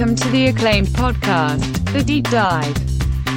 Welcome 0.00 0.16
to 0.16 0.28
the 0.30 0.46
acclaimed 0.46 0.86
podcast, 0.86 1.92
The 1.92 2.02
Deep 2.02 2.24
Dive, 2.30 2.74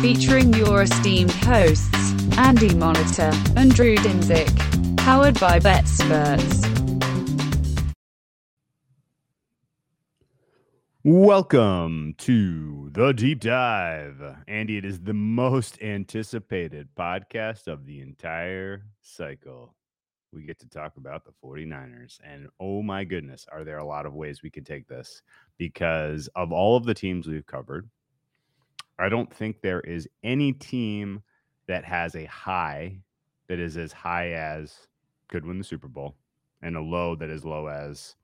featuring 0.01 0.53
your 0.53 0.83
esteemed 0.83 1.31
hosts, 1.31 2.13
Andy 2.37 2.69
Molitor 2.69 3.33
and 3.57 3.75
Drew 3.75 3.97
Dinsick, 3.97 4.47
powered 4.95 5.37
by 5.41 5.59
BetSperts. 5.59 6.63
Welcome 11.03 12.15
to 12.19 12.89
the 12.93 13.11
deep 13.11 13.41
dive. 13.41 14.21
Andy, 14.47 14.77
it 14.77 14.85
is 14.85 15.01
the 15.01 15.13
most 15.13 15.81
anticipated 15.81 16.87
podcast 16.97 17.67
of 17.67 17.85
the 17.85 17.99
entire 17.99 18.85
cycle. 19.01 19.75
We 20.33 20.43
get 20.43 20.59
to 20.59 20.69
talk 20.69 20.97
about 20.97 21.23
the 21.25 21.31
49ers. 21.43 22.19
And 22.23 22.47
oh 22.59 22.81
my 22.81 23.03
goodness, 23.03 23.45
are 23.51 23.63
there 23.63 23.77
a 23.77 23.85
lot 23.85 24.05
of 24.05 24.13
ways 24.13 24.41
we 24.41 24.49
could 24.49 24.65
take 24.65 24.87
this? 24.87 25.21
Because 25.57 26.27
of 26.35 26.51
all 26.51 26.75
of 26.75 26.85
the 26.85 26.93
teams 26.93 27.27
we've 27.27 27.45
covered, 27.45 27.89
I 28.99 29.09
don't 29.09 29.33
think 29.33 29.61
there 29.61 29.81
is 29.81 30.07
any 30.23 30.53
team 30.53 31.21
that 31.67 31.85
has 31.85 32.15
a 32.15 32.25
high 32.25 32.99
that 33.47 33.59
is 33.59 33.77
as 33.77 33.91
high 33.91 34.31
as 34.31 34.87
could 35.27 35.45
win 35.45 35.57
the 35.57 35.63
Super 35.63 35.87
Bowl 35.87 36.15
and 36.61 36.75
a 36.75 36.81
low 36.81 37.15
that 37.15 37.29
is 37.29 37.45
low 37.45 37.67
as 37.67 38.15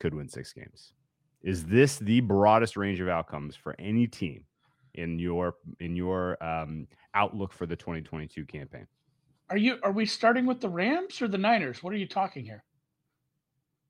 could 0.00 0.14
win 0.14 0.28
six 0.28 0.52
games. 0.52 0.92
Is 1.42 1.64
this 1.64 1.98
the 1.98 2.20
broadest 2.20 2.76
range 2.76 3.00
of 3.00 3.08
outcomes 3.08 3.54
for 3.54 3.74
any 3.78 4.06
team 4.06 4.44
in 4.94 5.18
your 5.18 5.56
in 5.80 5.94
your 5.94 6.42
um, 6.42 6.86
outlook 7.14 7.52
for 7.52 7.66
the 7.66 7.76
2022 7.76 8.46
campaign? 8.46 8.86
Are 9.54 9.58
you 9.58 9.78
are 9.84 9.92
we 9.92 10.04
starting 10.04 10.46
with 10.46 10.60
the 10.60 10.68
Rams 10.68 11.22
or 11.22 11.28
the 11.28 11.38
Niners? 11.38 11.80
What 11.80 11.92
are 11.92 11.96
you 11.96 12.08
talking 12.08 12.44
here? 12.44 12.64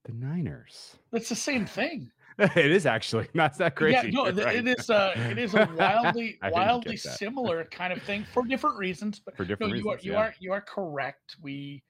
The 0.04 0.12
Niners. 0.12 0.96
That's 1.10 1.30
the 1.30 1.34
same 1.34 1.64
thing. 1.80 2.10
it 2.38 2.70
is 2.70 2.84
actually 2.84 3.28
not 3.34 3.56
that 3.56 3.74
crazy. 3.74 4.10
Yeah, 4.10 4.10
no, 4.10 4.24
right. 4.30 4.56
it 4.56 4.68
is. 4.68 4.90
Uh, 4.90 5.14
it 5.16 5.38
is 5.38 5.54
a 5.54 5.66
wildly, 5.78 6.38
wildly 6.50 6.98
similar 6.98 7.64
kind 7.64 7.94
of 7.94 8.02
thing 8.02 8.26
for 8.30 8.44
different 8.44 8.76
reasons. 8.76 9.22
But 9.24 9.38
for 9.38 9.46
different 9.46 9.72
no, 9.72 9.78
you 9.78 9.84
reasons, 9.84 10.04
are 10.04 10.06
you 10.06 10.12
yeah. 10.12 10.18
are 10.18 10.34
you 10.38 10.52
are 10.52 10.60
correct. 10.60 11.36
We 11.40 11.82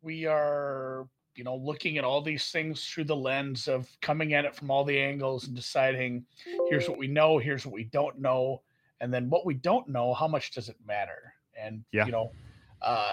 we 0.00 0.24
are 0.24 1.06
you 1.36 1.44
know 1.44 1.56
looking 1.56 1.98
at 1.98 2.04
all 2.04 2.22
these 2.22 2.50
things 2.50 2.86
through 2.86 3.04
the 3.04 3.16
lens 3.16 3.68
of 3.68 3.86
coming 4.00 4.32
at 4.32 4.46
it 4.46 4.54
from 4.54 4.70
all 4.70 4.82
the 4.82 4.98
angles 4.98 5.46
and 5.46 5.54
deciding 5.54 6.24
here's 6.70 6.88
what 6.88 6.96
we 6.96 7.08
know, 7.08 7.36
here's 7.36 7.66
what 7.66 7.74
we 7.74 7.84
don't 7.84 8.18
know, 8.18 8.62
and 9.02 9.12
then 9.12 9.28
what 9.28 9.44
we 9.44 9.52
don't 9.52 9.90
know, 9.90 10.14
how 10.14 10.26
much 10.26 10.52
does 10.52 10.70
it 10.70 10.76
matter? 10.86 11.34
And 11.54 11.84
Yeah. 11.92 12.06
you 12.06 12.12
know, 12.12 12.32
uh, 12.84 13.12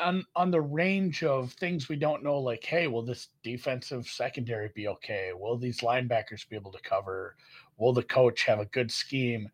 on 0.00 0.24
on 0.34 0.50
the 0.50 0.60
range 0.60 1.22
of 1.22 1.52
things 1.52 1.88
we 1.88 1.96
don't 1.96 2.22
know, 2.22 2.38
like 2.38 2.64
hey, 2.64 2.86
will 2.86 3.02
this 3.02 3.28
defensive 3.42 4.06
secondary 4.06 4.70
be 4.74 4.88
okay? 4.88 5.30
Will 5.34 5.56
these 5.56 5.80
linebackers 5.80 6.48
be 6.48 6.56
able 6.56 6.72
to 6.72 6.80
cover? 6.80 7.36
Will 7.76 7.92
the 7.92 8.02
coach 8.02 8.44
have 8.44 8.60
a 8.60 8.66
good 8.66 8.90
scheme? 8.90 9.48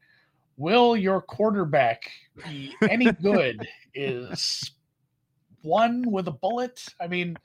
Will 0.56 0.96
your 0.96 1.20
quarterback 1.20 2.10
be 2.44 2.74
any 2.88 3.10
good? 3.12 3.66
is 3.94 4.72
one 5.62 6.10
with 6.10 6.28
a 6.28 6.32
bullet. 6.32 6.84
I 7.00 7.06
mean, 7.06 7.36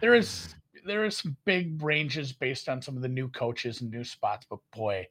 there 0.00 0.14
is 0.14 0.54
there 0.84 1.04
is 1.04 1.16
some 1.16 1.36
big 1.44 1.82
ranges 1.82 2.32
based 2.32 2.68
on 2.68 2.80
some 2.80 2.96
of 2.96 3.02
the 3.02 3.08
new 3.08 3.28
coaches 3.28 3.80
and 3.80 3.90
new 3.90 4.04
spots, 4.04 4.46
but 4.48 4.60
boy, 4.74 5.06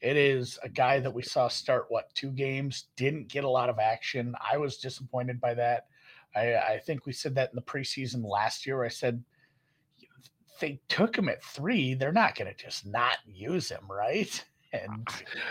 it 0.00 0.16
is 0.16 0.58
a 0.62 0.68
guy 0.68 0.98
that 1.00 1.12
we 1.12 1.22
saw 1.22 1.48
start 1.48 1.86
what 1.88 2.12
two 2.14 2.30
games, 2.30 2.86
didn't 2.96 3.28
get 3.28 3.44
a 3.44 3.48
lot 3.48 3.70
of 3.70 3.78
action. 3.78 4.34
I 4.52 4.56
was 4.56 4.78
disappointed 4.78 5.40
by 5.40 5.54
that. 5.54 5.86
I, 6.34 6.54
I 6.54 6.78
think 6.84 7.06
we 7.06 7.12
said 7.12 7.34
that 7.36 7.50
in 7.50 7.56
the 7.56 7.62
preseason 7.62 8.24
last 8.24 8.66
year. 8.66 8.84
I 8.84 8.88
said 8.88 9.22
they 10.60 10.80
took 10.88 11.16
him 11.16 11.28
at 11.28 11.42
three. 11.42 11.94
They're 11.94 12.12
not 12.12 12.34
going 12.36 12.52
to 12.52 12.56
just 12.56 12.86
not 12.86 13.16
use 13.26 13.68
him, 13.68 13.84
right? 13.90 14.44
And 14.74 15.06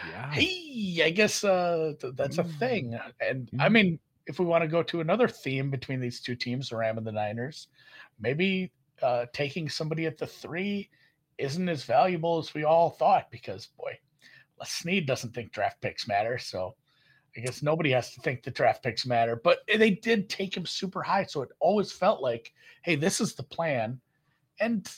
yeah. 0.10 0.32
hey, 0.32 1.04
I 1.06 1.12
guess 1.12 1.44
uh, 1.44 1.94
th- 2.02 2.16
that's 2.16 2.40
a 2.40 2.44
Mm. 2.44 2.58
thing. 2.58 3.00
And 3.20 3.52
I 3.60 3.68
Mm. 3.68 3.72
mean, 3.72 4.00
if 4.26 4.40
we 4.40 4.48
want 4.48 4.64
to 4.64 4.68
go 4.68 4.82
to 4.82 5.00
another 5.02 5.28
theme 5.28 5.70
between 5.70 6.00
these 6.00 6.22
two 6.22 6.36
teams, 6.36 6.70
the 6.70 6.78
Ram 6.78 6.98
and 6.98 7.06
the 7.06 7.12
Niners, 7.12 7.68
maybe 8.20 8.72
uh, 9.04 9.28
taking 9.32 9.70
somebody 9.70 10.08
at 10.08 10.18
the 10.18 10.26
three 10.26 10.90
isn't 11.38 11.70
as 11.70 11.84
valuable 11.84 12.40
as 12.40 12.56
we 12.56 12.64
all 12.64 12.90
thought 12.90 13.30
because, 13.30 13.68
boy, 13.78 13.96
Les 14.60 14.72
Snead 14.72 15.06
doesn't 15.06 15.36
think 15.36 15.52
draft 15.52 15.80
picks 15.82 16.08
matter. 16.08 16.40
So 16.40 16.76
I 17.36 17.40
guess 17.40 17.62
nobody 17.64 17.92
has 17.92 18.14
to 18.14 18.22
think 18.22 18.44
the 18.44 18.52
draft 18.52 18.84
picks 18.84 19.06
matter. 19.06 19.40
But 19.42 19.60
they 19.68 19.92
did 19.92 20.30
take 20.30 20.56
him 20.56 20.66
super 20.66 21.02
high. 21.02 21.24
So 21.24 21.42
it 21.42 21.50
always 21.60 21.92
felt 21.92 22.22
like, 22.22 22.54
hey, 22.82 22.96
this 22.96 23.22
is 23.22 23.36
the 23.36 23.44
plan. 23.44 24.00
And 24.60 24.90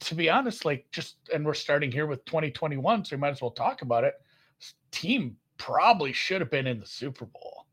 to 0.00 0.14
be 0.14 0.28
honest, 0.28 0.64
like 0.64 0.86
just, 0.92 1.16
and 1.32 1.44
we're 1.44 1.54
starting 1.54 1.90
here 1.90 2.06
with 2.06 2.24
2021, 2.26 3.04
so 3.04 3.16
we 3.16 3.20
might 3.20 3.30
as 3.30 3.40
well 3.40 3.50
talk 3.50 3.82
about 3.82 4.04
it. 4.04 4.14
This 4.58 4.74
team 4.90 5.36
probably 5.58 6.12
should 6.12 6.40
have 6.40 6.50
been 6.50 6.66
in 6.66 6.80
the 6.80 6.86
Super 6.86 7.26
Bowl. 7.26 7.66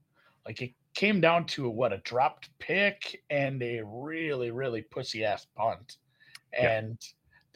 Like 0.45 0.61
it 0.61 0.73
came 0.93 1.19
down 1.21 1.45
to 1.45 1.69
what 1.69 1.93
a 1.93 1.97
dropped 1.97 2.49
pick 2.59 3.23
and 3.29 3.61
a 3.61 3.81
really, 3.85 4.51
really 4.51 4.81
pussy 4.81 5.25
ass 5.25 5.47
punt. 5.55 5.97
Yeah. 6.53 6.81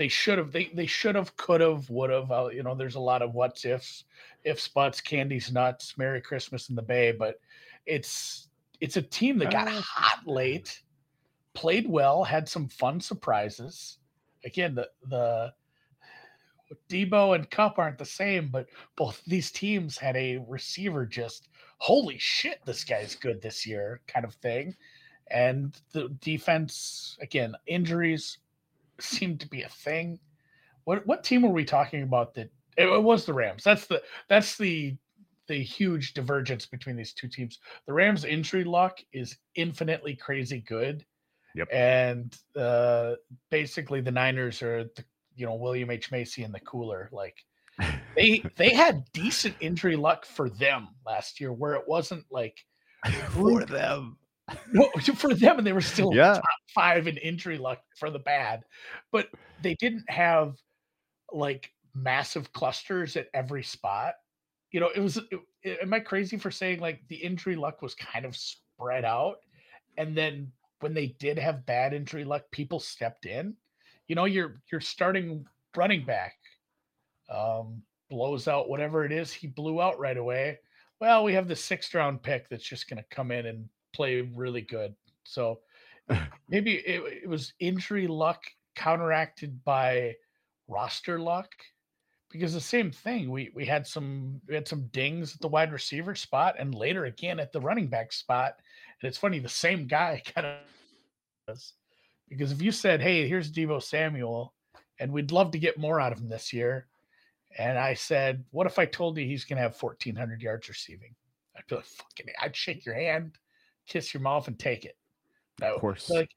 They 0.02 0.08
should 0.08 0.40
have, 0.40 0.52
they, 0.52 0.72
they 0.74 0.88
should 0.88 1.14
have, 1.14 1.38
could 1.38 1.62
have, 1.62 1.88
would 1.92 2.10
have. 2.10 2.32
Uh, 2.32 2.50
you 2.52 2.64
know, 2.64 2.74
there's 2.74 2.96
a 2.96 3.00
lot 3.00 3.22
of 3.22 3.36
what's 3.36 3.66
ifs, 3.66 4.06
ifs, 4.44 4.68
buts, 4.68 5.00
candies, 5.00 5.52
nuts, 5.52 5.96
Merry 5.96 6.20
Christmas 6.20 6.70
in 6.70 6.76
the 6.76 6.82
Bay. 6.82 7.12
But 7.12 7.40
it's, 7.86 8.48
it's 8.80 8.98
a 8.98 9.02
team 9.04 9.38
that 9.38 9.52
got 9.52 9.68
Uh, 9.68 9.80
hot 9.80 10.26
late, 10.26 10.82
played 11.54 11.88
well, 11.88 12.24
had 12.24 12.50
some 12.50 12.68
fun 12.68 13.00
surprises. 13.00 14.00
Again, 14.44 14.74
the, 14.74 14.90
the, 15.08 15.54
Deebo 16.90 17.36
and 17.36 17.48
Kupp 17.52 17.78
aren't 17.78 18.00
the 18.00 18.04
same, 18.04 18.48
but 18.48 18.66
both 18.96 19.22
these 19.28 19.52
teams 19.52 20.00
had 20.00 20.16
a 20.16 20.40
receiver 20.48 21.06
just 21.06 21.50
holy 21.78 22.18
shit, 22.18 22.60
this 22.66 22.84
guy's 22.84 23.14
good 23.14 23.40
this 23.40 23.68
year 23.68 24.02
kind 24.08 24.26
of 24.26 24.34
thing. 24.34 24.76
And 25.30 25.80
the 25.92 26.10
defense, 26.22 27.20
again, 27.22 27.54
injuries 27.68 28.40
seem 29.02 29.38
to 29.38 29.48
be 29.48 29.64
a 29.64 29.70
thing. 29.70 30.20
What 30.86 31.06
what 31.06 31.24
team 31.24 31.44
were 31.44 31.50
we 31.50 31.66
talking 31.66 32.04
about 32.04 32.34
that 32.36 32.50
it, 32.78 32.88
it 32.88 33.04
was 33.04 33.26
the 33.26 33.34
Rams. 33.34 33.64
That's 33.64 33.86
the 33.88 34.02
that's 34.30 34.58
the 34.58 34.96
the 35.48 35.62
huge 35.62 36.14
divergence 36.14 36.66
between 36.66 36.96
these 36.96 37.14
two 37.14 37.28
teams. 37.28 37.60
The 37.86 37.94
Rams 37.94 38.24
injury 38.24 38.64
luck 38.64 39.00
is 39.12 39.38
infinitely 39.56 40.16
crazy 40.16 40.64
good. 40.68 41.06
Yep. 41.56 41.68
And 41.72 42.38
uh 42.56 43.16
basically 43.50 44.02
the 44.02 44.12
Niners 44.12 44.62
are 44.62 44.86
the 44.96 45.04
you 45.36 45.46
know 45.46 45.56
William 45.56 45.92
H. 45.92 46.12
Macy 46.12 46.44
and 46.44 46.54
the 46.54 46.60
cooler. 46.62 47.10
Like 47.12 47.38
they 48.16 48.44
they 48.56 48.74
had 48.74 49.06
decent 49.14 49.56
injury 49.60 49.96
luck 49.96 50.26
for 50.26 50.50
them 50.50 50.90
last 51.06 51.40
year, 51.40 51.52
where 51.52 51.74
it 51.74 51.88
wasn't 51.88 52.26
like 52.32 52.58
for 53.30 53.66
them. 53.66 54.18
No 54.72 54.90
for 55.16 55.34
them, 55.34 55.58
and 55.58 55.68
they 55.68 55.74
were 55.74 55.82
still 55.82 56.14
Yeah. 56.14 56.34
top 56.34 56.44
five 56.74 57.08
in 57.08 57.18
injury 57.18 57.58
luck 57.58 57.80
for 57.98 58.10
the 58.10 58.20
bad, 58.20 58.64
but 59.12 59.30
they 59.62 59.76
didn't 59.76 60.10
have 60.10 60.56
like 61.32 61.72
massive 61.94 62.52
clusters 62.54 63.16
at 63.16 63.28
every 63.34 63.64
spot. 63.64 64.16
You 64.72 64.80
know, 64.80 64.90
it 64.96 65.00
was. 65.02 65.18
It, 65.64 65.80
am 65.82 65.94
I 65.94 66.00
crazy 66.00 66.38
for 66.38 66.52
saying 66.52 66.80
like 66.80 67.02
the 67.08 67.16
injury 67.16 67.56
luck 67.56 67.82
was 67.82 67.96
kind 67.96 68.26
of 68.26 68.36
spread 68.36 69.06
out, 69.06 69.38
and 69.98 70.16
then 70.18 70.52
when 70.80 70.94
they 70.94 71.08
did 71.20 71.38
have 71.38 71.66
bad 71.66 71.94
injury 71.94 72.24
luck, 72.24 72.44
people 72.52 72.80
stepped 72.80 73.26
in. 73.26 73.56
You 74.08 74.16
know, 74.16 74.26
you're 74.26 74.62
you're 74.72 74.82
starting 74.82 75.46
running 75.76 76.06
back 76.06 76.36
um, 77.30 77.82
blows 78.10 78.48
out 78.48 78.70
whatever 78.70 79.06
it 79.06 79.12
is 79.12 79.32
he 79.32 79.48
blew 79.48 79.82
out 79.82 80.00
right 80.00 80.18
away. 80.18 80.60
Well, 81.00 81.24
we 81.24 81.34
have 81.34 81.48
the 81.48 81.56
sixth 81.56 81.94
round 81.96 82.22
pick 82.22 82.50
that's 82.50 82.64
just 82.68 82.90
going 82.90 82.98
to 83.02 83.16
come 83.16 83.32
in 83.32 83.46
and 83.48 83.68
play 83.94 84.22
really 84.22 84.62
good. 84.62 84.96
So 85.24 85.60
maybe 86.50 86.76
it, 86.76 87.24
it 87.24 87.30
was 87.30 87.54
injury 87.60 88.08
luck 88.08 88.44
counteracted 88.76 89.64
by 89.64 90.16
roster 90.68 91.20
luck 91.20 91.52
because 92.32 92.54
the 92.54 92.62
same 92.62 92.90
thing 92.90 93.30
we 93.30 93.52
we 93.54 93.66
had 93.66 93.86
some 93.86 94.40
we 94.48 94.56
had 94.56 94.66
some 94.66 94.88
dings 94.94 95.36
at 95.36 95.42
the 95.42 95.48
wide 95.48 95.74
receiver 95.74 96.16
spot 96.16 96.56
and 96.58 96.74
later 96.74 97.06
again 97.06 97.42
at 97.42 97.52
the 97.52 97.60
running 97.60 97.88
back 97.88 98.14
spot 98.14 98.54
and 99.02 99.10
it's 99.10 99.18
funny 99.18 99.40
the 99.40 99.50
same 99.50 99.86
guy 99.86 100.22
kind 100.34 100.48
of 100.48 100.56
does 101.46 101.74
because 102.30 102.54
if 102.54 102.62
you 102.62 102.72
said 102.72 103.02
hey 103.02 103.28
here's 103.28 103.52
Deebo 103.52 103.84
Samuel 103.84 104.54
and 105.02 105.12
we'd 105.12 105.34
love 105.34 105.52
to 105.52 105.60
get 105.60 105.78
more 105.78 106.00
out 106.00 106.14
of 106.14 106.20
him 106.20 106.30
this 106.30 106.54
year 106.54 106.88
and 107.58 107.78
I 107.78 107.94
said, 107.94 108.44
"What 108.52 108.68
if 108.68 108.80
I 108.80 108.86
told 108.86 109.18
you 109.18 109.26
he's 109.26 109.46
going 109.46 109.58
to 109.58 109.64
have 109.64 109.82
1,400 109.82 110.42
yards 110.42 110.70
receiving?" 110.70 111.16
I'd 111.56 111.68
be 111.68 111.76
like, 111.76 111.86
"Fucking!" 111.86 112.28
I'd 112.42 112.56
shake 112.56 112.86
your 112.86 112.96
hand, 112.96 113.38
kiss 113.92 114.14
your 114.14 114.22
mouth, 114.22 114.48
and 114.48 114.58
take 114.58 114.86
it. 114.86 114.96
No, 115.60 115.76
Of 115.76 115.82
course. 115.82 116.10
Like, 116.10 116.30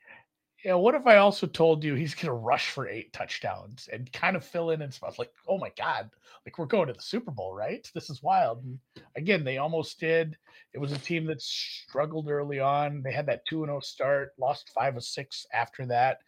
yeah. 0.64 0.74
What 0.74 0.94
if 0.94 1.06
I 1.06 1.16
also 1.16 1.46
told 1.46 1.84
you 1.84 1.94
he's 1.94 2.14
going 2.14 2.26
to 2.26 2.32
rush 2.32 2.70
for 2.70 2.88
eight 2.88 3.12
touchdowns 3.12 3.88
and 3.92 4.12
kind 4.12 4.34
of 4.34 4.44
fill 4.44 4.70
in 4.70 4.82
and 4.82 4.92
stuff? 4.92 5.18
Like, 5.18 5.30
oh 5.48 5.58
my 5.58 5.70
god! 5.76 6.10
Like 6.44 6.58
we're 6.58 6.66
going 6.66 6.88
to 6.88 6.92
the 6.92 7.02
Super 7.02 7.30
Bowl, 7.30 7.54
right? 7.54 7.88
This 7.94 8.10
is 8.10 8.22
wild. 8.22 8.64
And 8.64 8.78
again, 9.16 9.44
they 9.44 9.58
almost 9.58 10.00
did. 10.00 10.36
It 10.72 10.78
was 10.78 10.92
a 10.92 10.98
team 10.98 11.26
that 11.26 11.40
struggled 11.40 12.28
early 12.28 12.60
on. 12.60 13.02
They 13.02 13.12
had 13.12 13.26
that 13.26 13.46
two 13.46 13.62
and 13.62 13.70
zero 13.70 13.80
start, 13.80 14.32
lost 14.38 14.72
five 14.74 14.96
or 14.96 15.00
six 15.00 15.46
after 15.52 15.86
that, 15.86 16.18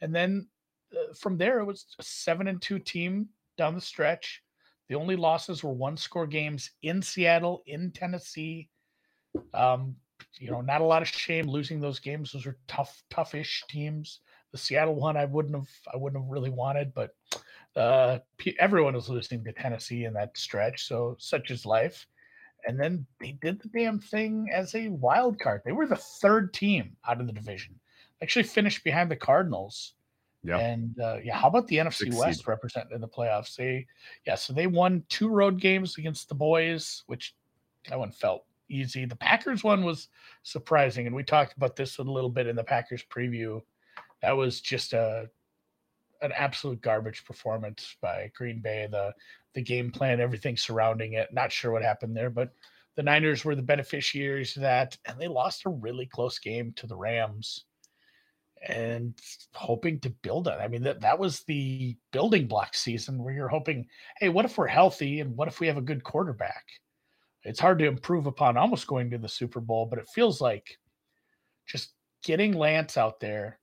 and 0.00 0.14
then 0.14 0.48
uh, 0.92 1.14
from 1.14 1.36
there 1.36 1.60
it 1.60 1.64
was 1.64 1.86
a 1.98 2.02
seven 2.02 2.48
and 2.48 2.60
two 2.60 2.78
team 2.78 3.28
down 3.56 3.74
the 3.74 3.80
stretch. 3.80 4.42
The 4.88 4.96
only 4.96 5.14
losses 5.14 5.62
were 5.62 5.72
one 5.72 5.96
score 5.96 6.26
games 6.26 6.70
in 6.82 7.00
Seattle, 7.00 7.62
in 7.66 7.92
Tennessee. 7.92 8.68
Um, 9.54 9.94
you 10.38 10.50
know, 10.50 10.60
not 10.60 10.80
a 10.80 10.84
lot 10.84 11.02
of 11.02 11.08
shame 11.08 11.48
losing 11.48 11.80
those 11.80 11.98
games. 11.98 12.32
Those 12.32 12.46
are 12.46 12.56
tough, 12.68 13.02
toughish 13.10 13.66
teams. 13.68 14.20
The 14.52 14.58
Seattle 14.58 14.94
one, 14.94 15.16
I 15.16 15.24
wouldn't 15.24 15.54
have, 15.54 15.68
I 15.92 15.96
wouldn't 15.96 16.22
have 16.22 16.30
really 16.30 16.50
wanted, 16.50 16.92
but 16.94 17.14
uh, 17.76 18.18
everyone 18.58 18.94
was 18.94 19.08
losing 19.08 19.44
to 19.44 19.52
Tennessee 19.52 20.04
in 20.04 20.12
that 20.14 20.36
stretch. 20.36 20.86
So 20.86 21.16
such 21.18 21.50
is 21.50 21.66
life. 21.66 22.06
And 22.66 22.78
then 22.78 23.06
they 23.20 23.32
did 23.40 23.60
the 23.60 23.68
damn 23.68 23.98
thing 23.98 24.48
as 24.52 24.74
a 24.74 24.88
wild 24.88 25.38
card. 25.38 25.62
They 25.64 25.72
were 25.72 25.86
the 25.86 25.96
third 25.96 26.52
team 26.52 26.96
out 27.08 27.20
of 27.20 27.26
the 27.26 27.32
division. 27.32 27.78
Actually 28.22 28.42
finished 28.42 28.84
behind 28.84 29.10
the 29.10 29.16
Cardinals. 29.16 29.94
Yeah. 30.42 30.58
And 30.58 30.98
uh, 31.00 31.18
yeah, 31.22 31.36
how 31.36 31.48
about 31.48 31.66
the 31.68 31.76
NFC 31.76 31.94
Succeed. 31.94 32.18
West 32.18 32.46
represented 32.46 32.92
in 32.92 33.00
the 33.00 33.08
playoffs? 33.08 33.56
They 33.56 33.86
yeah, 34.26 34.34
so 34.34 34.52
they 34.52 34.66
won 34.66 35.04
two 35.08 35.28
road 35.28 35.60
games 35.60 35.98
against 35.98 36.28
the 36.28 36.34
boys, 36.34 37.02
which 37.06 37.34
that 37.88 37.98
one 37.98 38.10
felt 38.10 38.44
easy. 38.70 39.04
The 39.04 39.16
Packers 39.16 39.64
one 39.64 39.84
was 39.84 40.08
surprising, 40.42 41.06
and 41.06 41.14
we 41.14 41.22
talked 41.22 41.56
about 41.56 41.76
this 41.76 41.98
a 41.98 42.02
little 42.02 42.30
bit 42.30 42.46
in 42.46 42.56
the 42.56 42.64
Packers 42.64 43.04
preview. 43.10 43.62
That 44.22 44.36
was 44.36 44.60
just 44.60 44.92
a 44.92 45.28
an 46.22 46.32
absolute 46.36 46.82
garbage 46.82 47.24
performance 47.24 47.96
by 48.02 48.30
Green 48.36 48.60
Bay. 48.60 48.88
The 48.90 49.14
the 49.54 49.62
game 49.62 49.90
plan, 49.90 50.20
everything 50.20 50.56
surrounding 50.56 51.14
it. 51.14 51.32
Not 51.32 51.52
sure 51.52 51.72
what 51.72 51.82
happened 51.82 52.16
there, 52.16 52.30
but 52.30 52.52
the 52.96 53.02
Niners 53.02 53.44
were 53.44 53.54
the 53.54 53.62
beneficiaries 53.62 54.56
of 54.56 54.62
that, 54.62 54.96
and 55.06 55.18
they 55.18 55.28
lost 55.28 55.66
a 55.66 55.70
really 55.70 56.06
close 56.06 56.38
game 56.38 56.72
to 56.74 56.86
the 56.86 56.96
Rams. 56.96 57.64
And 58.68 59.18
hoping 59.54 60.00
to 60.00 60.10
build 60.10 60.46
it. 60.46 60.58
I 60.60 60.68
mean, 60.68 60.82
that 60.82 61.00
that 61.00 61.18
was 61.18 61.40
the 61.44 61.96
building 62.12 62.46
block 62.46 62.74
season 62.74 63.22
where 63.22 63.32
you're 63.32 63.48
hoping, 63.48 63.88
hey, 64.18 64.28
what 64.28 64.44
if 64.44 64.58
we're 64.58 64.66
healthy 64.66 65.20
and 65.20 65.34
what 65.34 65.48
if 65.48 65.60
we 65.60 65.66
have 65.66 65.78
a 65.78 65.82
good 65.82 66.04
quarterback? 66.04 66.66
It's 67.44 67.60
hard 67.60 67.78
to 67.78 67.86
improve 67.86 68.26
upon 68.26 68.56
almost 68.56 68.86
going 68.86 69.10
to 69.10 69.18
the 69.18 69.28
Super 69.28 69.60
Bowl, 69.60 69.86
but 69.86 69.98
it 69.98 70.08
feels 70.08 70.40
like 70.40 70.78
just 71.66 71.92
getting 72.22 72.52
Lance 72.52 72.96
out 72.96 73.20
there, 73.20 73.58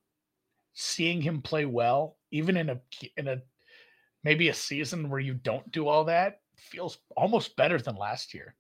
seeing 0.73 1.21
him 1.21 1.41
play 1.41 1.65
well, 1.65 2.17
even 2.31 2.57
in 2.57 2.69
a 2.69 2.81
in 3.17 3.27
a 3.27 3.41
maybe 4.23 4.49
a 4.49 4.53
season 4.53 5.09
where 5.09 5.19
you 5.19 5.35
don't 5.35 5.71
do 5.71 5.87
all 5.87 6.03
that 6.05 6.39
feels 6.57 6.99
almost 7.15 7.55
better 7.55 7.79
than 7.79 7.95
last 7.95 8.33
year. 8.33 8.55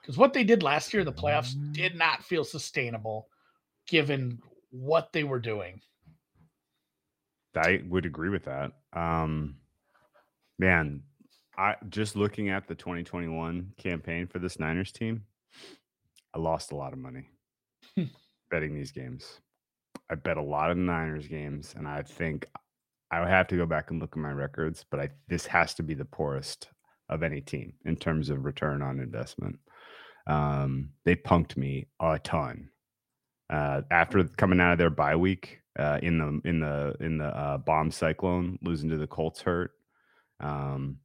Because 0.00 0.18
what 0.18 0.32
they 0.32 0.44
did 0.44 0.62
last 0.62 0.92
year, 0.92 1.04
the 1.04 1.12
playoffs 1.12 1.54
did 1.72 1.94
not 1.94 2.24
feel 2.24 2.44
sustainable 2.44 3.28
given 3.86 4.40
what 4.70 5.12
they 5.12 5.22
were 5.22 5.38
doing. 5.38 5.80
I 7.54 7.82
would 7.88 8.06
agree 8.06 8.30
with 8.30 8.44
that. 8.46 8.72
Um, 8.92 9.56
man, 10.58 11.02
I 11.62 11.76
just 11.90 12.16
looking 12.16 12.48
at 12.48 12.66
the 12.66 12.74
2021 12.74 13.74
campaign 13.78 14.26
for 14.26 14.40
this 14.40 14.58
Niners 14.58 14.90
team, 14.90 15.22
I 16.34 16.40
lost 16.40 16.72
a 16.72 16.76
lot 16.76 16.92
of 16.92 16.98
money 16.98 17.28
hmm. 17.96 18.06
betting 18.50 18.74
these 18.74 18.90
games. 18.90 19.38
I 20.10 20.16
bet 20.16 20.38
a 20.38 20.42
lot 20.42 20.72
of 20.72 20.76
Niners 20.76 21.28
games, 21.28 21.72
and 21.78 21.86
I 21.86 22.02
think 22.02 22.46
I 23.12 23.20
would 23.20 23.28
have 23.28 23.46
to 23.48 23.56
go 23.56 23.64
back 23.64 23.92
and 23.92 24.00
look 24.00 24.14
at 24.14 24.18
my 24.18 24.32
records, 24.32 24.84
but 24.90 24.98
I 24.98 25.10
this 25.28 25.46
has 25.46 25.72
to 25.74 25.84
be 25.84 25.94
the 25.94 26.04
poorest 26.04 26.68
of 27.08 27.22
any 27.22 27.40
team 27.40 27.74
in 27.84 27.94
terms 27.94 28.28
of 28.28 28.44
return 28.44 28.82
on 28.82 28.98
investment. 28.98 29.60
Um, 30.26 30.90
they 31.04 31.14
punked 31.14 31.56
me 31.56 31.86
a 32.00 32.18
ton 32.18 32.70
uh, 33.50 33.82
after 33.92 34.24
coming 34.24 34.58
out 34.58 34.72
of 34.72 34.78
their 34.78 34.90
bye 34.90 35.14
week 35.14 35.60
uh, 35.78 36.00
in 36.02 36.18
the 36.18 36.40
in 36.44 36.58
the 36.58 36.96
in 36.98 37.18
the 37.18 37.26
uh, 37.26 37.58
bomb 37.58 37.92
cyclone, 37.92 38.58
losing 38.62 38.90
to 38.90 38.96
the 38.96 39.06
Colts 39.06 39.42
hurt. 39.42 39.70
Um, 40.40 40.98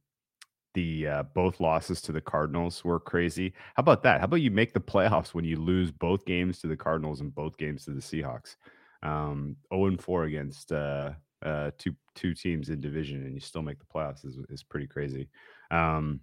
the 0.78 1.08
uh, 1.08 1.22
both 1.34 1.58
losses 1.58 2.00
to 2.02 2.12
the 2.12 2.20
Cardinals 2.20 2.84
were 2.84 3.00
crazy. 3.00 3.52
How 3.74 3.80
about 3.80 4.04
that? 4.04 4.20
How 4.20 4.26
about 4.26 4.42
you 4.42 4.52
make 4.52 4.72
the 4.72 4.80
playoffs 4.80 5.34
when 5.34 5.44
you 5.44 5.56
lose 5.56 5.90
both 5.90 6.24
games 6.24 6.60
to 6.60 6.68
the 6.68 6.76
Cardinals 6.76 7.20
and 7.20 7.34
both 7.34 7.58
games 7.58 7.84
to 7.84 7.90
the 7.90 8.00
Seahawks? 8.00 8.54
Um, 9.02 9.56
0 9.74 9.86
and 9.86 10.00
4 10.00 10.24
against 10.24 10.70
uh, 10.70 11.10
uh, 11.44 11.72
two 11.78 11.96
two 12.14 12.32
teams 12.32 12.68
in 12.68 12.80
division 12.80 13.24
and 13.24 13.34
you 13.34 13.40
still 13.40 13.62
make 13.62 13.80
the 13.80 13.86
playoffs 13.92 14.24
is, 14.24 14.38
is 14.50 14.62
pretty 14.62 14.86
crazy. 14.86 15.28
Um, 15.72 16.20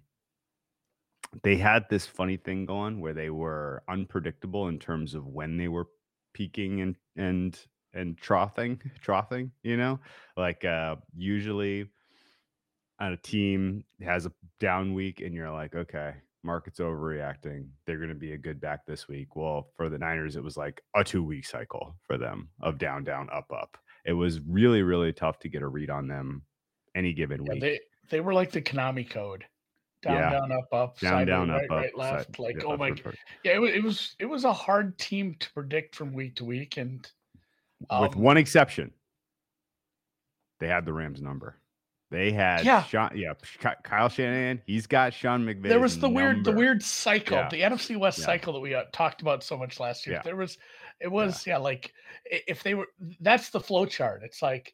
they 1.42 1.56
had 1.56 1.84
this 1.90 2.06
funny 2.06 2.38
thing 2.38 2.64
going 2.64 2.98
where 2.98 3.14
they 3.14 3.28
were 3.28 3.82
unpredictable 3.90 4.68
in 4.68 4.78
terms 4.78 5.14
of 5.14 5.26
when 5.26 5.58
they 5.58 5.68
were 5.68 5.88
peaking 6.32 6.80
and 6.80 6.96
and 7.16 7.58
and 7.92 8.16
troughing 8.16 8.80
troughing 9.00 9.50
you 9.62 9.76
know 9.76 9.98
like 10.36 10.64
uh 10.66 10.96
usually 11.16 11.88
a 13.00 13.16
team 13.18 13.84
has 14.02 14.26
a 14.26 14.32
down 14.60 14.94
week 14.94 15.20
and 15.20 15.34
you're 15.34 15.50
like 15.50 15.74
okay 15.74 16.14
market's 16.42 16.78
overreacting 16.78 17.66
they're 17.86 17.98
going 17.98 18.08
to 18.08 18.14
be 18.14 18.32
a 18.32 18.38
good 18.38 18.60
back 18.60 18.86
this 18.86 19.08
week 19.08 19.34
well 19.34 19.68
for 19.76 19.88
the 19.88 19.98
niners 19.98 20.36
it 20.36 20.42
was 20.42 20.56
like 20.56 20.80
a 20.94 21.02
two 21.02 21.22
week 21.22 21.44
cycle 21.44 21.96
for 22.04 22.16
them 22.16 22.48
of 22.62 22.78
down 22.78 23.02
down 23.02 23.28
up 23.32 23.50
up 23.52 23.76
it 24.04 24.12
was 24.12 24.40
really 24.40 24.82
really 24.82 25.12
tough 25.12 25.38
to 25.40 25.48
get 25.48 25.62
a 25.62 25.66
read 25.66 25.90
on 25.90 26.06
them 26.06 26.42
any 26.96 27.12
given 27.12 27.44
yeah, 27.44 27.52
week. 27.52 27.60
They 27.60 27.80
they 28.10 28.20
were 28.20 28.34
like 28.34 28.50
the 28.50 28.62
Konami 28.62 29.08
code. 29.08 29.44
Down, 30.02 30.14
yeah. 30.14 30.30
down, 30.30 30.52
up, 30.52 30.68
up, 30.72 31.00
down, 31.00 31.26
down, 31.26 31.48
right, 31.48 31.64
up, 31.64 31.70
right, 31.70 31.88
up, 31.88 31.98
left. 31.98 32.26
Side, 32.26 32.38
like, 32.38 32.56
yeah, 32.58 32.66
oh 32.66 32.76
my, 32.76 32.90
god, 32.90 33.16
yeah, 33.42 33.54
it 33.54 33.58
was, 33.58 33.72
it 33.72 33.82
was, 33.82 34.16
it 34.20 34.26
was 34.26 34.44
a 34.44 34.52
hard 34.52 34.96
team 34.98 35.34
to 35.40 35.52
predict 35.52 35.96
from 35.96 36.12
week 36.12 36.36
to 36.36 36.44
week, 36.44 36.76
and 36.76 37.10
um, 37.88 38.02
with 38.02 38.14
one 38.14 38.36
exception, 38.36 38.92
they 40.60 40.68
had 40.68 40.84
the 40.84 40.92
Rams 40.92 41.22
number. 41.22 41.56
They 42.10 42.30
had 42.30 42.64
yeah, 42.64 42.84
Sean, 42.84 43.10
yeah, 43.16 43.32
Kyle 43.82 44.08
Shanahan. 44.08 44.62
He's 44.64 44.86
got 44.86 45.12
Sean 45.12 45.44
McVay. 45.44 45.68
There 45.68 45.80
was 45.80 45.98
the 45.98 46.02
number. 46.02 46.20
weird, 46.20 46.44
the 46.44 46.52
weird 46.52 46.82
cycle, 46.82 47.36
yeah. 47.36 47.48
the 47.48 47.62
NFC 47.62 47.96
West 47.96 48.20
yeah. 48.20 48.26
cycle 48.26 48.52
that 48.52 48.60
we 48.60 48.74
uh, 48.74 48.84
talked 48.92 49.22
about 49.22 49.42
so 49.42 49.56
much 49.56 49.80
last 49.80 50.06
year. 50.06 50.20
There 50.24 50.36
was 50.36 50.56
it 51.00 51.10
was 51.10 51.46
yeah. 51.46 51.54
yeah, 51.54 51.58
like 51.58 51.92
if 52.30 52.62
they 52.62 52.74
were 52.74 52.86
that's 53.20 53.50
the 53.50 53.60
flow 53.60 53.86
chart. 53.86 54.22
It's 54.24 54.40
like 54.40 54.72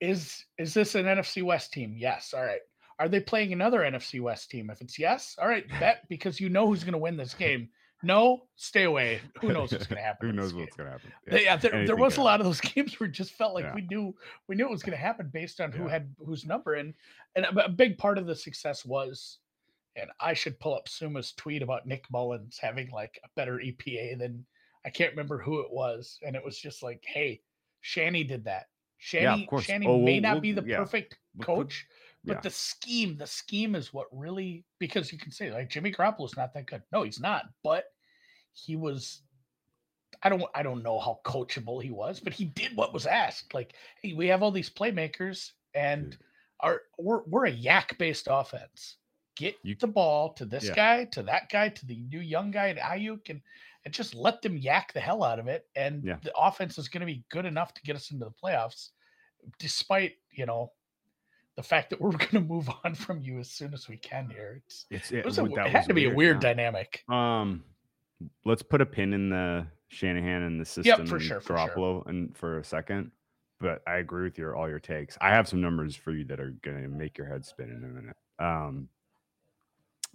is 0.00 0.44
is 0.58 0.74
this 0.74 0.94
an 0.94 1.06
NFC 1.06 1.42
West 1.42 1.72
team? 1.72 1.94
Yes. 1.96 2.34
All 2.36 2.44
right. 2.44 2.60
Are 2.98 3.08
they 3.08 3.20
playing 3.20 3.52
another 3.52 3.80
NFC 3.80 4.20
West 4.20 4.50
team? 4.50 4.68
If 4.68 4.82
it's 4.82 4.98
yes, 4.98 5.36
all 5.40 5.48
right, 5.48 5.64
bet 5.80 6.06
because 6.08 6.38
you 6.38 6.50
know 6.50 6.66
who's 6.66 6.84
going 6.84 6.92
to 6.92 6.98
win 6.98 7.16
this 7.16 7.34
game. 7.34 7.68
No, 8.02 8.42
stay 8.56 8.84
away. 8.84 9.20
Who 9.40 9.52
knows 9.52 9.72
what's 9.72 9.86
going 9.86 9.96
to 10.00 10.02
happen? 10.02 10.28
Who 10.28 10.34
knows 10.34 10.54
what's 10.54 10.76
going 10.76 10.86
to 10.86 10.92
happen? 10.92 11.12
Yeah, 11.30 11.38
yeah 11.38 11.56
there, 11.56 11.86
there, 11.86 11.96
was 11.96 12.16
a 12.16 12.22
lot 12.22 12.40
of 12.40 12.46
those 12.46 12.60
games 12.60 12.98
where 12.98 13.08
it 13.08 13.12
just 13.12 13.32
felt 13.32 13.54
like 13.54 13.64
yeah. 13.64 13.74
we 13.74 13.82
knew 13.82 14.14
we 14.48 14.56
knew 14.56 14.66
it 14.66 14.70
was 14.70 14.82
going 14.82 14.96
to 14.96 15.02
happen 15.02 15.30
based 15.32 15.60
on 15.60 15.72
who 15.72 15.84
yeah. 15.84 15.90
had 15.90 16.14
whose 16.24 16.46
number, 16.46 16.74
and 16.74 16.94
and 17.36 17.44
a, 17.44 17.68
big 17.68 17.98
part 17.98 18.18
of 18.18 18.26
the 18.26 18.34
success 18.34 18.84
was, 18.84 19.38
and 19.96 20.10
I 20.18 20.34
should 20.34 20.58
pull 20.60 20.74
up 20.74 20.88
Suma's 20.88 21.32
tweet 21.32 21.62
about 21.62 21.86
Nick 21.86 22.04
Mullens 22.10 22.58
having 22.58 22.90
like 22.90 23.20
a 23.22 23.28
better 23.36 23.60
EPA 23.64 24.18
than 24.18 24.44
I 24.84 24.90
can't 24.90 25.12
remember 25.12 25.38
who 25.38 25.60
it 25.60 25.70
was, 25.70 26.18
and 26.26 26.34
it 26.34 26.44
was 26.44 26.58
just 26.58 26.82
like, 26.82 27.04
hey, 27.06 27.42
Shanny 27.82 28.24
did 28.24 28.44
that. 28.44 28.66
Shanny, 28.98 29.48
Shanny 29.60 29.86
oh, 29.86 29.98
may 29.98 30.20
we'll, 30.20 30.22
not 30.22 30.42
be 30.42 30.52
the 30.52 30.62
perfect 30.62 31.16
coach, 31.42 31.86
but 32.24 32.36
yeah. 32.36 32.40
the 32.40 32.50
scheme, 32.50 33.16
the 33.16 33.26
scheme 33.26 33.74
is 33.74 33.92
what 33.92 34.06
really 34.12 34.64
because 34.78 35.12
you 35.12 35.18
can 35.18 35.32
say 35.32 35.50
like 35.50 35.70
Jimmy 35.70 35.92
Garoppolo's 35.92 36.36
not 36.36 36.52
that 36.54 36.66
good. 36.66 36.82
No, 36.92 37.02
he's 37.02 37.20
not, 37.20 37.44
but 37.62 37.84
he 38.52 38.76
was. 38.76 39.22
I 40.22 40.28
don't 40.28 40.42
I 40.54 40.62
don't 40.62 40.82
know 40.82 40.98
how 40.98 41.20
coachable 41.24 41.82
he 41.82 41.90
was, 41.90 42.20
but 42.20 42.32
he 42.32 42.44
did 42.44 42.76
what 42.76 42.92
was 42.92 43.06
asked. 43.06 43.54
Like, 43.54 43.74
hey, 44.02 44.12
we 44.12 44.26
have 44.26 44.42
all 44.42 44.50
these 44.50 44.68
playmakers, 44.68 45.52
and 45.74 46.16
our 46.60 46.82
we're 46.98 47.22
we're 47.26 47.46
a 47.46 47.52
YAC 47.52 47.96
based 47.96 48.28
offense. 48.30 48.96
Get 49.36 49.56
you, 49.62 49.74
the 49.74 49.86
ball 49.86 50.34
to 50.34 50.44
this 50.44 50.68
guy, 50.68 51.04
to 51.12 51.22
that 51.22 51.48
guy, 51.50 51.70
to 51.70 51.86
the 51.86 52.02
new 52.10 52.20
young 52.20 52.50
guy, 52.50 52.74
to 52.74 52.80
Aiyuk, 52.80 53.30
and 53.30 53.40
and 53.84 53.94
just 53.94 54.14
let 54.14 54.42
them 54.42 54.56
yak 54.56 54.92
the 54.92 55.00
hell 55.00 55.22
out 55.22 55.38
of 55.38 55.48
it. 55.48 55.66
And 55.74 56.04
yeah. 56.04 56.16
the 56.22 56.36
offense 56.36 56.76
is 56.78 56.88
going 56.88 57.00
to 57.00 57.06
be 57.06 57.24
good 57.30 57.46
enough 57.46 57.72
to 57.74 57.82
get 57.82 57.96
us 57.96 58.10
into 58.10 58.26
the 58.26 58.32
playoffs, 58.32 58.90
despite, 59.58 60.16
you 60.30 60.46
know, 60.46 60.72
the 61.60 61.68
fact 61.68 61.90
that 61.90 62.00
we're 62.00 62.10
going 62.16 62.30
to 62.30 62.40
move 62.40 62.70
on 62.84 62.94
from 62.94 63.20
you 63.20 63.38
as 63.38 63.50
soon 63.50 63.74
as 63.74 63.86
we 63.88 63.98
can 63.98 64.30
here. 64.30 64.62
It's, 64.64 64.86
it's 64.90 65.12
it, 65.12 65.24
was 65.24 65.38
a, 65.38 65.44
it 65.44 65.68
had 65.68 65.84
to 65.86 65.94
be 65.94 66.06
a 66.06 66.14
weird 66.14 66.40
dynamic. 66.40 67.04
Um, 67.08 67.62
let's 68.46 68.62
put 68.62 68.80
a 68.80 68.86
pin 68.86 69.12
in 69.12 69.28
the 69.28 69.66
Shanahan 69.88 70.42
and 70.42 70.58
the 70.58 70.64
system 70.64 71.00
yep, 71.00 71.06
for 71.06 71.20
sure, 71.20 71.40
for 71.40 71.54
Garoppolo 71.54 71.76
sure. 71.76 72.04
and 72.06 72.34
for 72.36 72.58
a 72.58 72.64
second. 72.64 73.10
But 73.60 73.82
I 73.86 73.96
agree 73.96 74.24
with 74.24 74.38
your 74.38 74.56
all 74.56 74.70
your 74.70 74.78
takes. 74.78 75.18
I 75.20 75.28
have 75.30 75.46
some 75.46 75.60
numbers 75.60 75.94
for 75.94 76.12
you 76.12 76.24
that 76.24 76.40
are 76.40 76.54
going 76.62 76.82
to 76.82 76.88
make 76.88 77.18
your 77.18 77.26
head 77.26 77.44
spin 77.44 77.68
in 77.68 77.84
a 77.84 77.88
minute. 77.88 78.16
Um, 78.38 78.88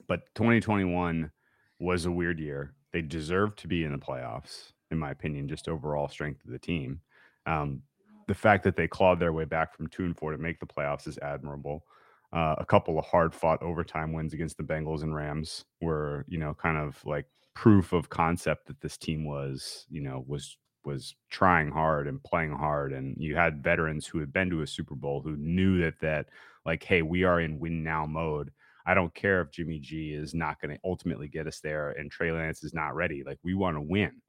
but 0.08 0.34
2021 0.34 1.30
was 1.78 2.06
a 2.06 2.12
weird 2.12 2.40
year. 2.40 2.74
They 2.92 3.04
deserve 3.04 3.56
to 3.58 3.68
be 3.68 3.84
in 3.84 3.92
the 3.92 4.00
playoffs, 4.00 4.72
in 4.90 4.98
my 4.98 5.12
opinion, 5.12 5.48
just 5.48 5.70
overall 5.70 6.08
strength 6.08 6.44
of 6.44 6.52
the 6.52 6.58
team. 6.58 7.02
Um, 7.46 7.84
the 8.28 8.34
fact 8.34 8.64
that 8.64 8.76
they 8.76 8.88
clawed 8.88 9.20
their 9.20 9.34
way 9.34 9.46
back 9.46 9.76
from 9.76 9.88
two 9.88 10.06
and 10.06 10.18
four 10.18 10.32
to 10.32 10.38
make 10.38 10.60
the 10.60 10.66
playoffs 10.66 11.08
is 11.08 11.18
admirable. 11.20 11.86
Uh, 12.34 12.56
a 12.58 12.66
couple 12.66 12.98
of 13.00 13.06
hard 13.06 13.34
fought 13.34 13.62
overtime 13.62 14.12
wins 14.12 14.34
against 14.34 14.58
the 14.58 14.64
Bengals 14.64 15.04
and 15.04 15.16
Rams 15.16 15.66
were, 15.82 16.26
you 16.28 16.38
know, 16.38 16.54
kind 16.54 16.78
of 16.78 17.04
like 17.06 17.26
proof 17.54 17.94
of 17.94 18.10
concept 18.10 18.68
that 18.68 18.82
this 18.82 18.98
team 18.98 19.26
was, 19.26 19.86
you 19.90 20.02
know, 20.02 20.26
was 20.28 20.58
was 20.84 21.16
trying 21.32 21.72
hard 21.72 22.08
and 22.08 22.24
playing 22.24 22.52
hard 22.52 22.94
and 22.94 23.16
you 23.18 23.36
had 23.36 23.64
veterans 23.64 24.06
who 24.06 24.20
had 24.20 24.32
been 24.32 24.52
to 24.52 24.62
a 24.62 24.68
Super 24.68 24.94
Bowl 24.94 25.20
who 25.20 25.36
knew 25.36 25.80
that 25.80 26.00
that 26.00 26.28
like 26.64 26.84
hey 26.84 27.02
we 27.02 27.24
are 27.24 27.40
in 27.40 27.58
win 27.58 27.84
now 27.84 28.06
mode 28.06 28.52
I 28.86 28.94
don't 28.94 29.14
care 29.14 29.42
if 29.42 29.52
Jimmy 29.52 29.80
G 29.80 30.14
is 30.14 30.34
not 30.34 30.62
going 30.62 30.76
to 30.76 30.82
ultimately 30.86 31.28
get 31.28 31.48
us 31.48 31.60
there 31.60 31.92
and 31.92 32.12
Trey 32.12 32.32
Lance 32.32 32.64
is 32.64 32.74
not 32.74 32.96
ready. 32.96 33.24
Like 33.24 33.40
we 33.44 33.56
want 33.56 33.78
to 33.78 33.82
win. 33.82 34.22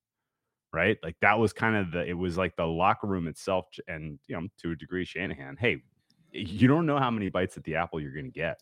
Right. 0.76 0.98
Like 1.02 1.16
that 1.22 1.38
was 1.38 1.54
kind 1.54 1.74
of 1.74 1.90
the, 1.90 2.04
it 2.06 2.12
was 2.12 2.36
like 2.36 2.54
the 2.54 2.66
locker 2.66 3.06
room 3.06 3.28
itself 3.28 3.64
and, 3.88 4.18
you 4.28 4.36
know, 4.36 4.46
to 4.58 4.72
a 4.72 4.76
degree, 4.76 5.06
Shanahan, 5.06 5.56
hey, 5.58 5.78
you 6.32 6.68
don't 6.68 6.84
know 6.84 6.98
how 6.98 7.10
many 7.10 7.30
bites 7.30 7.56
at 7.56 7.64
the 7.64 7.76
apple 7.76 7.98
you're 7.98 8.12
going 8.12 8.26
to 8.26 8.30
get. 8.30 8.60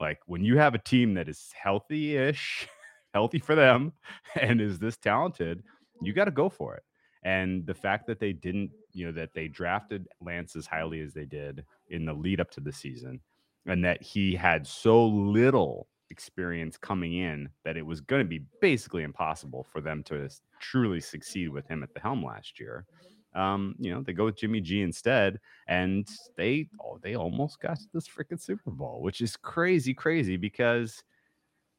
Like 0.00 0.18
when 0.26 0.42
you 0.42 0.58
have 0.58 0.74
a 0.74 0.78
team 0.78 1.14
that 1.14 1.28
is 1.28 1.52
healthy 1.54 2.16
ish, 2.16 2.66
healthy 3.14 3.38
for 3.38 3.54
them, 3.54 3.92
and 4.40 4.60
is 4.60 4.80
this 4.80 4.96
talented, 4.96 5.62
you 6.00 6.12
got 6.12 6.24
to 6.24 6.32
go 6.32 6.48
for 6.48 6.74
it. 6.74 6.82
And 7.22 7.64
the 7.64 7.74
fact 7.74 8.08
that 8.08 8.18
they 8.18 8.32
didn't, 8.32 8.72
you 8.92 9.06
know, 9.06 9.12
that 9.12 9.32
they 9.32 9.46
drafted 9.46 10.08
Lance 10.20 10.56
as 10.56 10.66
highly 10.66 11.00
as 11.00 11.14
they 11.14 11.26
did 11.26 11.64
in 11.90 12.04
the 12.04 12.12
lead 12.12 12.40
up 12.40 12.50
to 12.50 12.60
the 12.60 12.72
season, 12.72 13.20
and 13.66 13.84
that 13.84 14.02
he 14.02 14.34
had 14.34 14.66
so 14.66 15.06
little 15.06 15.86
experience 16.12 16.76
coming 16.76 17.14
in 17.14 17.48
that 17.64 17.76
it 17.76 17.84
was 17.84 18.00
going 18.00 18.22
to 18.22 18.28
be 18.28 18.44
basically 18.60 19.02
impossible 19.02 19.66
for 19.72 19.80
them 19.80 20.04
to 20.04 20.28
truly 20.60 21.00
succeed 21.00 21.48
with 21.48 21.66
him 21.66 21.82
at 21.82 21.92
the 21.92 22.00
helm 22.00 22.24
last 22.24 22.60
year. 22.60 22.86
Um, 23.34 23.74
you 23.78 23.92
know, 23.92 24.02
they 24.02 24.12
go 24.12 24.26
with 24.26 24.36
Jimmy 24.36 24.60
G 24.60 24.82
instead, 24.82 25.40
and 25.66 26.08
they 26.36 26.68
oh, 26.80 26.98
they 27.02 27.16
almost 27.16 27.60
got 27.60 27.78
to 27.78 27.86
this 27.94 28.06
freaking 28.06 28.40
Super 28.40 28.70
Bowl, 28.70 29.00
which 29.00 29.20
is 29.20 29.36
crazy, 29.36 29.94
crazy 29.94 30.36
because 30.36 31.02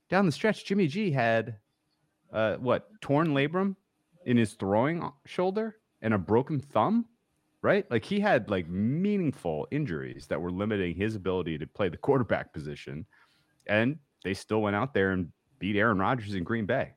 down 0.09 0.25
the 0.25 0.31
stretch, 0.31 0.65
Jimmy 0.65 0.87
G 0.87 1.11
had 1.11 1.57
uh, 2.31 2.55
what 2.55 2.89
torn 3.01 3.29
labrum 3.29 3.75
in 4.25 4.37
his 4.37 4.53
throwing 4.53 5.09
shoulder 5.25 5.77
and 6.01 6.13
a 6.13 6.17
broken 6.17 6.59
thumb, 6.59 7.05
right? 7.61 7.89
Like 7.91 8.03
he 8.03 8.19
had 8.19 8.49
like 8.49 8.67
meaningful 8.67 9.67
injuries 9.69 10.25
that 10.27 10.41
were 10.41 10.51
limiting 10.51 10.95
his 10.95 11.15
ability 11.15 11.59
to 11.59 11.67
play 11.67 11.87
the 11.87 11.97
quarterback 11.97 12.51
position, 12.51 13.05
and 13.67 13.99
they 14.23 14.33
still 14.33 14.61
went 14.61 14.75
out 14.75 14.93
there 14.93 15.11
and 15.11 15.31
beat 15.59 15.75
Aaron 15.75 15.99
Rodgers 15.99 16.35
in 16.35 16.43
Green 16.43 16.65
Bay. 16.65 16.93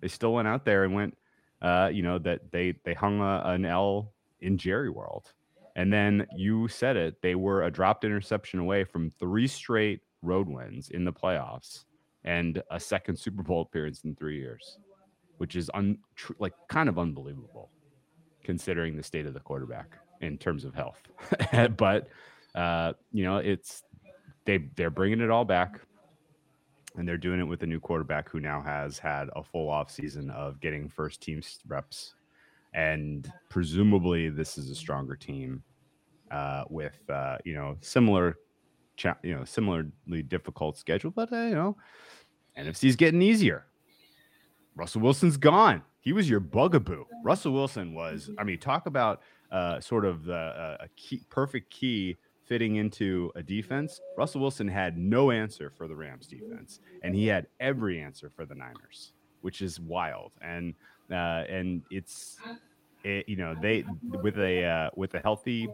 They 0.00 0.08
still 0.08 0.32
went 0.32 0.48
out 0.48 0.64
there 0.64 0.84
and 0.84 0.94
went 0.94 1.16
uh, 1.62 1.90
you 1.92 2.02
know, 2.02 2.18
that 2.18 2.50
they 2.50 2.74
they 2.84 2.94
hung 2.94 3.20
a, 3.20 3.42
an 3.44 3.64
L 3.64 4.12
in 4.40 4.56
Jerry 4.56 4.90
World. 4.90 5.32
And 5.76 5.92
then 5.92 6.26
you 6.36 6.68
said 6.68 6.96
it, 6.96 7.22
they 7.22 7.34
were 7.34 7.62
a 7.62 7.70
dropped 7.70 8.04
interception 8.04 8.60
away 8.60 8.84
from 8.84 9.12
three 9.18 9.46
straight 9.46 10.00
road 10.22 10.48
wins 10.48 10.90
in 10.90 11.04
the 11.04 11.12
playoffs 11.12 11.84
and 12.24 12.62
a 12.70 12.80
second 12.80 13.16
Super 13.16 13.42
Bowl 13.42 13.62
appearance 13.62 14.02
in 14.04 14.14
three 14.14 14.38
years, 14.38 14.78
which 15.38 15.56
is 15.56 15.70
un, 15.72 15.98
tr- 16.16 16.32
like 16.38 16.52
kind 16.68 16.88
of 16.88 16.98
unbelievable 16.98 17.70
considering 18.42 18.96
the 18.96 19.02
state 19.02 19.26
of 19.26 19.32
the 19.32 19.40
quarterback 19.40 19.96
in 20.20 20.36
terms 20.36 20.64
of 20.64 20.74
health. 20.74 21.00
but 21.76 22.08
uh, 22.54 22.92
you 23.12 23.24
know, 23.24 23.36
it's 23.36 23.82
they 24.44 24.58
they're 24.76 24.90
bringing 24.90 25.20
it 25.20 25.30
all 25.30 25.44
back 25.44 25.80
and 26.96 27.06
they're 27.06 27.16
doing 27.16 27.40
it 27.40 27.44
with 27.44 27.62
a 27.62 27.66
new 27.66 27.80
quarterback 27.80 28.28
who 28.28 28.40
now 28.40 28.60
has 28.60 28.98
had 28.98 29.28
a 29.36 29.42
full 29.42 29.68
off 29.68 29.90
season 29.90 30.30
of 30.30 30.60
getting 30.60 30.88
first 30.88 31.20
team 31.20 31.40
reps. 31.66 32.14
And 32.74 33.30
presumably 33.48 34.28
this 34.28 34.58
is 34.58 34.70
a 34.70 34.74
stronger 34.74 35.16
team 35.16 35.62
uh, 36.30 36.64
with 36.68 36.98
uh, 37.08 37.38
you 37.44 37.54
know 37.54 37.76
similar 37.80 38.38
cha- 38.96 39.18
you 39.22 39.34
know 39.34 39.44
similarly 39.44 40.22
difficult 40.28 40.78
schedule 40.78 41.10
but 41.10 41.32
uh, 41.32 41.42
you 41.42 41.54
know 41.54 41.76
nfc's 42.58 42.96
getting 42.96 43.22
easier. 43.22 43.66
Russell 44.76 45.00
wilson's 45.00 45.36
gone. 45.36 45.82
He 46.00 46.12
was 46.12 46.30
your 46.30 46.40
bugaboo. 46.40 47.04
Russell 47.24 47.52
wilson 47.52 47.94
was 47.94 48.30
i 48.38 48.44
mean 48.44 48.58
talk 48.58 48.86
about 48.86 49.22
uh, 49.50 49.80
sort 49.80 50.04
of 50.04 50.24
the 50.24 50.34
uh, 50.34 50.76
a 50.80 50.88
key, 50.96 51.22
perfect 51.28 51.70
key 51.70 52.16
fitting 52.50 52.76
into 52.76 53.30
a 53.36 53.42
defense, 53.44 54.00
Russell 54.18 54.40
Wilson 54.40 54.66
had 54.66 54.98
no 54.98 55.30
answer 55.30 55.70
for 55.70 55.86
the 55.86 55.94
Rams 55.94 56.26
defense, 56.26 56.80
and 57.04 57.14
he 57.14 57.28
had 57.28 57.46
every 57.60 58.02
answer 58.02 58.28
for 58.28 58.44
the 58.44 58.56
Niners, 58.56 59.12
which 59.40 59.62
is 59.62 59.78
wild. 59.78 60.32
And 60.42 60.74
uh, 61.12 61.44
and 61.48 61.82
it's 61.90 62.38
it, 63.04 63.28
you 63.28 63.36
know 63.36 63.54
they 63.62 63.84
with 64.22 64.36
a 64.38 64.64
uh, 64.64 64.90
with 64.96 65.14
a 65.14 65.20
healthy 65.20 65.68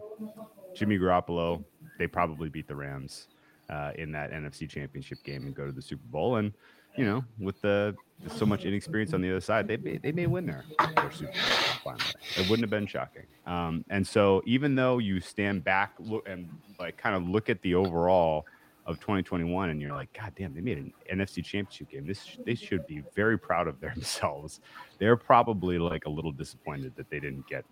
Jimmy 0.75 0.99
Garoppolo, 0.99 1.63
they 1.97 2.05
probably 2.05 2.47
beat 2.47 2.67
the 2.67 2.75
Rams 2.75 3.27
uh, 3.71 3.91
in 3.95 4.11
that 4.11 4.31
NFC 4.31 4.69
Championship 4.69 5.23
game 5.23 5.47
and 5.47 5.55
go 5.55 5.65
to 5.65 5.71
the 5.71 5.81
Super 5.81 6.07
Bowl. 6.09 6.35
And 6.35 6.53
you 6.97 7.05
know, 7.05 7.23
with 7.39 7.61
the 7.61 7.95
so 8.35 8.45
much 8.45 8.65
inexperience 8.65 9.13
on 9.13 9.21
the 9.21 9.29
other 9.29 9.39
side, 9.39 9.67
they 9.67 9.77
may, 9.77 9.97
they 9.97 10.11
may 10.11 10.25
win 10.25 10.45
their, 10.45 10.65
their 10.95 11.11
Super 11.11 11.31
Bowl 11.31 11.77
finally. 11.83 12.13
It 12.35 12.49
wouldn't 12.49 12.63
have 12.63 12.69
been 12.69 12.87
shocking. 12.87 13.23
Um, 13.45 13.85
and 13.89 14.05
so, 14.05 14.41
even 14.45 14.75
though 14.75 14.97
you 14.97 15.19
stand 15.19 15.63
back 15.63 15.93
look 15.99 16.27
and 16.27 16.49
like 16.79 16.97
kind 16.97 17.15
of 17.15 17.27
look 17.27 17.49
at 17.49 17.61
the 17.61 17.75
overall 17.75 18.45
of 18.85 18.99
2021, 18.99 19.69
and 19.69 19.81
you're 19.81 19.93
like, 19.93 20.11
God 20.13 20.33
damn, 20.35 20.53
they 20.53 20.61
made 20.61 20.77
an 20.77 20.93
NFC 21.13 21.43
Championship 21.43 21.91
game. 21.91 22.07
This 22.07 22.37
they 22.45 22.55
should 22.55 22.87
be 22.87 23.03
very 23.15 23.37
proud 23.37 23.67
of 23.67 23.79
themselves. 23.79 24.59
They're 24.97 25.17
probably 25.17 25.77
like 25.77 26.05
a 26.05 26.09
little 26.09 26.31
disappointed 26.31 26.95
that 26.95 27.09
they 27.09 27.19
didn't 27.19 27.47
get, 27.47 27.65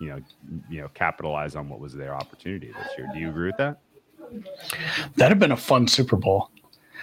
you 0.00 0.08
know, 0.08 0.20
you 0.68 0.80
know, 0.80 0.88
capitalize 0.94 1.54
on 1.54 1.68
what 1.68 1.78
was 1.78 1.94
their 1.94 2.14
opportunity 2.14 2.72
this 2.72 2.88
year. 2.98 3.08
Do 3.14 3.20
you 3.20 3.30
agree 3.30 3.46
with 3.46 3.58
that? 3.58 3.78
That'd 5.16 5.32
have 5.32 5.38
been 5.38 5.52
a 5.52 5.56
fun 5.56 5.86
Super 5.86 6.16
Bowl. 6.16 6.50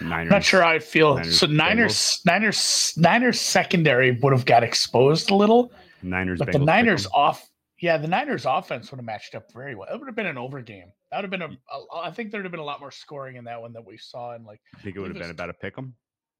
Niners, 0.00 0.30
Not 0.30 0.44
sure 0.44 0.62
how 0.62 0.70
I 0.70 0.78
feel. 0.78 1.14
Niners, 1.16 1.38
so 1.38 1.46
Niners, 1.46 2.20
Niners, 2.24 2.94
Niners 2.96 3.40
secondary 3.40 4.12
would 4.12 4.32
have 4.32 4.44
got 4.44 4.62
exposed 4.62 5.30
a 5.30 5.34
little. 5.34 5.72
Niners, 6.02 6.38
but 6.38 6.48
Bengals 6.48 6.52
the 6.52 6.58
Niners 6.60 7.06
off. 7.12 7.48
Yeah, 7.80 7.96
the 7.96 8.08
Niners 8.08 8.44
offense 8.46 8.90
would 8.90 8.98
have 8.98 9.06
matched 9.06 9.34
up 9.34 9.52
very 9.52 9.74
well. 9.74 9.88
It 9.92 9.98
would 9.98 10.06
have 10.06 10.16
been 10.16 10.26
an 10.26 10.38
over 10.38 10.60
game. 10.60 10.92
That 11.10 11.18
would 11.18 11.24
have 11.24 11.30
been 11.30 11.42
a. 11.42 11.74
a 11.74 12.06
I 12.06 12.10
think 12.10 12.30
there 12.30 12.40
would 12.40 12.44
have 12.44 12.52
been 12.52 12.60
a 12.60 12.64
lot 12.64 12.80
more 12.80 12.90
scoring 12.90 13.36
in 13.36 13.44
that 13.44 13.60
one 13.60 13.72
that 13.72 13.84
we 13.84 13.96
saw 13.96 14.34
in 14.34 14.44
like. 14.44 14.60
I 14.76 14.80
think 14.80 14.96
it 14.96 15.00
would 15.00 15.08
have 15.08 15.18
been 15.18 15.30
about 15.30 15.50
a 15.50 15.54
pick 15.54 15.78
'em. 15.78 15.94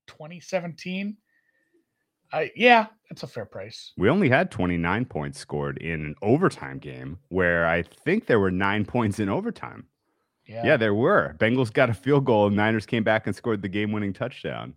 2017. 0.06 1.16
I 2.32 2.50
yeah, 2.54 2.86
that's 3.08 3.22
a 3.22 3.26
fair 3.26 3.44
price. 3.44 3.92
We 3.96 4.08
only 4.08 4.28
had 4.28 4.50
29 4.50 5.04
points 5.06 5.38
scored 5.38 5.78
in 5.78 6.04
an 6.04 6.14
overtime 6.22 6.78
game 6.78 7.18
where 7.28 7.66
I 7.66 7.82
think 7.82 8.26
there 8.26 8.38
were 8.38 8.50
nine 8.50 8.84
points 8.84 9.18
in 9.18 9.28
overtime. 9.28 9.86
Yeah. 10.50 10.66
yeah, 10.66 10.76
there 10.76 10.94
were. 10.94 11.36
Bengals 11.38 11.72
got 11.72 11.90
a 11.90 11.94
field 11.94 12.24
goal, 12.24 12.48
and 12.48 12.56
Niners 12.56 12.84
came 12.84 13.04
back 13.04 13.26
and 13.26 13.36
scored 13.36 13.62
the 13.62 13.68
game-winning 13.68 14.12
touchdown. 14.12 14.74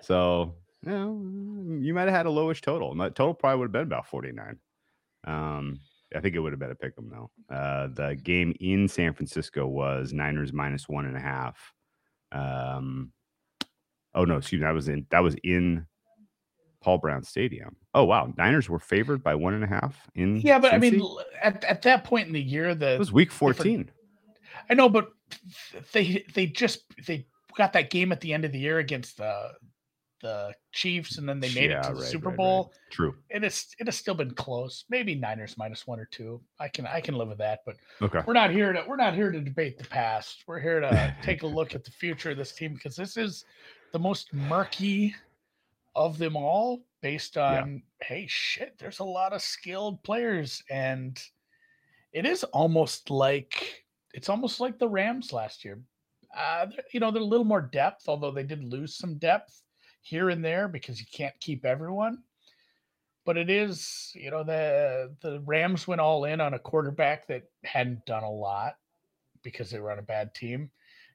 So, 0.00 0.56
you, 0.84 0.90
know, 0.90 1.78
you 1.80 1.94
might 1.94 2.08
have 2.08 2.14
had 2.14 2.26
a 2.26 2.28
lowish 2.28 2.60
total. 2.60 2.92
My 2.96 3.08
total 3.08 3.32
probably 3.32 3.60
would 3.60 3.66
have 3.66 3.72
been 3.72 3.82
about 3.82 4.08
49. 4.08 4.58
Um, 5.24 5.78
I 6.14 6.20
think 6.20 6.34
it 6.34 6.40
would 6.40 6.52
have 6.52 6.58
been 6.58 6.72
a 6.72 6.74
pick 6.74 6.94
'em 6.98 7.08
though. 7.08 7.30
Uh, 7.54 7.86
the 7.86 8.16
game 8.16 8.54
in 8.60 8.88
San 8.88 9.14
Francisco 9.14 9.66
was 9.66 10.12
Niners 10.12 10.52
minus 10.52 10.88
one 10.88 11.06
and 11.06 11.16
a 11.16 11.20
half. 11.20 11.72
Um, 12.32 13.12
oh 14.14 14.24
no, 14.24 14.36
excuse 14.36 14.60
me, 14.60 14.66
that 14.66 14.74
was 14.74 14.88
in 14.88 15.06
that 15.10 15.20
was 15.20 15.36
in 15.44 15.86
Paul 16.82 16.98
Brown 16.98 17.22
Stadium. 17.22 17.76
Oh 17.94 18.04
wow, 18.04 18.32
Niners 18.36 18.68
were 18.68 18.78
favored 18.78 19.22
by 19.22 19.34
one 19.36 19.54
and 19.54 19.64
a 19.64 19.68
half 19.68 20.10
in. 20.14 20.40
Yeah, 20.40 20.58
but 20.58 20.72
Cincy? 20.72 20.74
I 20.74 20.78
mean, 20.78 21.16
at, 21.42 21.64
at 21.64 21.82
that 21.82 22.04
point 22.04 22.26
in 22.26 22.32
the 22.32 22.42
year, 22.42 22.74
the 22.74 22.94
it 22.94 22.98
was 22.98 23.12
week 23.12 23.30
fourteen. 23.30 23.90
I 24.70 24.74
know, 24.74 24.88
but 24.88 25.10
they 25.92 26.24
they 26.34 26.46
just 26.46 26.84
they 27.06 27.26
got 27.56 27.72
that 27.74 27.90
game 27.90 28.12
at 28.12 28.20
the 28.20 28.32
end 28.32 28.44
of 28.44 28.52
the 28.52 28.58
year 28.58 28.78
against 28.78 29.16
the 29.18 29.52
the 30.22 30.54
Chiefs, 30.70 31.18
and 31.18 31.28
then 31.28 31.40
they 31.40 31.52
made 31.52 31.70
yeah, 31.70 31.80
it 31.80 31.82
to 31.82 31.94
the 31.94 32.00
right, 32.00 32.08
Super 32.08 32.28
right, 32.28 32.36
Bowl. 32.36 32.72
Right. 32.72 32.92
True. 32.92 33.14
And 33.30 33.44
it's 33.44 33.74
it 33.78 33.86
has 33.86 33.96
still 33.96 34.14
been 34.14 34.34
close. 34.34 34.84
Maybe 34.88 35.14
Niners 35.14 35.58
minus 35.58 35.86
one 35.86 36.00
or 36.00 36.06
two. 36.06 36.40
I 36.58 36.68
can 36.68 36.86
I 36.86 37.00
can 37.00 37.16
live 37.16 37.28
with 37.28 37.38
that. 37.38 37.60
But 37.66 37.76
okay. 38.00 38.20
we're 38.26 38.32
not 38.32 38.50
here 38.50 38.72
to 38.72 38.84
we're 38.88 38.96
not 38.96 39.14
here 39.14 39.30
to 39.30 39.40
debate 39.40 39.78
the 39.78 39.84
past. 39.84 40.44
We're 40.46 40.60
here 40.60 40.80
to 40.80 41.16
take 41.22 41.42
a 41.42 41.46
look 41.46 41.74
at 41.74 41.84
the 41.84 41.90
future 41.90 42.30
of 42.30 42.36
this 42.36 42.52
team 42.52 42.74
because 42.74 42.96
this 42.96 43.16
is 43.16 43.44
the 43.92 43.98
most 43.98 44.32
murky 44.32 45.14
of 45.94 46.16
them 46.16 46.36
all 46.36 46.80
based 47.02 47.36
on 47.36 47.82
yeah. 48.00 48.06
hey 48.06 48.26
shit 48.26 48.74
there's 48.78 49.00
a 49.00 49.04
lot 49.04 49.34
of 49.34 49.42
skilled 49.42 50.02
players 50.02 50.62
and 50.70 51.22
it 52.12 52.24
is 52.24 52.44
almost 52.44 53.10
like 53.10 53.81
it's 54.12 54.28
almost 54.28 54.60
like 54.60 54.78
the 54.78 54.88
Rams 54.88 55.32
last 55.32 55.64
year. 55.64 55.80
Uh, 56.36 56.66
you 56.92 57.00
know, 57.00 57.10
they're 57.10 57.22
a 57.22 57.26
little 57.26 57.44
more 57.44 57.60
depth, 57.60 58.04
although 58.08 58.30
they 58.30 58.42
did 58.42 58.64
lose 58.64 58.96
some 58.96 59.18
depth 59.18 59.62
here 60.02 60.30
and 60.30 60.44
there 60.44 60.68
because 60.68 60.98
you 60.98 61.06
can't 61.12 61.38
keep 61.40 61.64
everyone. 61.64 62.18
But 63.24 63.36
it 63.36 63.50
is, 63.50 64.10
you 64.14 64.30
know, 64.30 64.42
the 64.42 65.14
the 65.20 65.40
Rams 65.46 65.86
went 65.86 66.00
all 66.00 66.24
in 66.24 66.40
on 66.40 66.54
a 66.54 66.58
quarterback 66.58 67.26
that 67.28 67.44
hadn't 67.64 68.04
done 68.06 68.24
a 68.24 68.30
lot 68.30 68.74
because 69.42 69.70
they 69.70 69.78
were 69.78 69.92
on 69.92 69.98
a 69.98 70.02
bad 70.02 70.34
team, 70.34 70.70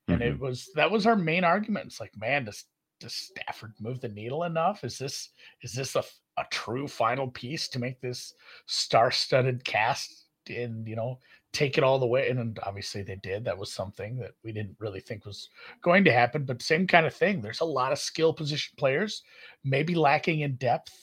and 0.08 0.22
mm-hmm. 0.22 0.34
it 0.34 0.40
was 0.40 0.70
that 0.76 0.90
was 0.90 1.06
our 1.06 1.18
main 1.18 1.44
argument. 1.44 1.88
It's 1.88 2.00
like, 2.00 2.16
man, 2.16 2.46
does 2.46 2.64
does 3.00 3.14
Stafford 3.14 3.74
move 3.80 4.00
the 4.00 4.08
needle 4.08 4.44
enough? 4.44 4.86
Is 4.86 4.98
this 4.98 5.32
is 5.64 5.74
this 5.74 5.96
a 5.96 6.04
a 6.38 6.46
true 6.52 6.88
final 6.88 7.28
piece 7.28 7.68
to 7.70 7.80
make 7.80 8.00
this 8.00 8.34
star-studded 8.68 9.64
cast 9.64 10.28
and 10.50 10.88
you 10.88 10.96
know 10.96 11.20
take 11.58 11.78
it 11.78 11.84
all 11.84 11.98
the 11.98 12.06
way. 12.06 12.30
And 12.30 12.60
obviously 12.64 13.02
they 13.02 13.16
did. 13.16 13.44
That 13.44 13.58
was 13.58 13.72
something 13.74 14.18
that 14.18 14.34
we 14.44 14.52
didn't 14.52 14.78
really 14.80 15.00
think 15.00 15.26
was 15.26 15.50
going 15.82 16.04
to 16.04 16.14
happen. 16.14 16.46
But 16.46 16.62
same 16.62 16.86
kind 16.86 17.06
of 17.08 17.16
thing. 17.16 17.42
There's 17.42 17.62
a 17.62 17.66
lot 17.66 17.92
of 17.92 17.98
skill 17.98 18.32
position 18.32 18.76
players, 18.78 19.24
maybe 19.64 19.96
lacking 19.96 20.42
in 20.42 20.56
depth, 20.58 20.94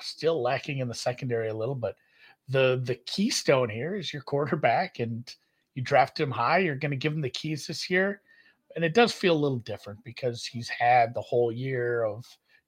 still 0.00 0.42
lacking 0.42 0.78
in 0.78 0.88
the 0.88 0.94
secondary 0.94 1.48
a 1.48 1.54
little. 1.54 1.74
But 1.74 1.96
the 2.48 2.82
the 2.84 2.96
keystone 3.06 3.70
here 3.70 3.96
is 3.96 4.12
your 4.12 4.22
quarterback, 4.22 4.98
and 5.00 5.34
you 5.74 5.82
draft 5.82 6.20
him 6.20 6.30
high. 6.30 6.58
You're 6.58 6.76
going 6.76 6.90
to 6.90 6.96
give 6.96 7.14
him 7.14 7.22
the 7.22 7.30
keys 7.30 7.66
this 7.66 7.88
year. 7.88 8.20
and 8.76 8.84
it 8.84 8.94
does 8.94 9.12
feel 9.12 9.34
a 9.34 9.44
little 9.44 9.58
different 9.58 10.02
because 10.04 10.44
he's 10.44 10.68
had 10.68 11.14
the 11.14 11.20
whole 11.20 11.52
year 11.52 12.04
of 12.04 12.24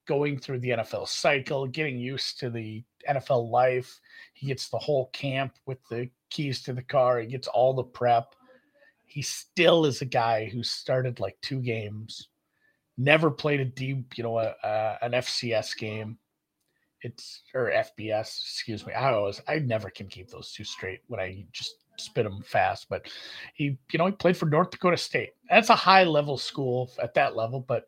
going 0.07 0.39
through 0.39 0.61
the 0.61 0.71
NFL 0.71 1.09
cycle, 1.09 1.67
getting 1.67 1.99
used 1.99 2.39
to 2.41 2.51
the 2.51 2.85
NFL 3.09 3.51
life. 3.51 4.01
He 4.35 4.47
gets 4.47 4.69
the 4.69 4.79
whole 4.79 5.07
camp 5.13 5.55
with 5.67 5.79
the 5.89 6.11
keys 6.31 6.63
to 6.63 6.73
the 6.73 6.83
car. 6.83 7.21
He 7.21 7.27
gets 7.27 7.49
all 7.49 7.75
the 7.75 7.85
prep. 7.85 8.35
He 9.07 9.23
still 9.23 9.85
is 9.85 10.03
a 10.03 10.07
guy 10.07 10.47
who 10.47 10.63
started 10.63 11.21
like 11.21 11.37
two 11.41 11.61
games, 11.61 12.29
never 12.99 13.31
played 13.31 13.61
a 13.61 13.65
deep, 13.65 14.19
you 14.19 14.25
know, 14.25 14.39
a, 14.39 14.55
a, 14.63 14.99
an 15.03 15.13
FCS 15.13 15.77
game. 15.77 16.19
It's 17.03 17.43
or 17.55 17.71
FBS, 17.71 18.41
excuse 18.41 18.87
me. 18.87 18.95
I 18.95 19.13
always, 19.13 19.41
I 19.47 19.59
never 19.59 19.91
can 19.91 20.09
keep 20.09 20.31
those 20.31 20.53
two 20.53 20.65
straight 20.65 21.01
when 21.07 21.21
I 21.21 21.45
just 21.53 21.77
spit 21.99 22.25
them 22.25 22.43
fast. 22.43 22.89
But 22.89 23.09
he, 23.53 23.79
you 23.93 23.99
know, 23.99 24.07
he 24.07 24.13
played 24.13 24.37
for 24.37 24.47
North 24.47 24.71
Dakota 24.71 24.97
State. 24.97 25.31
That's 25.51 25.71
a 25.71 25.75
high 25.75 26.05
level 26.05 26.39
school 26.39 26.91
at 27.03 27.15
that 27.15 27.37
level, 27.37 27.61
but 27.61 27.87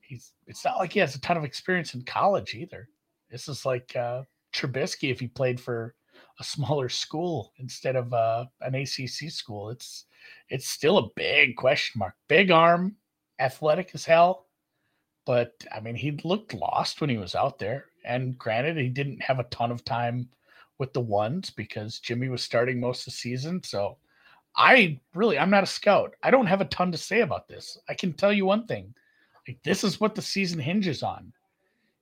he's 0.00 0.32
it's 0.46 0.64
not 0.64 0.78
like 0.78 0.92
he 0.92 1.00
has 1.00 1.14
a 1.14 1.20
ton 1.20 1.36
of 1.36 1.44
experience 1.44 1.94
in 1.94 2.02
college 2.02 2.54
either. 2.54 2.88
This 3.30 3.48
is 3.48 3.64
like 3.64 3.94
uh, 3.94 4.22
Trubisky 4.52 5.10
if 5.10 5.20
he 5.20 5.28
played 5.28 5.60
for 5.60 5.94
a 6.40 6.44
smaller 6.44 6.88
school 6.88 7.52
instead 7.58 7.96
of 7.96 8.12
uh, 8.12 8.46
an 8.60 8.74
ACC 8.74 9.30
school. 9.30 9.70
It's 9.70 10.06
it's 10.48 10.68
still 10.68 10.98
a 10.98 11.10
big 11.16 11.56
question 11.56 11.98
mark. 11.98 12.14
Big 12.28 12.50
arm, 12.50 12.96
athletic 13.38 13.90
as 13.94 14.04
hell, 14.04 14.46
but 15.26 15.52
I 15.74 15.80
mean 15.80 15.94
he 15.94 16.12
looked 16.24 16.54
lost 16.54 17.00
when 17.00 17.10
he 17.10 17.18
was 17.18 17.34
out 17.34 17.58
there. 17.58 17.86
And 18.04 18.38
granted, 18.38 18.76
he 18.76 18.88
didn't 18.88 19.20
have 19.20 19.38
a 19.38 19.44
ton 19.44 19.70
of 19.70 19.84
time 19.84 20.28
with 20.78 20.92
the 20.92 21.00
ones 21.00 21.50
because 21.50 21.98
Jimmy 21.98 22.28
was 22.28 22.42
starting 22.42 22.80
most 22.80 23.00
of 23.00 23.06
the 23.06 23.10
season. 23.18 23.62
So 23.62 23.98
I 24.56 25.00
really 25.14 25.38
I'm 25.38 25.50
not 25.50 25.64
a 25.64 25.66
scout. 25.66 26.14
I 26.22 26.30
don't 26.30 26.46
have 26.46 26.60
a 26.60 26.66
ton 26.66 26.92
to 26.92 26.98
say 26.98 27.20
about 27.20 27.48
this. 27.48 27.78
I 27.88 27.94
can 27.94 28.12
tell 28.12 28.32
you 28.32 28.46
one 28.46 28.66
thing. 28.66 28.94
Like 29.46 29.58
this 29.62 29.84
is 29.84 30.00
what 30.00 30.14
the 30.14 30.22
season 30.22 30.58
hinges 30.58 31.02
on. 31.02 31.32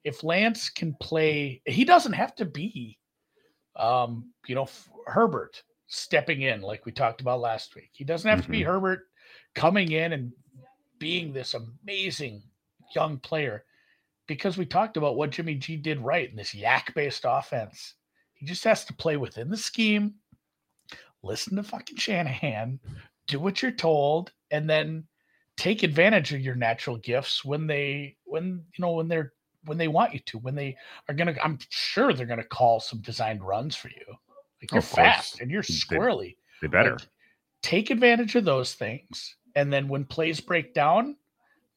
If 0.07 0.23
Lance 0.23 0.71
can 0.71 0.95
play, 1.01 1.61
he 1.67 1.85
doesn't 1.85 2.13
have 2.13 2.33
to 2.37 2.45
be, 2.45 2.97
um, 3.75 4.33
you 4.47 4.55
know, 4.55 4.69
Herbert 5.07 5.65
stepping 5.89 6.43
in 6.43 6.61
like 6.61 6.87
we 6.87 6.93
talked 6.93 7.21
about 7.21 7.41
last 7.41 7.75
week. 7.75 7.91
He 7.93 8.05
doesn't 8.05 8.29
have 8.29 8.39
mm-hmm. 8.39 8.47
to 8.47 8.53
be 8.53 8.61
mm-hmm. 8.61 8.71
Herbert 8.71 9.01
coming 9.57 9.91
in 9.91 10.13
and 10.13 10.33
being 11.01 11.33
this 11.33 11.55
amazing 11.55 12.41
young 12.95 13.19
player 13.19 13.65
because 14.29 14.57
we 14.57 14.65
talked 14.65 14.97
about 14.97 15.17
what 15.17 15.31
Jimmy 15.31 15.57
G 15.57 15.77
did 15.77 15.99
right 15.99 16.31
in 16.31 16.37
this 16.37 16.55
YAC 16.55 16.95
based 16.95 17.25
offense. 17.27 17.95
He 18.35 18.47
just 18.47 18.63
has 18.63 18.85
to 18.85 18.95
play 18.95 19.17
within 19.17 19.51
the 19.51 19.57
scheme, 19.57 20.15
listen 21.25 21.57
to 21.57 21.65
fucking 21.65 21.97
Shanahan, 21.97 22.79
do 23.27 23.41
what 23.41 23.61
you're 23.61 23.73
told, 23.73 24.31
and 24.53 24.71
then 24.71 25.05
take 25.57 25.83
advantage 25.83 26.33
of 26.33 26.41
your 26.41 26.55
natural 26.55 26.97
gifts 26.99 27.45
when 27.45 27.67
they 27.67 28.17
when 28.25 28.65
you 28.77 28.83
know 28.83 28.93
when 28.93 29.09
they're 29.09 29.33
when 29.67 29.79
they 29.79 29.89
want 29.89 30.13
you 30.13 30.21
to 30.21 30.39
when 30.39 30.55
they 30.55 30.77
are 31.09 31.15
gonna 31.15 31.35
i'm 31.43 31.59
sure 31.69 32.13
they're 32.13 32.27
gonna 32.27 32.45
call 32.45 32.81
some 32.81 33.01
designed 33.01 33.43
runs 33.43 33.77
for 33.77 33.89
you. 33.89 34.15
Like 34.63 34.73
you're 34.73 34.83
fast 34.83 35.41
and 35.41 35.51
you're 35.51 35.63
squirrely. 35.63 36.37
they, 36.61 36.67
they 36.67 36.69
better. 36.69 36.93
like, 36.93 37.09
take 37.63 37.91
advantage 37.91 38.35
of 38.35 38.45
those 38.45 38.75
things 38.75 39.37
and 39.55 39.73
then 39.73 39.89
when 39.89 40.05
plays 40.05 40.41
break 40.41 40.73
down 40.73 41.17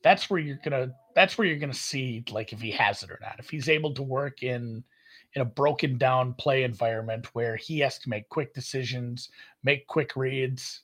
that's 0.02 0.30
where 0.30 0.40
you're 0.40 0.60
gonna 0.64 0.94
that's 1.16 1.38
where 1.38 1.48
you're 1.48 1.60
gonna 1.60 1.74
see 1.74 2.24
like 2.32 2.54
if 2.54 2.62
he 2.62 2.72
has 2.72 3.04
it 3.04 3.12
or 3.12 3.20
not. 3.22 3.36
If 3.40 3.50
he's 3.50 3.70
able 3.70 3.94
to 3.94 4.04
work 4.04 4.44
in 4.44 4.84
in 5.34 5.42
a 5.42 5.46
broken 5.46 5.98
down 5.98 6.34
play 6.34 6.64
environment 6.64 7.34
where 7.36 7.56
he 7.56 7.80
has 7.80 8.00
to 8.00 8.10
make 8.10 8.30
quick 8.30 8.54
decisions 8.54 9.30
make 9.64 9.86
quick 9.88 10.16
reads 10.16 10.82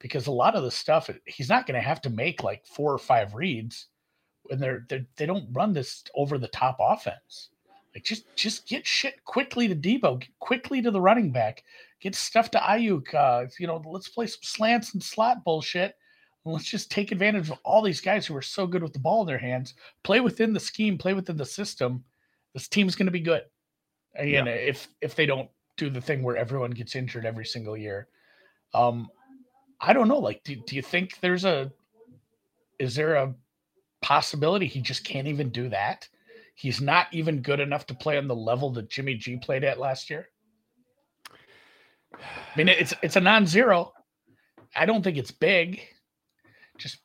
because 0.00 0.26
a 0.26 0.32
lot 0.32 0.56
of 0.56 0.64
the 0.64 0.70
stuff 0.70 1.08
he's 1.26 1.48
not 1.48 1.66
going 1.66 1.80
to 1.80 1.86
have 1.86 2.00
to 2.00 2.10
make 2.10 2.42
like 2.42 2.66
four 2.66 2.92
or 2.92 2.98
five 2.98 3.34
reads 3.34 3.86
when 4.44 4.58
they're, 4.58 4.84
they're 4.88 5.06
they 5.16 5.26
don't 5.26 5.48
run 5.52 5.72
this 5.72 6.04
over 6.14 6.38
the 6.38 6.48
top 6.48 6.78
offense. 6.80 7.50
Like 7.94 8.04
just 8.04 8.24
just 8.36 8.66
get 8.66 8.86
shit 8.86 9.24
quickly 9.24 9.68
to 9.68 9.74
Deebo, 9.76 10.20
get 10.20 10.38
quickly 10.40 10.82
to 10.82 10.90
the 10.90 11.00
running 11.00 11.30
back, 11.30 11.62
get 12.00 12.14
stuff 12.14 12.50
to 12.52 12.58
Aiyuk. 12.58 13.14
Uh, 13.14 13.46
you 13.58 13.66
know, 13.66 13.82
let's 13.86 14.08
play 14.08 14.26
some 14.26 14.42
slants 14.42 14.94
and 14.94 15.02
slot 15.02 15.44
bullshit. 15.44 15.96
And 16.44 16.52
let's 16.52 16.66
just 16.66 16.90
take 16.90 17.10
advantage 17.10 17.48
of 17.48 17.58
all 17.64 17.80
these 17.80 18.02
guys 18.02 18.26
who 18.26 18.36
are 18.36 18.42
so 18.42 18.66
good 18.66 18.82
with 18.82 18.92
the 18.92 18.98
ball 18.98 19.22
in 19.22 19.26
their 19.26 19.38
hands. 19.38 19.74
Play 20.02 20.20
within 20.20 20.52
the 20.52 20.60
scheme, 20.60 20.98
play 20.98 21.14
within 21.14 21.36
the 21.36 21.46
system. 21.46 22.04
This 22.52 22.68
team's 22.68 22.96
going 22.96 23.06
to 23.06 23.12
be 23.12 23.20
good. 23.20 23.42
Again, 24.14 24.46
yeah. 24.46 24.52
if 24.52 24.88
if 25.00 25.14
they 25.14 25.26
don't 25.26 25.48
do 25.76 25.90
the 25.90 26.00
thing 26.00 26.22
where 26.22 26.36
everyone 26.36 26.70
gets 26.70 26.94
injured 26.94 27.26
every 27.26 27.46
single 27.46 27.76
year. 27.76 28.08
Um, 28.74 29.08
I 29.80 29.92
don't 29.92 30.08
know. 30.08 30.18
Like, 30.18 30.42
do, 30.44 30.56
do 30.66 30.76
you 30.76 30.82
think 30.82 31.18
there's 31.20 31.44
a, 31.44 31.72
is 32.78 32.94
there 32.94 33.14
a 33.14 33.34
possibility 34.04 34.66
he 34.66 34.82
just 34.82 35.02
can't 35.02 35.26
even 35.26 35.48
do 35.48 35.70
that? 35.70 36.06
He's 36.54 36.80
not 36.82 37.06
even 37.10 37.40
good 37.40 37.58
enough 37.58 37.86
to 37.86 37.94
play 37.94 38.18
on 38.18 38.28
the 38.28 38.36
level 38.36 38.70
that 38.72 38.90
Jimmy 38.90 39.14
G 39.14 39.38
played 39.38 39.64
at 39.64 39.80
last 39.80 40.10
year. 40.10 40.28
I 42.14 42.56
mean, 42.56 42.68
it's 42.68 42.92
it's 43.02 43.16
a 43.16 43.20
non-zero. 43.20 43.92
I 44.76 44.84
don't 44.84 45.02
think 45.02 45.16
it's 45.16 45.30
big. 45.30 45.80
Just 46.76 46.98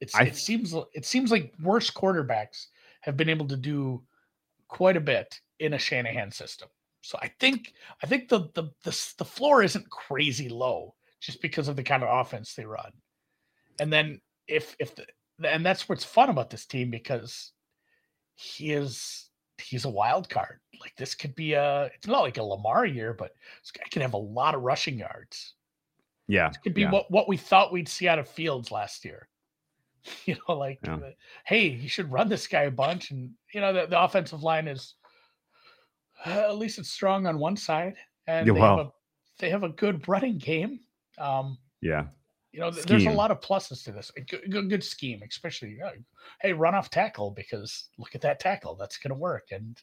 it's 0.00 0.16
I, 0.16 0.24
it 0.24 0.36
seems 0.36 0.74
it 0.92 1.06
seems 1.06 1.30
like 1.30 1.54
worse 1.62 1.90
quarterbacks 1.90 2.66
have 3.02 3.16
been 3.16 3.28
able 3.28 3.46
to 3.46 3.56
do 3.56 4.02
quite 4.66 4.96
a 4.96 5.00
bit 5.00 5.40
in 5.60 5.74
a 5.74 5.78
Shanahan 5.78 6.32
system. 6.32 6.68
So 7.02 7.18
I 7.22 7.30
think 7.38 7.72
I 8.02 8.08
think 8.08 8.28
the 8.28 8.50
the 8.54 8.64
the, 8.82 9.12
the 9.18 9.24
floor 9.24 9.62
isn't 9.62 9.88
crazy 9.90 10.48
low 10.48 10.96
just 11.20 11.40
because 11.40 11.68
of 11.68 11.76
the 11.76 11.84
kind 11.84 12.02
of 12.02 12.26
offense 12.26 12.54
they 12.54 12.64
run. 12.64 12.90
And 13.78 13.92
then 13.92 14.20
if 14.48 14.74
if 14.80 14.96
the 14.96 15.06
and 15.44 15.64
that's 15.64 15.88
what's 15.88 16.04
fun 16.04 16.30
about 16.30 16.50
this 16.50 16.66
team 16.66 16.90
because 16.90 17.52
he 18.34 18.72
is 18.72 19.28
he's 19.58 19.84
a 19.84 19.90
wild 19.90 20.28
card. 20.28 20.60
Like 20.80 20.94
this 20.96 21.14
could 21.14 21.34
be 21.34 21.54
a 21.54 21.90
it's 21.94 22.06
not 22.06 22.22
like 22.22 22.38
a 22.38 22.42
Lamar 22.42 22.86
year, 22.86 23.12
but 23.12 23.32
this 23.62 23.70
guy 23.70 23.84
can 23.90 24.02
have 24.02 24.14
a 24.14 24.18
lot 24.18 24.54
of 24.54 24.62
rushing 24.62 24.98
yards. 24.98 25.54
Yeah. 26.28 26.48
It 26.48 26.58
could 26.62 26.74
be 26.74 26.82
yeah. 26.82 26.90
what, 26.90 27.10
what 27.10 27.28
we 27.28 27.36
thought 27.36 27.72
we'd 27.72 27.88
see 27.88 28.06
out 28.06 28.18
of 28.18 28.28
Fields 28.28 28.70
last 28.70 29.04
year. 29.04 29.28
You 30.24 30.36
know, 30.48 30.54
like 30.54 30.78
yeah. 30.84 30.98
hey, 31.44 31.68
you 31.68 31.88
should 31.88 32.10
run 32.10 32.30
this 32.30 32.46
guy 32.46 32.62
a 32.62 32.70
bunch. 32.70 33.10
And 33.10 33.32
you 33.52 33.60
know, 33.60 33.74
the, 33.74 33.86
the 33.86 34.00
offensive 34.00 34.42
line 34.42 34.66
is 34.66 34.94
uh, 36.24 36.30
at 36.30 36.56
least 36.56 36.78
it's 36.78 36.88
strong 36.88 37.26
on 37.26 37.38
one 37.38 37.56
side. 37.56 37.94
And 38.26 38.46
yeah, 38.46 38.52
they, 38.54 38.60
well. 38.60 38.76
have 38.76 38.86
a, 38.86 38.92
they 39.38 39.50
have 39.50 39.64
a 39.64 39.68
good 39.70 40.08
running 40.08 40.38
game. 40.38 40.80
Um, 41.18 41.58
yeah. 41.82 42.04
You 42.58 42.64
know, 42.64 42.70
there's 42.72 43.06
a 43.06 43.10
lot 43.10 43.30
of 43.30 43.40
pluses 43.40 43.84
to 43.84 43.92
this. 43.92 44.10
Good, 44.28 44.50
good, 44.50 44.68
good 44.68 44.82
scheme, 44.82 45.22
especially, 45.24 45.78
uh, 45.80 45.90
hey, 46.40 46.52
run 46.52 46.74
off 46.74 46.90
tackle 46.90 47.30
because 47.30 47.88
look 47.98 48.16
at 48.16 48.20
that 48.22 48.40
tackle. 48.40 48.74
That's 48.74 48.96
going 48.98 49.10
to 49.10 49.14
work. 49.14 49.50
And 49.52 49.80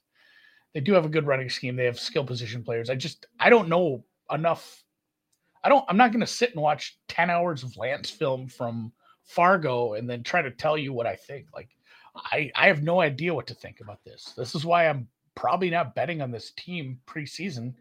they 0.73 0.81
do 0.81 0.91
have 0.91 1.05
a 1.05 1.09
good 1.09 1.25
running 1.25 1.47
scheme. 1.49 1.77
They 1.77 1.85
have 1.85 1.97
skill 1.97 2.25
position 2.25 2.65
players. 2.65 2.89
I 2.89 2.95
just, 2.95 3.27
I 3.39 3.49
don't 3.49 3.69
know 3.69 4.03
enough. 4.29 4.83
I 5.63 5.69
don't, 5.69 5.85
I'm 5.87 5.95
not 5.95 6.11
going 6.11 6.19
to 6.19 6.27
sit 6.27 6.51
and 6.51 6.61
watch 6.61 6.99
10 7.07 7.29
hours 7.29 7.63
of 7.63 7.77
Lance 7.77 8.09
film 8.09 8.49
from 8.49 8.91
Fargo 9.23 9.93
and 9.93 10.09
then 10.09 10.21
try 10.21 10.41
to 10.41 10.51
tell 10.51 10.77
you 10.77 10.91
what 10.91 11.07
I 11.07 11.15
think. 11.15 11.47
Like, 11.53 11.69
I, 12.13 12.51
I 12.57 12.67
have 12.67 12.83
no 12.83 12.99
idea 12.99 13.33
what 13.33 13.47
to 13.47 13.55
think 13.55 13.79
about 13.79 14.03
this. 14.03 14.33
This 14.35 14.53
is 14.53 14.65
why 14.65 14.89
I'm 14.89 15.07
probably 15.33 15.69
not 15.69 15.95
betting 15.95 16.21
on 16.21 16.29
this 16.29 16.51
team 16.57 16.99
preseason 17.07 17.73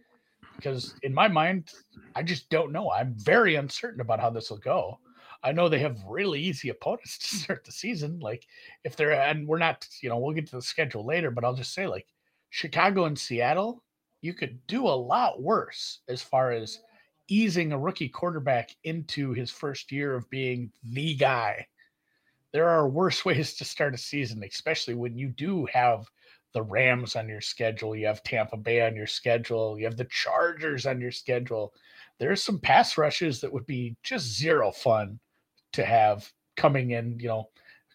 because 0.56 0.94
in 1.02 1.12
my 1.12 1.28
mind, 1.28 1.72
I 2.14 2.22
just 2.22 2.48
don't 2.50 2.72
know. 2.72 2.90
I'm 2.90 3.14
very 3.14 3.56
uncertain 3.56 4.00
about 4.00 4.20
how 4.20 4.30
this 4.30 4.50
will 4.50 4.58
go. 4.58 4.98
I 5.42 5.52
know 5.52 5.68
they 5.68 5.80
have 5.80 6.02
really 6.08 6.40
easy 6.40 6.70
opponents 6.70 7.18
to 7.30 7.36
start 7.36 7.64
the 7.64 7.72
season. 7.72 8.18
Like 8.20 8.46
if 8.84 8.96
they're 8.96 9.12
and 9.12 9.46
we're 9.46 9.58
not, 9.58 9.86
you 10.00 10.08
know, 10.08 10.18
we'll 10.18 10.34
get 10.34 10.46
to 10.48 10.56
the 10.56 10.62
schedule 10.62 11.04
later, 11.04 11.30
but 11.30 11.44
I'll 11.44 11.54
just 11.54 11.74
say 11.74 11.86
like 11.86 12.06
Chicago 12.50 13.04
and 13.04 13.18
Seattle, 13.18 13.82
you 14.22 14.32
could 14.32 14.58
do 14.66 14.86
a 14.86 14.88
lot 14.88 15.42
worse 15.42 16.00
as 16.08 16.22
far 16.22 16.52
as 16.52 16.80
easing 17.28 17.72
a 17.72 17.78
rookie 17.78 18.08
quarterback 18.08 18.70
into 18.84 19.32
his 19.32 19.50
first 19.50 19.92
year 19.92 20.14
of 20.14 20.28
being 20.30 20.70
the 20.82 21.14
guy. 21.14 21.66
There 22.52 22.68
are 22.68 22.88
worse 22.88 23.24
ways 23.24 23.54
to 23.54 23.64
start 23.64 23.94
a 23.94 23.98
season, 23.98 24.42
especially 24.44 24.94
when 24.94 25.16
you 25.16 25.28
do 25.28 25.66
have 25.66 26.06
the 26.54 26.62
Rams 26.62 27.16
on 27.16 27.28
your 27.28 27.40
schedule, 27.40 27.94
you 27.94 28.06
have 28.06 28.22
Tampa 28.22 28.56
Bay 28.56 28.86
on 28.86 28.96
your 28.96 29.08
schedule, 29.08 29.78
you 29.78 29.84
have 29.84 29.96
the 29.96 30.06
Chargers 30.06 30.86
on 30.86 31.00
your 31.00 31.10
schedule. 31.10 31.74
There's 32.18 32.42
some 32.42 32.60
pass 32.60 32.96
rushes 32.96 33.40
that 33.40 33.52
would 33.52 33.66
be 33.66 33.96
just 34.04 34.38
zero 34.38 34.70
fun 34.70 35.18
to 35.72 35.84
have 35.84 36.32
coming 36.56 36.92
in, 36.92 37.18
you 37.18 37.28
know, 37.28 37.48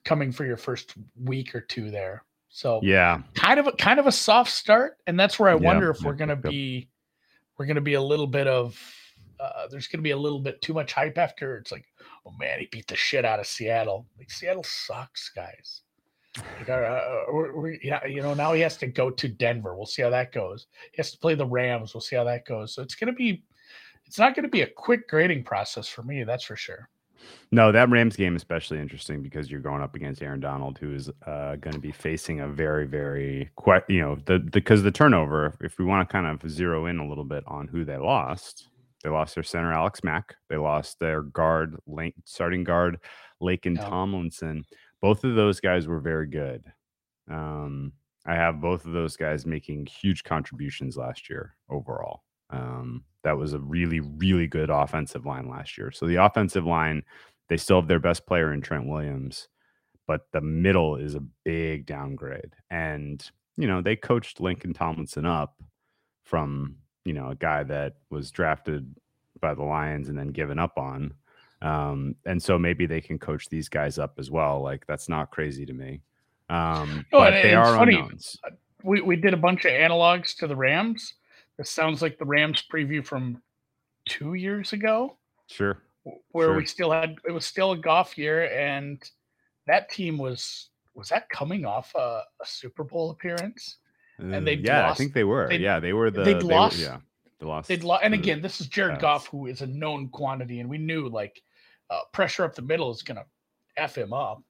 coming 0.04 0.32
for 0.32 0.45
your 0.45 0.58
first 0.58 0.93
week 1.24 1.56
or 1.56 1.62
two 1.62 1.89
there. 1.89 2.26
So 2.50 2.82
yeah, 2.84 3.22
kind 3.34 3.60
of 3.60 3.67
a 3.67 3.72
kind 3.74 4.00
of 4.00 4.08
a 4.08 4.12
soft 4.12 4.52
start, 4.52 4.98
and 5.08 5.19
that's 5.19 5.39
where 5.39 5.50
I 5.50 5.56
wonder 5.56 5.89
if 5.89 6.02
we're 6.02 6.13
gonna 6.13 6.36
be 6.36 6.89
we're 7.58 7.67
gonna 7.67 7.80
be 7.80 7.93
a 7.93 8.02
little 8.02 8.28
bit 8.28 8.48
of 8.48 8.78
uh, 9.39 9.67
there's 9.69 9.88
gonna 9.88 10.02
be 10.02 10.12
a 10.12 10.17
little 10.17 10.39
bit 10.39 10.62
too 10.62 10.74
much 10.74 10.91
hype 10.93 11.17
after 11.17 11.58
it's 11.58 11.72
like, 11.72 11.86
oh 12.26 12.34
man, 12.39 12.60
he 12.60 12.67
beat 12.72 12.88
the 12.88 12.95
shit 12.95 13.24
out 13.24 13.39
of 13.39 13.48
Seattle. 13.48 14.08
Like 14.17 14.32
Seattle 14.32 14.63
sucks, 14.63 15.30
guys. 15.30 15.82
Like, 16.60 16.69
uh, 16.69 17.02
we're, 17.32 17.56
we're, 17.56 17.78
yeah, 17.84 18.06
you 18.06 18.21
know, 18.21 18.34
now 18.34 18.54
he 18.54 18.62
has 18.62 18.78
to 18.78 18.88
go 18.88 19.10
to 19.10 19.28
Denver. 19.28 19.75
We'll 19.75 19.86
see 19.86 20.02
how 20.02 20.10
that 20.10 20.32
goes. 20.32 20.67
He 20.91 20.97
has 20.97 21.12
to 21.12 21.17
play 21.17 21.36
the 21.36 21.45
Rams. 21.45 21.93
We'll 21.93 22.02
see 22.02 22.15
how 22.15 22.23
that 22.25 22.45
goes. 22.45 22.73
So 22.73 22.82
it's 22.82 22.95
going 22.95 23.12
to 23.12 23.17
be, 23.17 23.43
it's 24.06 24.19
not 24.19 24.36
going 24.36 24.43
to 24.43 24.49
be 24.49 24.62
a 24.62 24.67
quick 24.67 25.08
grading 25.08 25.43
process 25.43 25.88
for 25.88 26.04
me. 26.04 26.23
That's 26.23 26.43
for 26.43 26.56
sure. 26.56 26.89
No, 27.52 27.71
that 27.71 27.89
Rams 27.89 28.15
game 28.15 28.36
especially 28.36 28.80
interesting 28.80 29.21
because 29.21 29.52
you're 29.52 29.60
going 29.60 29.82
up 29.82 29.95
against 29.95 30.21
Aaron 30.21 30.39
Donald, 30.39 30.78
who 30.78 30.93
is 30.93 31.10
uh, 31.25 31.56
going 31.58 31.73
to 31.73 31.80
be 31.80 31.91
facing 31.91 32.39
a 32.39 32.47
very, 32.47 32.88
very, 32.88 33.49
que- 33.62 33.84
you 33.89 34.02
know, 34.02 34.17
the 34.25 34.39
because 34.39 34.82
the, 34.82 34.91
the 34.91 34.97
turnover. 34.97 35.54
If 35.62 35.78
we 35.80 35.86
want 35.86 36.08
to 36.08 36.12
kind 36.12 36.28
of 36.28 36.49
zero 36.49 36.86
in 36.86 36.99
a 36.99 37.08
little 37.08 37.23
bit 37.25 37.43
on 37.45 37.67
who 37.67 37.84
they 37.84 37.97
lost, 37.97 38.69
they 39.04 39.10
lost 39.10 39.36
their 39.36 39.43
center 39.43 39.73
Alex 39.73 40.04
Mack. 40.04 40.36
They 40.49 40.58
lost 40.58 40.99
their 40.99 41.21
guard, 41.21 41.75
link, 41.88 42.15
starting 42.25 42.63
guard, 42.63 42.99
Laken 43.41 43.75
Yeah. 43.75 43.89
Tomlinson. 43.89 44.63
Both 45.01 45.23
of 45.23 45.35
those 45.35 45.59
guys 45.59 45.88
were 45.88 45.99
very 45.99 46.27
good. 46.27 46.63
Um, 47.29 47.93
I 48.25 48.35
have 48.35 48.62
both 48.62 48.85
of 48.85 48.91
those 48.91 49.15
guys 49.15 49.45
making 49.45 49.85
huge 49.85 50.23
contributions 50.23 50.97
last 50.97 51.29
year 51.29 51.55
overall. 51.69 52.23
Um, 52.49 53.03
that 53.23 53.38
was 53.38 53.53
a 53.53 53.59
really, 53.59 53.99
really 53.99 54.47
good 54.47 54.69
offensive 54.69 55.25
line 55.25 55.47
last 55.49 55.77
year. 55.77 55.91
So 55.91 56.05
the 56.05 56.15
offensive 56.15 56.65
line, 56.65 57.03
they 57.47 57.57
still 57.57 57.79
have 57.79 57.88
their 57.88 57.99
best 57.99 58.25
player 58.25 58.53
in 58.53 58.62
Trent 58.62 58.88
Williams, 58.88 59.47
but 60.07 60.27
the 60.31 60.41
middle 60.41 60.95
is 60.95 61.15
a 61.15 61.23
big 61.43 61.85
downgrade. 61.85 62.53
And, 62.69 63.23
you 63.57 63.67
know, 63.67 63.81
they 63.81 63.95
coached 63.95 64.39
Laken 64.39 64.75
Tomlinson 64.75 65.25
up 65.25 65.62
from, 66.23 66.75
you 67.05 67.13
know, 67.13 67.29
a 67.29 67.35
guy 67.35 67.63
that 67.63 67.95
was 68.09 68.31
drafted 68.31 68.95
by 69.41 69.53
the 69.53 69.63
Lions 69.63 70.09
and 70.09 70.17
then 70.17 70.29
given 70.29 70.59
up 70.59 70.77
on. 70.77 71.13
Um, 71.62 72.15
and 72.26 72.41
so 72.41 72.58
maybe 72.58 72.86
they 72.86 73.02
can 73.02 73.19
coach 73.19 73.50
these 73.50 73.67
guys 73.69 73.98
up 74.00 74.13
as 74.17 74.32
well. 74.32 74.62
Like 74.62 74.86
that's 74.88 75.10
not 75.10 75.32
crazy 75.32 75.65
to 75.65 75.74
me. 75.74 76.02
Um, 76.50 77.06
but 77.12 77.32
they 77.32 77.54
are 77.54 77.76
funny. 77.76 77.95
unknowns. 78.00 78.38
we, 78.84 79.02
we 79.02 79.15
did 79.15 79.34
a 79.34 79.38
bunch 79.38 79.65
of 79.65 79.72
analogs 79.72 80.36
to 80.38 80.48
the 80.48 80.56
Rams. 80.56 81.13
This 81.58 81.69
sounds 81.69 82.02
like 82.02 82.17
the 82.17 82.26
Rams 82.26 82.63
preview 82.72 83.06
from 83.06 83.41
two 84.08 84.34
years 84.36 84.72
ago, 84.74 85.17
Sure. 85.48 85.82
where 86.32 86.54
we 86.54 86.65
still 86.65 86.89
had 86.91 87.17
it 87.28 87.32
was 87.32 87.45
still 87.45 87.74
a 87.74 87.78
Goff 87.78 88.17
year, 88.17 88.45
and 88.58 89.04
that 89.67 89.89
team 89.89 90.17
was 90.17 90.69
was 90.95 91.10
that 91.10 91.30
coming 91.30 91.65
off 91.65 91.93
a, 91.95 92.22
a 92.41 92.45
Super 92.45 92.84
Bowl 92.86 93.12
appearance. 93.12 93.78
And 94.17 94.34
Uh, 94.34 94.39
they'd 94.39 94.65
yeah, 94.65 94.89
I 94.89 94.93
think 94.93 95.13
they 95.13 95.24
were. 95.26 95.48
they'd- 95.50 95.62
yeah, 95.62 95.80
they 95.80 95.93
were 95.93 96.10
the. 96.10 96.24
they'd 96.24 96.39
they 96.39 96.45
were- 96.45 96.52
lost- 96.54 96.80
yeah, 96.80 96.98
they 97.39 97.45
lost. 97.45 97.67
They'd 97.67 97.84
lo- 97.84 98.00
and 98.02 98.13
again, 98.13 98.41
this 98.41 98.60
is 98.62 98.67
Jared 98.67 99.00
Goff, 99.00 99.28
who 99.28 99.45
is 99.48 99.62
a 99.62 99.67
known 99.67 100.08
quantity, 100.10 100.62
and 100.62 100.69
we 100.69 100.78
knew 100.78 101.10
like 101.10 101.41
uh, 101.89 102.02
pressure 102.12 102.43
up 102.43 102.56
the 102.56 102.62
middle 102.62 102.91
is 102.91 103.02
going 103.02 103.17
to 103.17 103.25
f 103.78 103.97
him 103.97 104.13
up. 104.13 104.41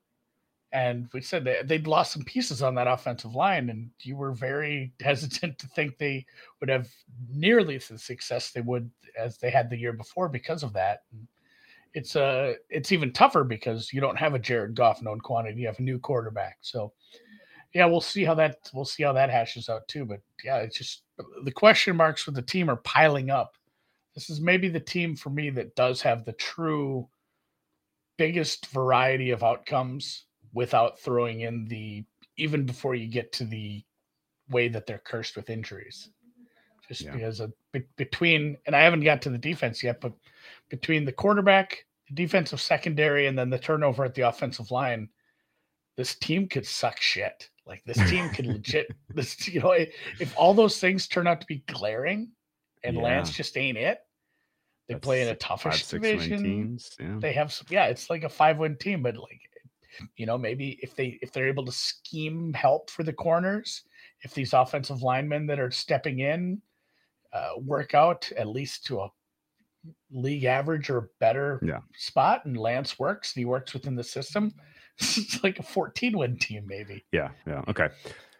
And 0.71 1.09
we 1.13 1.21
said 1.21 1.47
they'd 1.65 1.87
lost 1.87 2.11
some 2.11 2.23
pieces 2.23 2.61
on 2.61 2.75
that 2.75 2.87
offensive 2.87 3.33
line, 3.33 3.69
and 3.69 3.89
you 4.01 4.15
were 4.15 4.33
very 4.33 4.93
hesitant 5.01 5.57
to 5.59 5.67
think 5.67 5.97
they 5.97 6.25
would 6.59 6.69
have 6.69 6.87
nearly 7.27 7.77
the 7.77 7.97
success 7.97 8.51
they 8.51 8.61
would 8.61 8.89
as 9.17 9.37
they 9.37 9.49
had 9.49 9.69
the 9.69 9.77
year 9.77 9.93
before 9.93 10.29
because 10.29 10.61
of 10.61 10.73
that. 10.73 11.03
And 11.11 11.27
it's 11.95 12.15
uh 12.15 12.53
it's 12.69 12.91
even 12.91 13.11
tougher 13.11 13.43
because 13.43 13.91
you 13.91 13.99
don't 13.99 14.17
have 14.17 14.35
a 14.35 14.39
Jared 14.39 14.75
Goff 14.75 15.01
known 15.01 15.19
quantity; 15.19 15.61
you 15.61 15.67
have 15.67 15.79
a 15.79 15.83
new 15.83 15.97
quarterback. 15.97 16.57
So, 16.61 16.93
yeah, 17.73 17.85
we'll 17.85 18.01
see 18.01 18.23
how 18.23 18.35
that 18.35 18.69
we'll 18.73 18.85
see 18.85 19.01
how 19.01 19.13
that 19.13 19.31
hashes 19.31 19.69
out 19.69 19.87
too. 19.87 20.05
But 20.05 20.21
yeah, 20.43 20.57
it's 20.57 20.77
just 20.77 21.01
the 21.43 21.51
question 21.51 21.95
marks 21.95 22.21
for 22.21 22.31
the 22.31 22.43
team 22.43 22.69
are 22.69 22.77
piling 22.77 23.31
up. 23.31 23.55
This 24.13 24.29
is 24.29 24.39
maybe 24.39 24.69
the 24.69 24.79
team 24.79 25.15
for 25.15 25.31
me 25.31 25.49
that 25.51 25.75
does 25.75 26.01
have 26.03 26.25
the 26.25 26.33
true 26.33 27.07
biggest 28.19 28.67
variety 28.67 29.31
of 29.31 29.43
outcomes 29.43 30.25
without 30.53 30.99
throwing 30.99 31.39
in 31.41 31.65
the 31.69 32.03
even 32.35 32.65
before 32.65 32.93
you 32.93 33.07
get 33.07 33.31
to 33.31 33.45
the 33.45 33.81
way 34.49 34.67
that 34.67 34.85
they're 34.85 35.01
cursed 35.05 35.35
with 35.37 35.49
injuries. 35.49 36.09
Just 36.87 37.01
Yeah. 37.01 37.13
because 37.13 37.39
of 37.39 37.53
be- 37.71 37.87
between 37.95 38.57
and 38.65 38.75
I 38.75 38.81
haven't 38.81 39.05
got 39.05 39.21
to 39.23 39.29
the 39.29 39.37
defense 39.37 39.81
yet, 39.81 40.01
but 40.01 40.11
between 40.69 41.05
the 41.05 41.13
quarterback, 41.13 41.85
the 42.09 42.15
defensive 42.15 42.59
secondary, 42.59 43.27
and 43.27 43.37
then 43.39 43.49
the 43.49 43.57
turnover 43.59 44.03
at 44.03 44.15
the 44.15 44.23
offensive 44.23 44.69
line, 44.69 45.07
this 45.95 46.15
team 46.15 46.49
could 46.49 46.65
suck 46.67 46.99
shit. 46.99 47.49
Like 47.65 47.83
this 47.85 47.97
team 48.09 48.29
could 48.31 48.47
legit 48.57 48.87
this 49.09 49.47
you 49.47 49.61
know 49.61 49.71
if 49.71 50.33
all 50.35 50.53
those 50.53 50.77
things 50.79 51.07
turn 51.07 51.25
out 51.25 51.39
to 51.39 51.47
be 51.47 51.63
glaring 51.67 52.31
and 52.83 52.97
Lance 52.97 53.31
just 53.31 53.55
ain't 53.55 53.77
it. 53.77 53.99
They 54.89 54.95
That's 54.95 55.05
play 55.05 55.21
in 55.21 55.27
a 55.29 55.35
tougher 55.35 55.69
five, 55.71 55.87
division 55.87 56.43
teams. 56.43 56.97
Yeah. 56.99 57.17
they 57.19 57.31
have 57.33 57.53
some 57.53 57.67
yeah 57.69 57.85
it's 57.85 58.09
like 58.09 58.23
a 58.23 58.29
five 58.29 58.57
win 58.57 58.75
team 58.75 59.03
but 59.03 59.15
like 59.15 59.39
you 60.17 60.25
know 60.25 60.37
maybe 60.37 60.79
if 60.81 60.95
they 60.95 61.19
if 61.21 61.31
they're 61.31 61.47
able 61.47 61.63
to 61.65 61.71
scheme 61.71 62.51
help 62.53 62.89
for 62.89 63.03
the 63.03 63.13
corners 63.13 63.83
if 64.21 64.33
these 64.33 64.51
offensive 64.53 65.01
linemen 65.03 65.45
that 65.47 65.59
are 65.59 65.69
stepping 65.71 66.19
in 66.19 66.61
uh, 67.33 67.51
work 67.63 67.93
out 67.93 68.29
at 68.35 68.47
least 68.47 68.85
to 68.87 68.99
a 68.99 69.07
league 70.11 70.43
average 70.45 70.89
or 70.89 71.11
better 71.19 71.61
Yeah. 71.63 71.79
spot 71.95 72.45
and 72.45 72.57
lance 72.57 72.97
works 72.99 73.35
and 73.35 73.41
he 73.41 73.45
works 73.45 73.73
within 73.73 73.95
the 73.95 74.03
system 74.03 74.51
it's 74.99 75.43
like 75.43 75.59
a 75.59 75.63
14 75.63 76.17
win 76.17 76.37
team 76.37 76.65
maybe 76.67 77.05
Yeah, 77.11 77.29
yeah. 77.47 77.61
Okay. 77.67 77.89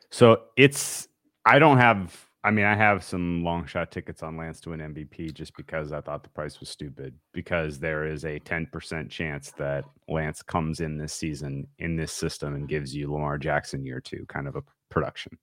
So 0.10 0.46
it's 0.58 1.08
I 1.46 1.60
don't 1.60 1.78
have 1.78 2.29
I 2.44 2.52
mean 2.52 2.66
I 2.66 2.76
have 2.76 3.04
some 3.04 3.44
long 3.44 3.66
shot 3.66 3.92
tickets 3.92 4.24
on 4.24 4.38
Lance 4.38 4.62
to 4.62 4.72
an 4.74 4.80
MVP 4.80 5.34
just 5.34 5.56
because 5.58 5.92
I 5.92 6.00
thought 6.00 6.24
the 6.24 6.30
price 6.30 6.60
was 6.60 6.70
stupid 6.70 7.16
because 7.34 7.80
there 7.80 8.06
is 8.06 8.24
a 8.24 8.40
10% 8.40 9.10
chance 9.10 9.52
that 9.58 9.84
Lance 10.08 10.42
comes 10.42 10.80
in 10.80 10.98
this 10.98 11.14
season 11.14 11.68
in 11.80 11.98
this 11.98 12.14
system 12.14 12.56
and 12.56 12.70
gives 12.70 12.96
you 12.96 13.12
Lamar 13.12 13.38
Jackson 13.38 13.86
year 13.86 14.00
2 14.00 14.26
kind 14.30 14.48
of 14.48 14.56
a 14.56 14.64
production. 14.90 15.38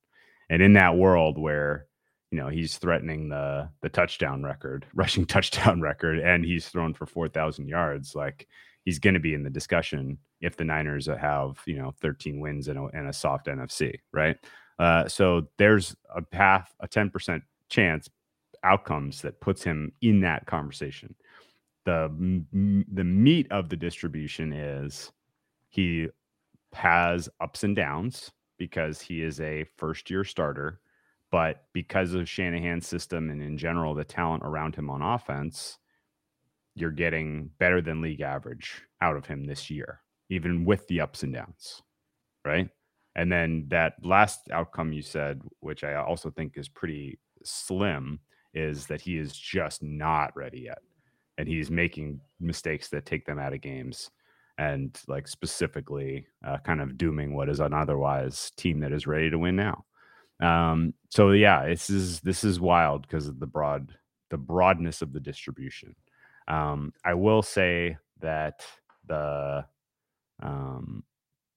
And 0.49 0.63
in 0.63 0.73
that 0.75 0.97
world 0.97 1.39
where 1.39 1.87
you 2.31 2.39
know 2.39 2.49
he's 2.49 2.79
threatening 2.79 3.29
the 3.29 3.69
the 3.83 3.91
touchdown 3.91 4.43
record, 4.43 4.87
rushing 4.95 5.27
touchdown 5.27 5.83
record 5.83 6.19
and 6.19 6.45
he's 6.45 6.69
thrown 6.69 6.95
for 6.95 7.07
4000 7.07 7.69
yards 7.69 8.15
like 8.15 8.49
he's 8.87 8.99
going 8.99 9.15
to 9.15 9.21
be 9.21 9.35
in 9.35 9.43
the 9.43 9.51
discussion 9.51 10.17
if 10.41 10.57
the 10.57 10.65
Niners 10.65 11.07
have, 11.07 11.61
you 11.67 11.77
know, 11.77 11.93
13 12.01 12.41
wins 12.41 12.69
and 12.69 12.79
a, 12.79 12.85
and 12.95 13.09
a 13.09 13.13
soft 13.13 13.47
NFC, 13.47 13.99
right? 14.13 14.37
Uh, 14.79 15.09
so 15.09 15.49
there's 15.59 15.97
a 16.15 16.23
path, 16.23 16.75
a 16.81 16.89
10% 16.89 17.43
chance 17.69 18.09
outcomes 18.63 19.23
that 19.23 19.41
puts 19.41 19.63
him 19.63 19.93
in 20.03 20.21
that 20.21 20.47
conversation. 20.47 21.15
The 21.85 22.05
m- 22.05 22.85
the 22.93 23.05
meat 23.05 23.47
of 23.51 23.69
the 23.69 23.77
distribution 23.77 24.53
is 24.53 25.13
he 25.69 26.09
has 26.73 27.29
ups 27.41 27.65
and 27.65 27.77
downs 27.77 28.33
because 28.59 29.01
he 29.01 29.23
is 29.23 29.41
a 29.41 29.65
first 29.77 30.11
year 30.11 30.25
starter, 30.25 30.81
but 31.31 31.65
because 31.73 32.13
of 32.15 32.29
Shanahan's 32.29 32.87
system 32.87 33.31
and 33.31 33.41
in 33.43 33.57
general 33.57 33.95
the 33.95 34.05
talent 34.05 34.43
around 34.45 34.75
him 34.75 34.91
on 34.91 35.01
offense, 35.01 35.79
you're 36.75 36.91
getting 36.91 37.51
better 37.59 37.81
than 37.81 38.01
league 38.03 38.21
average 38.21 38.83
out 39.01 39.17
of 39.17 39.27
him 39.27 39.45
this 39.45 39.71
year, 39.71 40.01
even 40.29 40.65
with 40.65 40.87
the 40.89 41.01
ups 41.01 41.23
and 41.23 41.33
downs, 41.33 41.83
right? 42.45 42.69
And 43.17 43.33
then 43.33 43.65
that 43.69 43.95
last 44.03 44.51
outcome 44.53 44.93
you 44.93 45.03
said, 45.03 45.41
which 45.61 45.83
I 45.83 45.95
also 45.95 46.31
think 46.31 46.57
is 46.57 46.69
pretty 46.69 47.19
slim, 47.43 48.21
is 48.55 48.87
that 48.87 49.01
he 49.01 49.19
is 49.19 49.33
just 49.33 49.83
not 49.83 50.37
ready 50.37 50.61
yet. 50.61 50.79
And 51.39 51.49
he's 51.49 51.71
making 51.71 52.21
mistakes 52.41 52.89
that 52.91 53.07
take 53.07 53.27
them 53.27 53.39
out 53.39 53.55
of 53.55 53.61
games 53.63 54.11
and 54.59 54.99
like 55.09 55.29
specifically 55.29 56.27
uh, 56.47 56.59
kind 56.59 56.81
of 56.81 56.97
dooming 56.97 57.35
what 57.35 57.49
is 57.49 57.61
an 57.61 57.75
otherwise 57.75 58.53
team 58.57 58.81
that 58.81 58.93
is 58.93 59.07
ready 59.07 59.31
to 59.31 59.39
win 59.39 59.57
now. 59.57 59.85
Um, 60.41 60.95
so 61.11 61.31
yeah, 61.31 61.67
this 61.67 61.91
is 61.91 62.21
this 62.21 62.45
is 62.45 62.61
wild 62.61 63.03
because 63.03 63.27
of 63.27 63.41
the 63.41 63.47
broad 63.47 63.95
the 64.31 64.39
broadness 64.39 65.03
of 65.03 65.13
the 65.13 65.21
distribution. 65.21 65.95
Um, 66.49 66.93
I 67.05 67.15
will 67.15 67.43
say 67.43 67.97
that 68.21 68.63
the 69.07 69.65
um, 70.43 71.05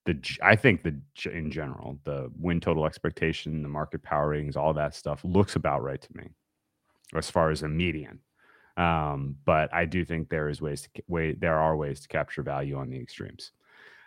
the 0.10 0.38
I 0.42 0.56
think 0.56 0.82
the 0.82 1.00
in 1.32 1.52
general 1.52 2.00
the 2.04 2.32
win 2.40 2.60
total 2.60 2.86
expectation, 2.86 3.62
the 3.62 3.70
market 3.70 4.02
power 4.02 4.30
ratings, 4.30 4.58
all 4.58 4.74
that 4.74 4.96
stuff 4.96 5.22
looks 5.24 5.56
about 5.56 5.84
right 5.84 6.02
to 6.02 6.18
me 6.18 6.30
as 7.14 7.30
far 7.30 7.52
as 7.52 7.62
a 7.62 7.68
median. 7.68 8.20
Um, 8.76 9.36
but 9.46 9.72
I 9.74 9.86
do 9.86 10.06
think 10.06 10.30
there 10.30 10.50
is 10.50 10.62
ways 10.62 10.82
to 10.82 10.90
way 11.08 11.34
there 11.34 11.60
are 11.60 11.76
ways 11.76 12.00
to 12.02 12.08
capture 12.08 12.42
value 12.42 12.78
on 12.78 12.90
the 12.90 13.00
extremes. 13.00 13.52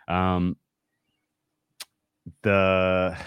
Um, 0.09 0.57
the 2.41 3.17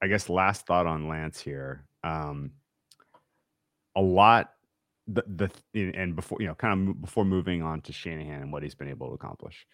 I 0.00 0.06
guess 0.06 0.28
last 0.28 0.66
thought 0.66 0.86
on 0.86 1.08
Lance 1.08 1.40
here. 1.40 1.86
Um, 2.04 2.52
a 3.96 4.00
lot 4.00 4.52
the 5.08 5.24
the 5.72 5.92
and 5.96 6.14
before 6.14 6.38
you 6.40 6.46
know 6.46 6.54
kind 6.54 6.88
of 6.88 7.00
before 7.00 7.24
moving 7.24 7.62
on 7.62 7.80
to 7.82 7.92
Shanahan 7.92 8.42
and 8.42 8.52
what 8.52 8.62
he's 8.62 8.76
been 8.76 8.88
able 8.88 9.08
to 9.08 9.14
accomplish. 9.14 9.66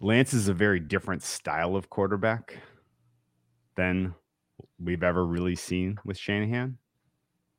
Lance 0.00 0.32
is 0.32 0.48
a 0.48 0.54
very 0.54 0.80
different 0.80 1.22
style 1.22 1.76
of 1.76 1.90
quarterback 1.90 2.58
than 3.76 4.14
we've 4.82 5.02
ever 5.02 5.26
really 5.26 5.54
seen 5.54 5.98
with 6.06 6.16
Shanahan, 6.16 6.78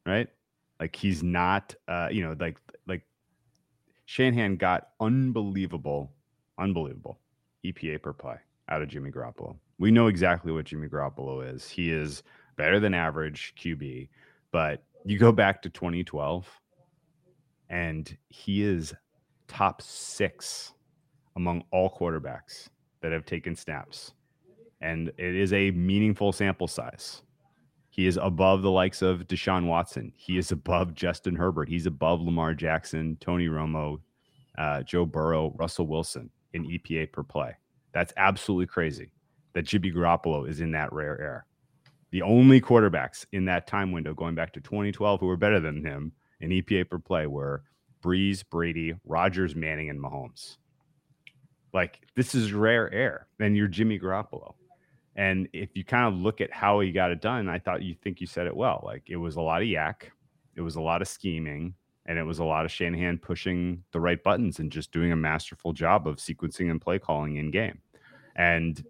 right? 0.08 0.28
Like 0.80 0.96
he's 0.96 1.22
not, 1.22 1.76
uh, 1.88 2.10
you 2.12 2.24
know, 2.24 2.36
like 2.40 2.58
like 2.88 3.04
Shanahan 4.06 4.56
got 4.56 4.90
unbelievable, 5.00 6.12
unbelievable 6.58 7.20
EPA 7.64 8.02
per 8.02 8.14
play 8.14 8.38
out 8.70 8.82
of 8.82 8.90
Jimmy 8.90 9.12
Garoppolo. 9.12 9.56
We 9.78 9.92
know 9.92 10.08
exactly 10.08 10.52
what 10.52 10.66
Jimmy 10.66 10.88
Garoppolo 10.88 11.48
is. 11.54 11.70
He 11.70 11.92
is 11.92 12.24
better 12.58 12.80
than 12.80 12.96
average 12.96 13.54
QB, 13.56 14.10
but 14.52 14.84
you 15.06 15.20
go 15.20 15.32
back 15.32 15.62
to 15.62 15.70
2012 15.70 16.48
and 17.70 18.18
he 18.30 18.64
is 18.64 18.94
top 19.48 19.82
six 19.82 20.74
among 21.36 21.64
all 21.72 21.90
quarterbacks 21.90 22.70
that 23.02 23.12
have 23.12 23.26
taken 23.26 23.56
snaps. 23.56 24.14
And 24.82 25.10
it 25.18 25.36
is 25.36 25.54
a 25.54 25.72
meaningful 25.72 26.32
sample 26.32 26.68
size. 26.68 27.22
He 27.90 28.08
is 28.08 28.18
above 28.18 28.62
the 28.62 28.72
likes 28.72 29.02
of 29.02 29.28
Deshaun 29.28 29.68
Watson. 29.68 30.14
He 30.16 30.38
is 30.38 30.52
above 30.52 30.94
Justin 30.94 31.36
Herbert. 31.36 31.68
He's 31.68 31.86
above 31.86 32.22
Lamar 32.22 32.54
Jackson, 32.54 33.18
Tony 33.20 33.48
Romo, 33.48 34.00
uh, 34.58 34.82
Joe 34.84 35.06
Burrow, 35.06 35.54
Russell 35.58 35.88
Wilson 35.88 36.30
in 36.54 36.66
EPA 36.66 37.12
per 37.12 37.24
play. 37.24 37.56
That's 37.94 38.14
absolutely 38.16 38.68
crazy 38.68 39.12
that 39.54 39.64
Jimmy 39.64 39.92
Garoppolo 39.92 40.48
is 40.48 40.62
in 40.62 40.72
that 40.72 40.94
rare 40.94 41.20
air. 41.20 41.46
The 42.12 42.22
only 42.22 42.62
quarterbacks 42.62 43.26
in 43.32 43.46
that 43.46 43.68
time 43.68 43.92
window 43.92 44.14
going 44.14 44.36
back 44.36 44.54
to 44.54 44.62
2012 44.62 45.20
who 45.20 45.26
were 45.26 45.38
better 45.38 45.60
than 45.60 45.84
him 45.86 46.14
in 46.40 46.52
EPA 46.52 46.90
per 46.90 46.98
play 46.98 47.28
were 47.28 47.64
Brees, 48.04 48.44
Brady, 48.50 48.96
Rodgers, 49.06 49.56
Manning, 49.56 49.90
and 49.90 50.00
Mahomes. 50.00 50.58
Like 51.74 52.02
this 52.16 52.36
is 52.36 52.54
rare 52.54 52.92
air. 52.94 53.28
Then 53.38 53.56
you're 53.56 53.68
Jimmy 53.68 54.00
Garoppolo. 54.00 54.54
And 55.16 55.48
if 55.54 55.76
you 55.76 55.84
kind 55.84 56.06
of 56.06 56.20
look 56.20 56.42
at 56.42 56.54
how 56.54 56.80
he 56.80 56.92
got 56.92 57.12
it 57.12 57.22
done, 57.22 57.50
I 57.50 57.60
thought 57.60 57.82
you 57.82 57.96
think 57.96 58.22
you 58.22 58.28
said 58.28 58.48
it 58.48 58.56
well. 58.56 58.82
Like 58.84 59.04
it 59.10 59.18
was 59.18 59.36
a 59.36 59.42
lot 59.42 59.62
of 59.62 59.68
YAC, 59.68 60.04
it 60.56 60.62
was 60.62 60.76
a 60.76 60.82
lot 60.82 61.02
of 61.02 61.08
scheming, 61.08 61.74
and 62.06 62.18
it 62.18 62.24
was 62.24 62.40
a 62.40 62.46
lot 62.46 62.66
of 62.66 62.72
Shanahan 62.72 63.18
pushing 63.18 63.84
the 63.92 64.00
right 64.00 64.22
buttons 64.24 64.60
and 64.60 64.72
just 64.72 64.92
doing 64.92 65.12
a 65.12 65.16
masterful 65.16 65.74
job 65.74 66.08
of 66.08 66.18
sequencing 66.18 66.72
and 66.72 66.82
play 66.82 66.98
calling 66.98 67.36
in 67.36 67.52
game. 67.52 67.80
And 68.36 68.84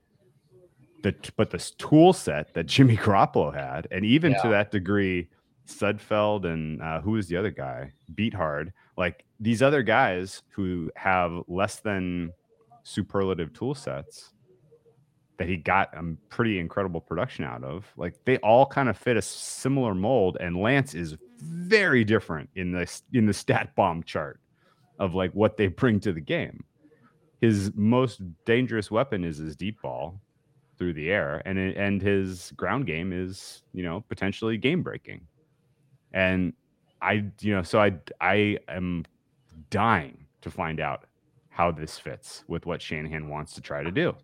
the 1.02 1.16
but 1.36 1.50
this 1.50 1.72
tool 1.72 2.14
set 2.14 2.54
that 2.54 2.68
Jimmy 2.68 2.98
Garoppolo 2.98 3.54
had, 3.54 3.88
and 3.92 4.06
even 4.06 4.34
yeah. 4.34 4.42
to 4.44 4.50
that 4.50 4.72
degree, 4.72 5.28
Sudfeld 5.68 6.46
and 6.46 6.82
uh, 6.82 7.02
who 7.02 7.12
was 7.12 7.28
the 7.28 7.38
other 7.38 7.52
guy, 7.52 7.94
Beathard, 8.14 8.72
like 8.98 9.26
these 9.40 9.62
other 9.62 9.82
guys 9.82 10.44
who 10.50 10.92
have 10.96 11.32
less 11.48 11.80
than 11.80 12.32
superlative 12.84 13.54
tool 13.54 13.76
sets 13.76 14.34
that 15.42 15.48
he 15.48 15.58
got 15.58 15.92
a 15.98 16.04
pretty 16.30 16.60
incredible 16.60 17.02
production 17.02 17.44
out 17.44 17.64
of. 17.64 17.92
Like 17.98 18.14
they 18.26 18.38
all 18.38 18.66
kind 18.66 18.90
of 18.90 18.96
fit 18.96 19.18
a 19.18 19.22
similar 19.24 19.96
mold, 19.96 20.38
and 20.40 20.56
Lance 20.56 20.94
is 20.94 21.16
very 21.40 22.04
different 22.04 22.48
in 22.56 22.72
the 22.72 23.02
in 23.14 23.26
the 23.26 23.34
stat 23.34 23.74
bomb 23.76 24.04
chart 24.04 24.40
of 25.00 25.16
like 25.16 25.32
what 25.32 25.58
they 25.58 25.66
bring 25.66 26.00
to 26.02 26.14
the 26.14 26.22
game. 26.22 26.64
His 27.42 27.72
most 27.74 28.22
dangerous 28.46 28.92
weapon 28.92 29.24
is 29.24 29.38
his 29.38 29.56
deep 29.56 29.82
ball 29.82 30.22
through 30.78 30.94
the 30.94 31.10
air, 31.10 31.42
and 31.46 31.58
and 31.58 32.02
his 32.02 32.52
ground 32.56 32.86
game 32.86 33.12
is 33.12 33.64
you 33.74 33.82
know 33.82 34.06
potentially 34.10 34.58
game 34.58 34.84
breaking. 34.84 35.22
And 36.14 36.54
I 37.02 37.26
you 37.40 37.56
know 37.56 37.64
so 37.64 37.82
I 37.82 37.94
I 38.22 38.60
am 38.68 39.06
dying 39.72 40.28
to 40.42 40.52
find 40.52 40.80
out 40.80 41.06
how 41.62 41.70
this 41.70 42.00
fits 42.00 42.44
with 42.48 42.66
what 42.66 42.82
Shanahan 42.82 43.30
wants 43.30 43.54
to 43.54 43.62
try 43.62 43.84
to 43.84 43.92
do. 43.92 44.16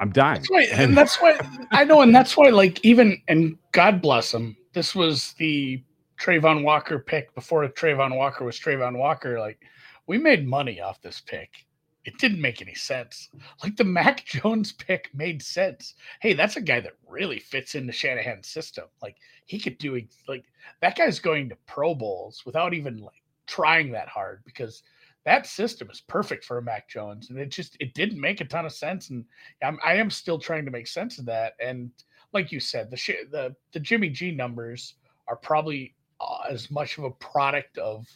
I'm 0.00 0.10
dying. 0.10 0.40
That's 0.40 0.50
why, 0.50 0.62
and 0.72 0.96
that's 0.98 1.16
why 1.20 1.38
I 1.70 1.84
know, 1.84 2.00
and 2.00 2.12
that's 2.12 2.36
why, 2.36 2.48
like, 2.48 2.84
even 2.84 3.22
and 3.28 3.56
God 3.70 4.02
bless 4.02 4.34
him, 4.34 4.56
this 4.72 4.92
was 4.92 5.34
the 5.38 5.84
Travon 6.20 6.64
Walker 6.64 6.98
pick 6.98 7.32
before 7.36 7.68
Travon 7.68 8.16
Walker 8.16 8.44
was 8.44 8.58
Travon 8.58 8.98
Walker. 8.98 9.38
Like, 9.38 9.60
we 10.08 10.18
made 10.18 10.48
money 10.48 10.80
off 10.80 11.00
this 11.00 11.20
pick. 11.24 11.64
It 12.04 12.18
didn't 12.18 12.40
make 12.40 12.60
any 12.60 12.74
sense. 12.74 13.28
Like 13.62 13.76
the 13.76 13.84
Mac 13.84 14.24
Jones 14.26 14.72
pick 14.72 15.10
made 15.14 15.40
sense. 15.40 15.94
Hey, 16.20 16.32
that's 16.32 16.56
a 16.56 16.60
guy 16.60 16.80
that 16.80 16.96
really 17.08 17.38
fits 17.38 17.76
into 17.76 17.92
Shanahan's 17.92 18.48
system. 18.48 18.86
Like 19.00 19.16
he 19.44 19.60
could 19.60 19.78
do 19.78 20.00
like 20.26 20.44
that 20.82 20.96
guy's 20.96 21.20
going 21.20 21.48
to 21.50 21.56
Pro 21.66 21.94
Bowls 21.94 22.42
without 22.44 22.74
even 22.74 22.98
like 22.98 23.22
trying 23.46 23.92
that 23.92 24.08
hard 24.08 24.42
because 24.44 24.82
that 25.26 25.44
system 25.44 25.90
is 25.90 26.00
perfect 26.00 26.44
for 26.44 26.58
a 26.58 26.62
Mac 26.62 26.88
Jones, 26.88 27.30
and 27.30 27.38
it 27.38 27.50
just 27.50 27.76
it 27.80 27.92
didn't 27.94 28.20
make 28.20 28.40
a 28.40 28.44
ton 28.44 28.64
of 28.64 28.72
sense. 28.72 29.10
And 29.10 29.24
I'm, 29.62 29.76
I 29.84 29.94
am 29.96 30.08
still 30.08 30.38
trying 30.38 30.64
to 30.64 30.70
make 30.70 30.86
sense 30.86 31.18
of 31.18 31.26
that. 31.26 31.54
And 31.60 31.90
like 32.32 32.52
you 32.52 32.60
said, 32.60 32.90
the 32.90 32.96
sh- 32.96 33.26
the 33.32 33.54
the 33.72 33.80
Jimmy 33.80 34.08
G 34.08 34.30
numbers 34.30 34.94
are 35.26 35.36
probably 35.36 35.96
uh, 36.20 36.44
as 36.48 36.70
much 36.70 36.96
of 36.96 37.04
a 37.04 37.10
product 37.10 37.76
of 37.76 38.06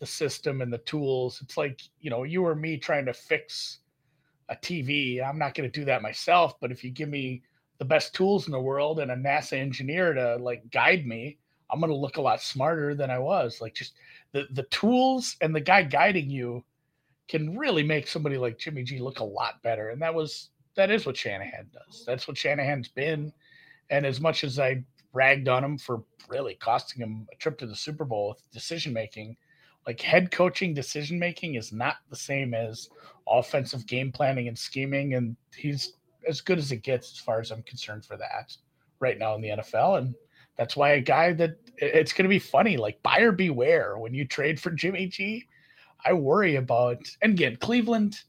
the 0.00 0.06
system 0.06 0.60
and 0.60 0.72
the 0.72 0.78
tools. 0.78 1.40
It's 1.40 1.56
like 1.56 1.80
you 2.00 2.10
know 2.10 2.24
you 2.24 2.44
or 2.44 2.56
me 2.56 2.78
trying 2.78 3.06
to 3.06 3.14
fix 3.14 3.78
a 4.48 4.56
TV. 4.56 5.24
I'm 5.24 5.38
not 5.38 5.54
going 5.54 5.70
to 5.70 5.80
do 5.80 5.84
that 5.86 6.02
myself, 6.02 6.58
but 6.60 6.72
if 6.72 6.82
you 6.82 6.90
give 6.90 7.08
me 7.08 7.42
the 7.78 7.84
best 7.84 8.12
tools 8.12 8.46
in 8.46 8.52
the 8.52 8.60
world 8.60 8.98
and 8.98 9.12
a 9.12 9.16
NASA 9.16 9.52
engineer 9.52 10.14
to 10.14 10.36
like 10.36 10.68
guide 10.72 11.06
me, 11.06 11.38
I'm 11.70 11.80
going 11.80 11.90
to 11.90 11.96
look 11.96 12.16
a 12.16 12.22
lot 12.22 12.42
smarter 12.42 12.94
than 12.94 13.10
I 13.10 13.18
was. 13.18 13.60
Like 13.60 13.74
just 13.74 13.94
the 14.32 14.46
the 14.52 14.64
tools 14.64 15.36
and 15.40 15.54
the 15.54 15.60
guy 15.60 15.82
guiding 15.82 16.30
you 16.30 16.64
can 17.28 17.58
really 17.58 17.82
make 17.82 18.06
somebody 18.06 18.38
like 18.38 18.58
Jimmy 18.58 18.84
G 18.84 18.98
look 19.00 19.20
a 19.20 19.24
lot 19.24 19.62
better. 19.62 19.90
And 19.90 20.00
that 20.02 20.14
was 20.14 20.50
that 20.76 20.90
is 20.90 21.06
what 21.06 21.16
Shanahan 21.16 21.68
does. 21.72 22.04
That's 22.06 22.28
what 22.28 22.36
Shanahan's 22.36 22.88
been. 22.88 23.32
And 23.90 24.04
as 24.04 24.20
much 24.20 24.44
as 24.44 24.58
I 24.58 24.84
ragged 25.12 25.48
on 25.48 25.64
him 25.64 25.78
for 25.78 26.02
really 26.28 26.54
costing 26.54 27.02
him 27.02 27.26
a 27.32 27.36
trip 27.36 27.58
to 27.58 27.66
the 27.66 27.74
Super 27.74 28.04
Bowl 28.04 28.28
with 28.30 28.50
decision 28.52 28.92
making, 28.92 29.36
like 29.86 30.00
head 30.00 30.30
coaching 30.30 30.74
decision 30.74 31.18
making 31.18 31.54
is 31.54 31.72
not 31.72 31.96
the 32.10 32.16
same 32.16 32.52
as 32.54 32.90
offensive 33.28 33.86
game 33.86 34.12
planning 34.12 34.48
and 34.48 34.58
scheming. 34.58 35.14
And 35.14 35.36
he's 35.54 35.94
as 36.28 36.40
good 36.40 36.58
as 36.58 36.72
it 36.72 36.82
gets 36.82 37.12
as 37.12 37.18
far 37.18 37.40
as 37.40 37.50
I'm 37.50 37.62
concerned 37.62 38.04
for 38.04 38.16
that 38.16 38.54
right 39.00 39.18
now 39.18 39.34
in 39.34 39.40
the 39.40 39.48
NFL. 39.48 39.98
And 39.98 40.14
that's 40.56 40.76
why 40.76 40.92
a 40.92 41.00
guy 41.00 41.32
that 41.34 41.56
it's 41.78 42.12
going 42.12 42.24
to 42.24 42.28
be 42.28 42.38
funny, 42.38 42.76
like 42.76 43.02
buyer 43.02 43.32
beware 43.32 43.98
when 43.98 44.14
you 44.14 44.26
trade 44.26 44.58
for 44.58 44.70
Jimmy 44.70 45.06
G. 45.06 45.46
I 46.04 46.12
worry 46.12 46.56
about, 46.56 46.98
and 47.22 47.32
again, 47.32 47.56
Cleveland, 47.56 48.20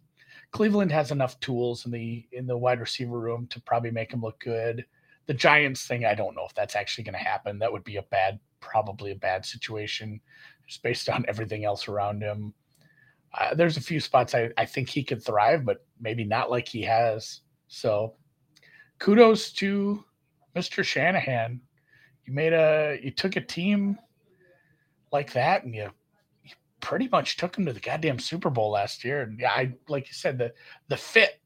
Cleveland 0.52 0.92
has 0.92 1.12
enough 1.12 1.40
tools 1.40 1.86
in 1.86 1.92
the 1.92 2.26
in 2.32 2.48
the 2.48 2.58
wide 2.58 2.80
receiver 2.80 3.20
room 3.20 3.48
to 3.48 3.62
probably 3.62 3.92
make 3.92 4.12
him 4.12 4.22
look 4.22 4.40
good. 4.40 4.86
The 5.28 5.34
Giants 5.34 5.86
thing, 5.86 6.06
I 6.06 6.16
don't 6.16 6.36
know 6.36 6.46
if 6.46 6.54
that's 6.54 6.76
actually 6.76 7.04
going 7.04 7.18
to 7.18 7.20
happen. 7.20 7.60
That 7.60 7.72
would 7.72 7.84
be 7.84 7.98
a 7.98 8.04
bad, 8.04 8.40
probably 8.62 9.12
a 9.12 9.16
bad 9.16 9.46
situation, 9.46 10.22
just 10.68 10.84
based 10.84 11.10
on 11.10 11.26
everything 11.28 11.66
else 11.66 11.88
around 11.88 12.22
him. 12.22 12.54
Uh, 13.38 13.54
there's 13.54 13.76
a 13.78 13.82
few 13.82 14.00
spots 14.00 14.34
I, 14.34 14.50
I 14.58 14.66
think 14.66 14.90
he 14.90 15.04
could 15.04 15.24
thrive, 15.24 15.66
but 15.66 15.86
maybe 16.00 16.24
not 16.24 16.50
like 16.50 16.68
he 16.68 16.82
has. 16.84 17.42
So, 17.68 18.16
kudos 19.00 19.52
to 19.54 20.04
Mr. 20.56 20.84
Shanahan 20.84 21.60
you 22.28 22.34
made 22.34 22.54
a 22.54 23.00
you 23.02 23.10
took 23.10 23.36
a 23.38 23.42
team 23.42 23.98
like 25.12 25.32
that 25.34 25.64
and 25.64 25.74
you, 25.74 25.90
you 26.44 26.52
pretty 26.82 27.08
much 27.08 27.38
took 27.38 27.54
them 27.56 27.66
to 27.66 27.74
the 27.74 27.80
goddamn 27.80 28.20
Super 28.20 28.50
Bowl 28.50 28.72
last 28.72 29.04
year. 29.04 29.22
And 29.22 29.40
yeah, 29.40 29.52
I 29.52 29.74
like 29.88 30.08
you 30.08 30.14
said 30.14 30.38
the 30.38 30.54
the 30.90 30.98
fit 30.98 31.40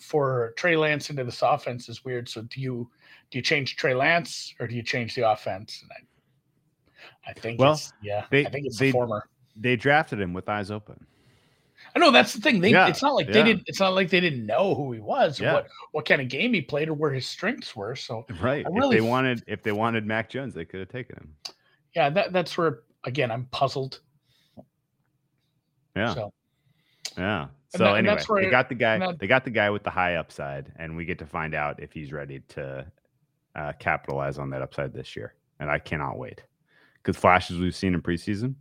for 0.00 0.54
Trey 0.56 0.76
Lance 0.76 1.10
into 1.10 1.24
this 1.24 1.42
offense 1.42 1.88
is 1.88 2.04
weird. 2.04 2.28
So 2.28 2.42
do 2.42 2.60
you 2.60 2.88
do 3.30 3.38
you 3.38 3.42
change 3.42 3.76
Trey 3.76 3.94
Lance 3.94 4.54
or 4.60 4.68
do 4.68 4.76
you 4.76 4.82
change 4.82 5.16
the 5.16 5.28
offense? 5.28 5.82
And 5.82 5.90
I, 7.26 7.30
I 7.30 7.32
think 7.34 7.60
well, 7.60 7.80
yeah, 8.00 8.24
they, 8.30 8.46
I 8.46 8.50
think 8.50 8.66
it's 8.66 8.78
they, 8.78 8.86
the 8.86 8.92
former. 8.92 9.28
They 9.56 9.74
drafted 9.74 10.20
him 10.20 10.32
with 10.32 10.48
eyes 10.48 10.70
open. 10.70 11.04
I 11.94 11.98
know 11.98 12.10
that's 12.10 12.32
the 12.32 12.40
thing. 12.40 12.60
They, 12.60 12.70
yeah, 12.70 12.88
it's 12.88 13.02
not 13.02 13.14
like 13.14 13.26
yeah. 13.26 13.34
they 13.34 13.42
didn't. 13.44 13.62
It's 13.66 13.80
not 13.80 13.94
like 13.94 14.10
they 14.10 14.20
didn't 14.20 14.44
know 14.46 14.74
who 14.74 14.92
he 14.92 15.00
was, 15.00 15.40
yeah. 15.40 15.54
what 15.54 15.68
what 15.92 16.04
kind 16.04 16.20
of 16.20 16.28
game 16.28 16.52
he 16.52 16.60
played, 16.60 16.88
or 16.88 16.94
where 16.94 17.12
his 17.12 17.26
strengths 17.26 17.74
were. 17.74 17.96
So 17.96 18.26
right, 18.40 18.66
really, 18.70 18.96
if 18.96 19.02
they 19.02 19.08
wanted 19.08 19.44
if 19.46 19.62
they 19.62 19.72
wanted 19.72 20.06
Mac 20.06 20.28
Jones, 20.28 20.54
they 20.54 20.64
could 20.64 20.80
have 20.80 20.88
taken 20.88 21.16
him. 21.16 21.34
Yeah, 21.94 22.10
that 22.10 22.32
that's 22.32 22.56
where 22.58 22.80
again 23.04 23.30
I'm 23.30 23.46
puzzled. 23.46 24.00
Yeah. 25.96 26.14
So. 26.14 26.32
Yeah. 27.16 27.46
So 27.70 27.78
that, 27.78 27.96
anyway, 27.96 28.44
they 28.44 28.50
got 28.50 28.68
the 28.68 28.74
guy. 28.74 28.98
That, 28.98 29.18
they 29.18 29.26
got 29.26 29.44
the 29.44 29.50
guy 29.50 29.68
with 29.70 29.82
the 29.82 29.90
high 29.90 30.14
upside, 30.14 30.72
and 30.76 30.96
we 30.96 31.04
get 31.04 31.18
to 31.18 31.26
find 31.26 31.54
out 31.54 31.82
if 31.82 31.92
he's 31.92 32.12
ready 32.12 32.40
to 32.50 32.86
uh, 33.54 33.72
capitalize 33.78 34.38
on 34.38 34.50
that 34.50 34.62
upside 34.62 34.92
this 34.92 35.14
year. 35.16 35.34
And 35.60 35.70
I 35.70 35.78
cannot 35.78 36.16
wait 36.16 36.42
because 37.02 37.20
flashes 37.20 37.58
we've 37.58 37.74
seen 37.74 37.94
in 37.94 38.00
preseason 38.00 38.54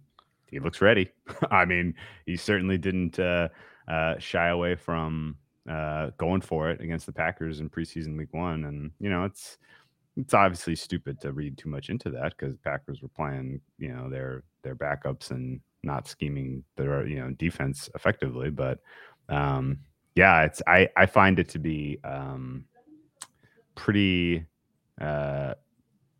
he 0.49 0.59
looks 0.59 0.81
ready. 0.81 1.09
I 1.51 1.65
mean, 1.65 1.93
he 2.25 2.35
certainly 2.35 2.77
didn't 2.77 3.19
uh, 3.19 3.49
uh, 3.87 4.17
shy 4.19 4.47
away 4.47 4.75
from 4.75 5.37
uh, 5.69 6.11
going 6.17 6.41
for 6.41 6.69
it 6.69 6.81
against 6.81 7.05
the 7.05 7.11
Packers 7.11 7.59
in 7.59 7.69
preseason 7.69 8.17
week 8.17 8.33
one. 8.33 8.65
And 8.65 8.91
you 8.99 9.09
know, 9.09 9.25
it's 9.25 9.57
it's 10.15 10.33
obviously 10.33 10.75
stupid 10.75 11.21
to 11.21 11.31
read 11.31 11.57
too 11.57 11.69
much 11.69 11.89
into 11.89 12.09
that 12.11 12.35
because 12.37 12.57
Packers 12.57 13.01
were 13.01 13.09
playing, 13.09 13.61
you 13.77 13.93
know, 13.93 14.09
their 14.09 14.43
their 14.63 14.75
backups 14.75 15.31
and 15.31 15.59
not 15.83 16.07
scheming 16.07 16.63
their 16.75 17.05
you 17.05 17.19
know 17.19 17.31
defense 17.31 17.89
effectively. 17.95 18.49
But 18.49 18.79
um, 19.29 19.79
yeah, 20.15 20.43
it's 20.43 20.61
I 20.67 20.89
I 20.95 21.05
find 21.05 21.39
it 21.39 21.49
to 21.49 21.59
be 21.59 21.99
um, 22.03 22.65
pretty. 23.75 24.45
Uh, 24.99 25.53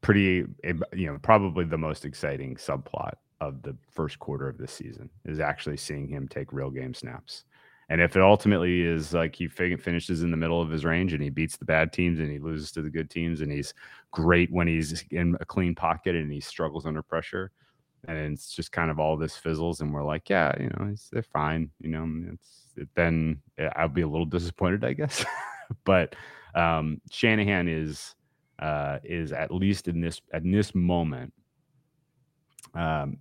pretty 0.01 0.45
eh, 0.63 0.73
you 0.93 1.07
know 1.07 1.17
probably 1.23 1.65
the 1.65 1.77
most 1.77 2.05
exciting 2.05 2.55
subplot 2.55 3.13
of 3.39 3.62
the 3.62 3.76
first 3.91 4.19
quarter 4.19 4.47
of 4.47 4.58
this 4.58 4.71
season 4.71 5.10
is 5.26 5.39
actually 5.39 5.78
seeing 5.78 6.08
him 6.08 6.28
take 6.28 6.54
real 6.54 6.71
game 6.71 6.93
snaps. 6.93 7.43
And 7.89 8.02
if 8.02 8.17
it 8.17 8.21
ultimately 8.21 8.82
is 8.82 9.13
like 9.13 9.36
he 9.36 9.47
finishes 9.47 10.21
in 10.21 10.32
the 10.32 10.38
middle 10.38 10.62
of 10.62 10.69
his 10.69 10.84
range 10.84 11.13
and 11.13 11.23
he 11.23 11.30
beats 11.30 11.56
the 11.56 11.65
bad 11.65 11.93
teams 11.93 12.19
and 12.19 12.30
he 12.30 12.38
loses 12.38 12.71
to 12.73 12.82
the 12.82 12.89
good 12.89 13.10
teams 13.10 13.39
and 13.39 13.52
he's 13.52 13.73
great 14.12 14.52
when 14.52 14.67
he's 14.67 15.06
in 15.12 15.38
a 15.39 15.45
clean 15.45 15.73
pocket 15.73 16.15
and 16.15 16.32
he 16.32 16.41
struggles 16.41 16.86
under 16.86 17.02
pressure, 17.02 17.52
and 18.08 18.17
it's 18.17 18.52
just 18.52 18.71
kind 18.71 18.91
of 18.91 19.00
all 19.00 19.17
this 19.17 19.38
fizzles, 19.38 19.82
and 19.82 19.93
we're 19.93 20.04
like, 20.04 20.30
yeah, 20.30 20.54
you 20.60 20.69
know, 20.69 20.93
they're 21.12 21.23
fine. 21.23 21.69
You 21.82 21.89
know, 21.89 22.32
it's 22.34 22.73
it, 22.76 22.89
then 22.95 23.41
eh, 23.58 23.69
I'll 23.76 23.89
be 23.89 24.02
a 24.02 24.08
little 24.08 24.26
disappointed, 24.26 24.84
I 24.84 24.93
guess. 24.93 25.26
but 25.84 26.15
um, 26.56 27.02
Shanahan 27.10 27.67
is 27.67 28.15
uh, 28.60 29.00
is 29.04 29.32
at 29.32 29.54
least 29.54 29.88
in 29.88 30.02
this 30.02 30.21
at 30.34 30.43
this 30.43 30.73
moment, 30.73 31.34
um, 32.73 33.17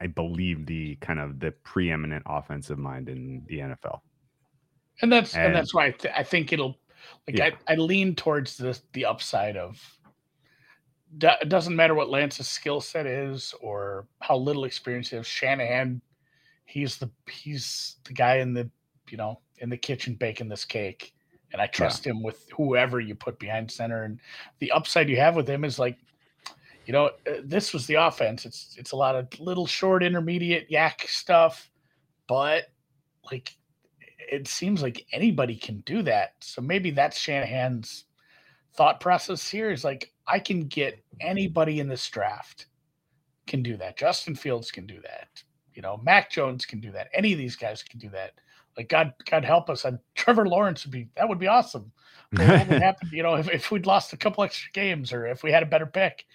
I 0.00 0.06
believe 0.06 0.66
the 0.66 0.96
kind 0.96 1.18
of 1.18 1.40
the 1.40 1.52
preeminent 1.62 2.24
offensive 2.26 2.78
mind 2.78 3.08
in 3.08 3.42
the 3.46 3.58
NFL. 3.58 4.00
And 5.02 5.12
that's 5.12 5.34
and, 5.34 5.46
and 5.46 5.54
that's 5.54 5.74
why 5.74 5.86
I, 5.86 5.90
th- 5.90 6.14
I, 6.16 6.22
think 6.22 6.52
it'll 6.52 6.78
like 7.26 7.38
yeah. 7.38 7.50
I, 7.68 7.74
I 7.74 7.76
lean 7.76 8.14
towards 8.14 8.56
the 8.56 8.78
the 8.92 9.04
upside 9.04 9.56
of 9.56 9.80
it 11.20 11.48
doesn't 11.48 11.76
matter 11.76 11.94
what 11.94 12.10
Lance's 12.10 12.48
skill 12.48 12.80
set 12.80 13.06
is 13.06 13.54
or 13.60 14.06
how 14.20 14.36
little 14.36 14.64
experience 14.64 15.10
he 15.10 15.16
has. 15.16 15.26
Shanahan, 15.26 16.00
he's 16.64 16.98
the 16.98 17.10
he's 17.30 17.96
the 18.04 18.12
guy 18.12 18.36
in 18.36 18.52
the 18.52 18.68
you 19.08 19.16
know 19.16 19.40
in 19.58 19.70
the 19.70 19.76
kitchen 19.76 20.14
baking 20.14 20.48
this 20.48 20.64
cake, 20.64 21.14
and 21.52 21.62
I 21.62 21.66
trust 21.66 22.04
yeah. 22.04 22.12
him 22.12 22.22
with 22.22 22.46
whoever 22.56 23.00
you 23.00 23.14
put 23.14 23.38
behind 23.38 23.70
center. 23.70 24.02
And 24.02 24.20
the 24.58 24.72
upside 24.72 25.08
you 25.08 25.16
have 25.16 25.36
with 25.36 25.48
him 25.48 25.64
is 25.64 25.78
like, 25.78 25.98
you 26.86 26.92
know, 26.92 27.06
uh, 27.26 27.40
this 27.42 27.72
was 27.72 27.86
the 27.86 27.94
offense. 27.94 28.46
It's 28.46 28.76
it's 28.78 28.92
a 28.92 28.96
lot 28.96 29.16
of 29.16 29.28
little 29.40 29.66
short 29.66 30.02
intermediate 30.04 30.70
YAC 30.70 31.08
stuff, 31.08 31.68
but 32.28 32.64
like 33.30 33.56
it 34.18 34.48
seems 34.48 34.82
like 34.82 35.04
anybody 35.12 35.56
can 35.56 35.80
do 35.80 36.02
that. 36.02 36.34
So 36.40 36.62
maybe 36.62 36.92
that's 36.92 37.18
Shanahan's 37.18 38.04
thought 38.74 39.00
process 39.00 39.48
here 39.48 39.70
is 39.70 39.84
like 39.84 40.12
I 40.28 40.38
can 40.38 40.62
get 40.62 41.02
anybody 41.20 41.80
in 41.80 41.88
this 41.88 42.08
draft 42.08 42.66
can 43.46 43.62
do 43.62 43.76
that. 43.78 43.96
Justin 43.96 44.34
Fields 44.34 44.70
can 44.70 44.86
do 44.86 45.00
that. 45.02 45.28
You 45.74 45.82
know, 45.82 46.00
Mac 46.04 46.30
Jones 46.30 46.64
can 46.64 46.80
do 46.80 46.92
that. 46.92 47.08
Any 47.12 47.32
of 47.32 47.38
these 47.38 47.56
guys 47.56 47.82
can 47.82 47.98
do 47.98 48.08
that. 48.10 48.32
Like 48.76 48.88
God, 48.88 49.12
God 49.28 49.44
help 49.44 49.70
us. 49.70 49.84
And 49.84 49.98
Trevor 50.14 50.46
Lawrence 50.46 50.84
would 50.84 50.92
be 50.92 51.08
that 51.16 51.28
would 51.28 51.38
be 51.40 51.48
awesome. 51.48 51.90
what 52.30 52.68
would 52.68 52.82
happen? 52.82 53.08
You 53.12 53.24
know, 53.24 53.34
if, 53.34 53.50
if 53.50 53.70
we'd 53.72 53.86
lost 53.86 54.12
a 54.12 54.16
couple 54.16 54.44
extra 54.44 54.70
games 54.72 55.12
or 55.12 55.26
if 55.26 55.42
we 55.42 55.50
had 55.50 55.64
a 55.64 55.66
better 55.66 55.86
pick. 55.86 56.26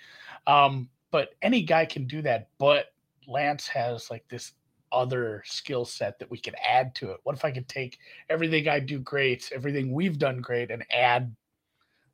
Um, 0.48 0.90
but 1.12 1.36
any 1.42 1.62
guy 1.64 1.86
can 1.86 2.08
do 2.08 2.22
that. 2.24 2.50
But 2.58 2.88
Lance 3.28 3.68
has 3.68 4.10
like 4.10 4.28
this 4.30 4.54
other 4.92 5.42
skill 5.46 5.86
set 5.86 6.20
that 6.20 6.30
we 6.30 6.38
can 6.38 6.54
add 6.68 6.94
to 6.96 7.12
it. 7.12 7.20
What 7.24 7.36
if 7.36 7.46
I 7.46 7.52
could 7.52 7.68
take 7.68 7.98
everything 8.30 8.68
I 8.68 8.80
do 8.80 9.00
great, 9.00 9.52
everything 9.54 9.94
we've 9.94 10.18
done 10.18 10.42
great, 10.42 10.72
and 10.72 10.84
add 10.92 11.34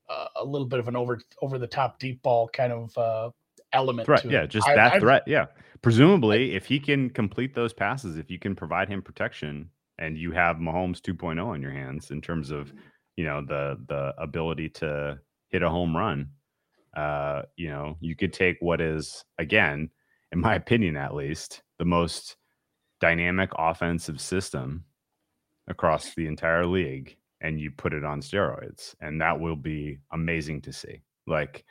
uh, 0.09 0.27
a 0.35 0.45
little 0.45 0.67
bit 0.67 0.79
of 0.79 0.87
an 0.87 0.95
over 0.95 1.19
over 1.41 1.57
the 1.57 1.67
top 1.67 1.99
deep 1.99 2.21
ball 2.21 2.49
kind 2.49 2.71
of 2.71 2.97
uh, 2.97 3.29
element. 3.73 4.05
Threat, 4.05 4.25
yeah, 4.25 4.43
it. 4.43 4.49
just 4.49 4.67
I, 4.67 4.75
that 4.75 4.93
I, 4.93 4.99
threat, 4.99 5.23
yeah. 5.27 5.45
Presumably, 5.81 6.55
if 6.55 6.65
he 6.65 6.79
can 6.79 7.09
complete 7.09 7.53
those 7.53 7.73
passes, 7.73 8.17
if 8.17 8.31
you 8.31 8.39
can 8.39 8.55
provide 8.55 8.89
him 8.89 9.01
protection, 9.01 9.69
and 9.99 10.17
you 10.17 10.31
have 10.31 10.57
Mahomes 10.57 11.01
2.0 11.01 11.43
on 11.45 11.61
your 11.61 11.71
hands 11.71 12.11
in 12.11 12.21
terms 12.21 12.51
of 12.51 12.71
you 13.15 13.25
know 13.25 13.41
the 13.45 13.77
the 13.87 14.13
ability 14.17 14.69
to 14.69 15.19
hit 15.49 15.63
a 15.63 15.69
home 15.69 15.95
run, 15.95 16.29
uh, 16.97 17.43
you 17.55 17.69
know, 17.69 17.95
you 18.01 18.15
could 18.15 18.33
take 18.33 18.57
what 18.59 18.81
is 18.81 19.23
again, 19.37 19.89
in 20.31 20.39
my 20.39 20.55
opinion, 20.61 20.97
at 20.97 21.15
least, 21.15 21.61
the 21.79 21.85
most 21.85 22.35
dynamic 22.99 23.51
offensive 23.57 24.19
system 24.19 24.83
across 25.67 26.15
the 26.15 26.25
entire 26.25 26.65
league 26.65 27.15
and 27.41 27.59
you 27.59 27.69
put 27.69 27.93
it 27.93 28.03
on 28.03 28.21
steroids 28.21 28.95
and 29.01 29.21
that 29.21 29.39
will 29.39 29.55
be 29.55 29.99
amazing 30.11 30.61
to 30.61 30.73
see. 30.73 31.01
Like 31.27 31.63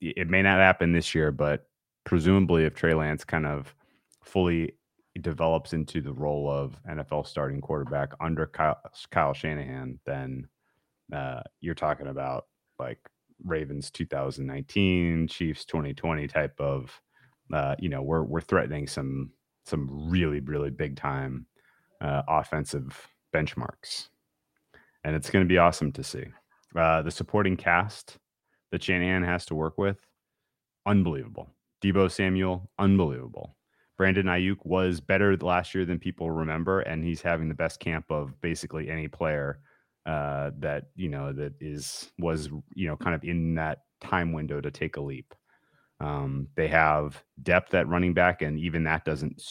it 0.00 0.28
may 0.28 0.42
not 0.42 0.58
happen 0.58 0.92
this 0.92 1.14
year 1.14 1.32
but 1.32 1.66
presumably 2.04 2.64
if 2.64 2.74
trey 2.74 2.94
lance 2.94 3.24
kind 3.24 3.46
of 3.46 3.74
fully 4.22 4.72
develops 5.20 5.72
into 5.72 6.00
the 6.00 6.12
role 6.12 6.50
of 6.50 6.80
nfl 6.90 7.26
starting 7.26 7.60
quarterback 7.60 8.12
under 8.20 8.46
kyle, 8.46 8.78
kyle 9.10 9.32
shanahan 9.32 9.98
then 10.06 10.46
uh, 11.12 11.40
you're 11.60 11.74
talking 11.74 12.06
about 12.06 12.46
like 12.78 12.98
ravens 13.44 13.90
2019 13.90 15.28
chiefs 15.28 15.64
2020 15.64 16.26
type 16.26 16.58
of 16.60 17.00
uh, 17.52 17.74
you 17.78 17.88
know 17.88 18.02
we're 18.02 18.22
we're 18.22 18.40
threatening 18.40 18.86
some 18.86 19.30
some 19.64 20.08
really 20.10 20.40
really 20.40 20.70
big 20.70 20.96
time 20.96 21.46
uh, 22.00 22.22
offensive 22.28 23.08
benchmarks 23.34 24.08
and 25.04 25.14
it's 25.14 25.30
going 25.30 25.44
to 25.44 25.48
be 25.48 25.58
awesome 25.58 25.92
to 25.92 26.02
see. 26.02 26.24
Uh, 26.74 27.02
the 27.02 27.10
supporting 27.10 27.56
cast 27.56 28.18
that 28.72 28.82
Shanahan 28.82 29.22
has 29.22 29.46
to 29.46 29.54
work 29.54 29.78
with, 29.78 29.98
unbelievable. 30.86 31.50
Deebo 31.82 32.10
Samuel, 32.10 32.70
unbelievable. 32.78 33.54
Brandon 33.96 34.26
Aiyuk 34.26 34.56
was 34.64 35.00
better 35.00 35.36
last 35.36 35.74
year 35.74 35.84
than 35.84 36.00
people 36.00 36.30
remember, 36.30 36.80
and 36.80 37.04
he's 37.04 37.22
having 37.22 37.48
the 37.48 37.54
best 37.54 37.78
camp 37.78 38.06
of 38.10 38.40
basically 38.40 38.90
any 38.90 39.06
player 39.06 39.60
uh, 40.06 40.50
that 40.58 40.86
you 40.96 41.08
know 41.08 41.32
that 41.32 41.54
is 41.60 42.10
was 42.18 42.48
you 42.74 42.88
know 42.88 42.96
kind 42.96 43.14
of 43.14 43.24
in 43.24 43.54
that 43.54 43.80
time 44.00 44.32
window 44.32 44.60
to 44.60 44.70
take 44.70 44.96
a 44.96 45.00
leap. 45.00 45.34
Um, 46.00 46.48
they 46.56 46.68
have 46.68 47.22
depth 47.42 47.72
at 47.74 47.88
running 47.88 48.14
back, 48.14 48.42
and 48.42 48.58
even 48.58 48.84
that 48.84 49.04
doesn't 49.04 49.42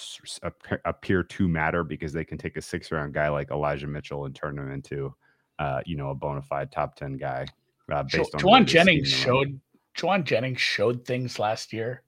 appear 0.85 1.23
to 1.23 1.47
matter 1.47 1.83
because 1.83 2.13
they 2.13 2.25
can 2.25 2.37
take 2.37 2.57
a 2.57 2.61
six 2.61 2.91
round 2.91 3.13
guy 3.13 3.29
like 3.29 3.49
Elijah 3.49 3.87
Mitchell 3.87 4.25
and 4.25 4.35
turn 4.35 4.59
him 4.59 4.71
into 4.71 5.15
uh, 5.59 5.81
you 5.85 5.95
know, 5.95 6.09
a 6.09 6.15
bona 6.15 6.41
fide 6.41 6.71
top 6.71 6.95
10 6.95 7.17
guy. 7.17 7.45
Uh, 7.91 8.03
based 8.03 8.13
jo- 8.13 8.49
on 8.49 8.63
Jauan 8.63 8.65
Jennings 8.65 9.09
showed 9.09 9.59
Jauan 9.97 10.23
Jennings 10.23 10.61
showed 10.61 11.05
things 11.05 11.37
last 11.37 11.73
year. 11.73 12.03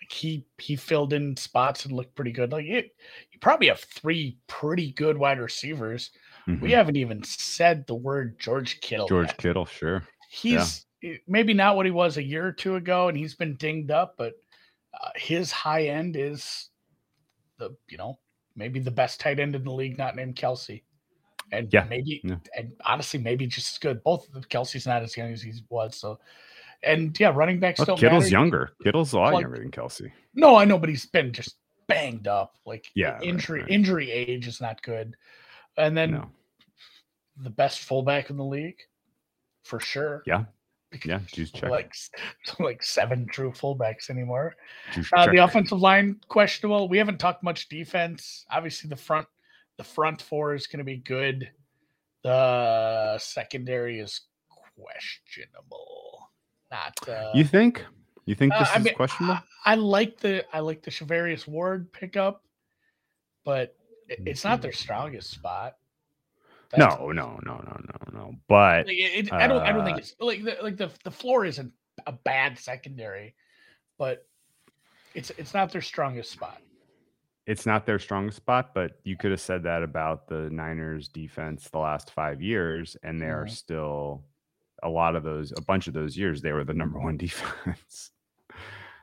Like 0.00 0.12
he 0.12 0.46
he 0.58 0.76
filled 0.76 1.12
in 1.12 1.36
spots 1.36 1.84
and 1.84 1.94
looked 1.94 2.14
pretty 2.14 2.32
good. 2.32 2.52
Like 2.52 2.66
it, 2.66 2.94
you 3.32 3.38
probably 3.40 3.68
have 3.68 3.80
three 3.80 4.38
pretty 4.46 4.92
good 4.92 5.16
wide 5.16 5.40
receivers. 5.40 6.10
Mm-hmm. 6.48 6.64
We 6.64 6.72
haven't 6.72 6.96
even 6.96 7.22
said 7.24 7.86
the 7.86 7.94
word 7.94 8.38
George 8.38 8.80
Kittle. 8.80 9.06
George 9.06 9.28
yet. 9.28 9.38
Kittle, 9.38 9.66
sure. 9.66 10.02
He's 10.30 10.86
yeah. 11.02 11.16
maybe 11.26 11.52
not 11.52 11.76
what 11.76 11.84
he 11.84 11.92
was 11.92 12.16
a 12.16 12.22
year 12.22 12.46
or 12.46 12.52
two 12.52 12.76
ago, 12.76 13.08
and 13.08 13.18
he's 13.18 13.34
been 13.34 13.56
dinged 13.56 13.90
up, 13.90 14.14
but 14.16 14.34
uh, 14.98 15.10
his 15.16 15.52
high 15.52 15.84
end 15.84 16.16
is 16.16 16.70
the 17.58 17.76
you 17.88 17.98
know 17.98 18.18
maybe 18.56 18.80
the 18.80 18.90
best 18.90 19.20
tight 19.20 19.38
end 19.38 19.54
in 19.54 19.64
the 19.64 19.70
league, 19.70 19.98
not 19.98 20.16
named 20.16 20.36
Kelce. 20.36 20.82
and 21.52 21.68
yeah, 21.72 21.84
maybe 21.88 22.22
yeah. 22.24 22.36
and 22.56 22.72
honestly, 22.84 23.20
maybe 23.20 23.46
just 23.46 23.74
as 23.74 23.78
good. 23.78 24.02
Both 24.02 24.34
of 24.34 24.48
Kelce's 24.48 24.86
not 24.86 25.02
as 25.02 25.16
young 25.16 25.32
as 25.32 25.42
he 25.42 25.52
was, 25.68 25.96
so 25.96 26.18
and 26.82 27.18
yeah, 27.18 27.32
running 27.34 27.60
back 27.60 27.76
still. 27.76 27.96
Kittle's 27.96 28.24
matter. 28.24 28.32
younger. 28.32 28.70
Kittle's 28.82 29.12
a 29.12 29.18
lot 29.18 29.34
like, 29.34 29.42
younger 29.42 29.58
than 29.58 29.70
Kelce. 29.70 30.10
No, 30.34 30.56
I 30.56 30.64
know, 30.64 30.78
but 30.78 30.88
he's 30.88 31.06
been 31.06 31.32
just 31.32 31.56
banged 31.88 32.26
up. 32.26 32.56
Like 32.64 32.86
yeah, 32.94 33.18
injury 33.20 33.60
right, 33.60 33.64
right. 33.64 33.74
injury 33.74 34.10
age 34.10 34.46
is 34.46 34.60
not 34.60 34.82
good. 34.82 35.14
And 35.76 35.96
then 35.96 36.12
no. 36.12 36.30
The 37.42 37.50
best 37.50 37.80
fullback 37.80 38.30
in 38.30 38.36
the 38.36 38.44
league, 38.44 38.78
for 39.64 39.80
sure. 39.80 40.22
Yeah. 40.26 40.44
Yeah, 41.04 41.18
Juszczyk. 41.18 41.68
Like, 41.68 41.94
like 42.58 42.82
seven 42.82 43.26
true 43.30 43.50
fullbacks 43.50 44.08
anymore. 44.08 44.56
Uh, 45.12 45.30
the 45.30 45.44
offensive 45.44 45.80
line 45.80 46.18
questionable. 46.28 46.88
We 46.88 46.96
haven't 46.96 47.18
talked 47.18 47.42
much 47.42 47.68
defense. 47.68 48.46
Obviously, 48.50 48.88
the 48.88 48.96
front 48.96 49.26
the 49.76 49.84
front 49.84 50.20
four 50.22 50.54
is 50.54 50.66
going 50.66 50.78
to 50.78 50.84
be 50.84 50.96
good. 50.96 51.50
The 52.24 53.18
secondary 53.18 54.00
is 54.00 54.22
questionable. 54.76 56.30
Not 56.70 57.08
uh, 57.08 57.32
you 57.34 57.44
think? 57.44 57.84
You 58.26 58.34
think 58.34 58.52
uh, 58.52 58.58
this 58.58 58.68
uh, 58.68 58.78
is 58.78 58.84
mean, 58.84 58.94
questionable? 58.94 59.40
I, 59.64 59.72
I, 59.72 59.74
like 59.76 60.18
the 60.20 60.44
I 60.52 60.60
like 60.60 60.82
the 60.82 60.90
Charvarius 60.90 61.46
Ward 61.46 61.90
pickup, 61.92 62.42
but 63.44 63.74
it, 64.08 64.20
it's 64.26 64.44
not 64.44 64.60
their 64.60 64.72
strongest 64.72 65.30
spot. 65.30 65.77
No, 66.76 67.12
no, 67.12 67.38
no, 67.44 67.62
no, 67.64 67.80
no, 67.80 68.12
no. 68.12 68.34
But 68.46 68.86
like 68.86 68.96
it, 68.98 69.32
I 69.32 69.46
don't. 69.46 69.62
I 69.62 69.72
don't 69.72 69.84
think 69.84 69.96
uh 69.96 70.00
it's 70.00 70.14
like 70.20 70.44
the, 70.44 70.56
like 70.62 70.76
the 70.76 70.90
the 71.04 71.10
floor 71.10 71.44
isn't 71.46 71.72
a 72.06 72.12
bad 72.12 72.58
secondary, 72.58 73.34
but 73.96 74.26
it's 75.14 75.30
it's 75.38 75.54
not 75.54 75.72
their 75.72 75.80
strongest 75.80 76.30
spot 76.30 76.60
it's 77.48 77.64
not 77.64 77.86
their 77.86 77.98
strongest 77.98 78.36
spot, 78.36 78.74
but 78.74 79.00
you 79.04 79.16
could 79.16 79.30
have 79.30 79.40
said 79.40 79.62
that 79.62 79.82
about 79.82 80.28
the 80.28 80.50
Niners 80.50 81.08
defense 81.08 81.70
the 81.70 81.78
last 81.78 82.10
five 82.10 82.42
years, 82.42 82.94
and 83.02 83.18
they 83.18 83.26
are 83.26 83.46
mm-hmm. 83.46 83.54
still 83.54 84.22
a 84.82 84.88
lot 84.88 85.16
of 85.16 85.24
those, 85.24 85.50
a 85.56 85.62
bunch 85.62 85.88
of 85.88 85.94
those 85.94 86.14
years, 86.14 86.42
they 86.42 86.52
were 86.52 86.62
the 86.64 86.74
number 86.74 87.00
one 87.00 87.16
defense. 87.16 88.10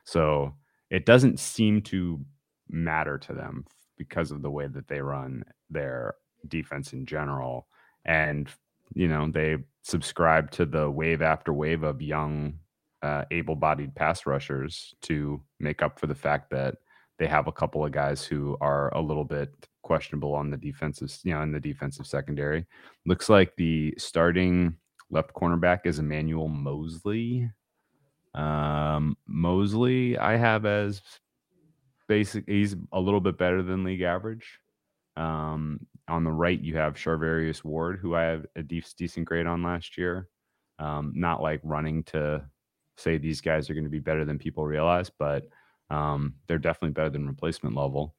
so 0.03 0.53
it 0.91 1.07
doesn't 1.07 1.39
seem 1.39 1.81
to 1.81 2.23
matter 2.69 3.17
to 3.17 3.33
them 3.33 3.65
because 3.97 4.29
of 4.29 4.43
the 4.43 4.51
way 4.51 4.67
that 4.67 4.87
they 4.87 5.01
run 5.01 5.43
their 5.71 6.13
defense 6.49 6.93
in 6.93 7.05
general. 7.05 7.67
And, 8.05 8.49
you 8.93 9.07
know, 9.07 9.29
they 9.31 9.57
subscribe 9.83 10.51
to 10.51 10.65
the 10.65 10.89
wave 10.89 11.21
after 11.21 11.53
wave 11.53 11.83
of 11.83 12.01
young, 12.01 12.59
uh, 13.01 13.25
able 13.31 13.55
bodied 13.55 13.95
pass 13.95 14.25
rushers 14.25 14.95
to 15.03 15.41
make 15.59 15.81
up 15.81 15.99
for 15.99 16.07
the 16.07 16.15
fact 16.15 16.49
that 16.51 16.75
they 17.17 17.27
have 17.27 17.47
a 17.47 17.51
couple 17.51 17.85
of 17.85 17.91
guys 17.91 18.23
who 18.23 18.57
are 18.61 18.93
a 18.93 19.01
little 19.01 19.23
bit 19.23 19.53
questionable 19.83 20.33
on 20.33 20.49
the 20.49 20.57
defensive, 20.57 21.15
you 21.23 21.33
know, 21.33 21.41
in 21.41 21.51
the 21.51 21.59
defensive 21.59 22.05
secondary. 22.07 22.65
Looks 23.05 23.29
like 23.29 23.55
the 23.55 23.93
starting 23.97 24.75
left 25.09 25.33
cornerback 25.33 25.81
is 25.85 25.99
Emmanuel 25.99 26.47
Moseley. 26.47 27.49
Um, 28.33 29.15
Moseley, 29.27 30.17
I 30.17 30.35
have 30.35 30.65
as 30.65 31.01
basic. 32.07 32.43
He's 32.47 32.75
a 32.91 32.99
little 32.99 33.21
bit 33.21 33.37
better 33.37 33.63
than 33.63 33.83
league 33.83 34.01
average. 34.01 34.59
Um, 35.15 35.85
on 36.07 36.23
the 36.23 36.31
right, 36.31 36.59
you 36.59 36.77
have 36.77 36.95
Charvarius 36.95 37.63
Ward, 37.63 37.99
who 37.99 38.15
I 38.15 38.23
have 38.23 38.45
a 38.55 38.63
de- 38.63 38.83
decent 38.97 39.25
grade 39.25 39.47
on 39.47 39.63
last 39.63 39.97
year. 39.97 40.27
Um, 40.77 41.13
not 41.15 41.41
like 41.41 41.61
running 41.63 42.03
to 42.05 42.43
say 42.97 43.17
these 43.17 43.41
guys 43.41 43.69
are 43.69 43.73
going 43.73 43.85
to 43.85 43.89
be 43.89 43.99
better 43.99 44.25
than 44.25 44.37
people 44.37 44.65
realize, 44.65 45.09
but 45.09 45.47
um, 45.89 46.35
they're 46.47 46.57
definitely 46.57 46.91
better 46.91 47.09
than 47.09 47.27
replacement 47.27 47.75
level. 47.75 48.15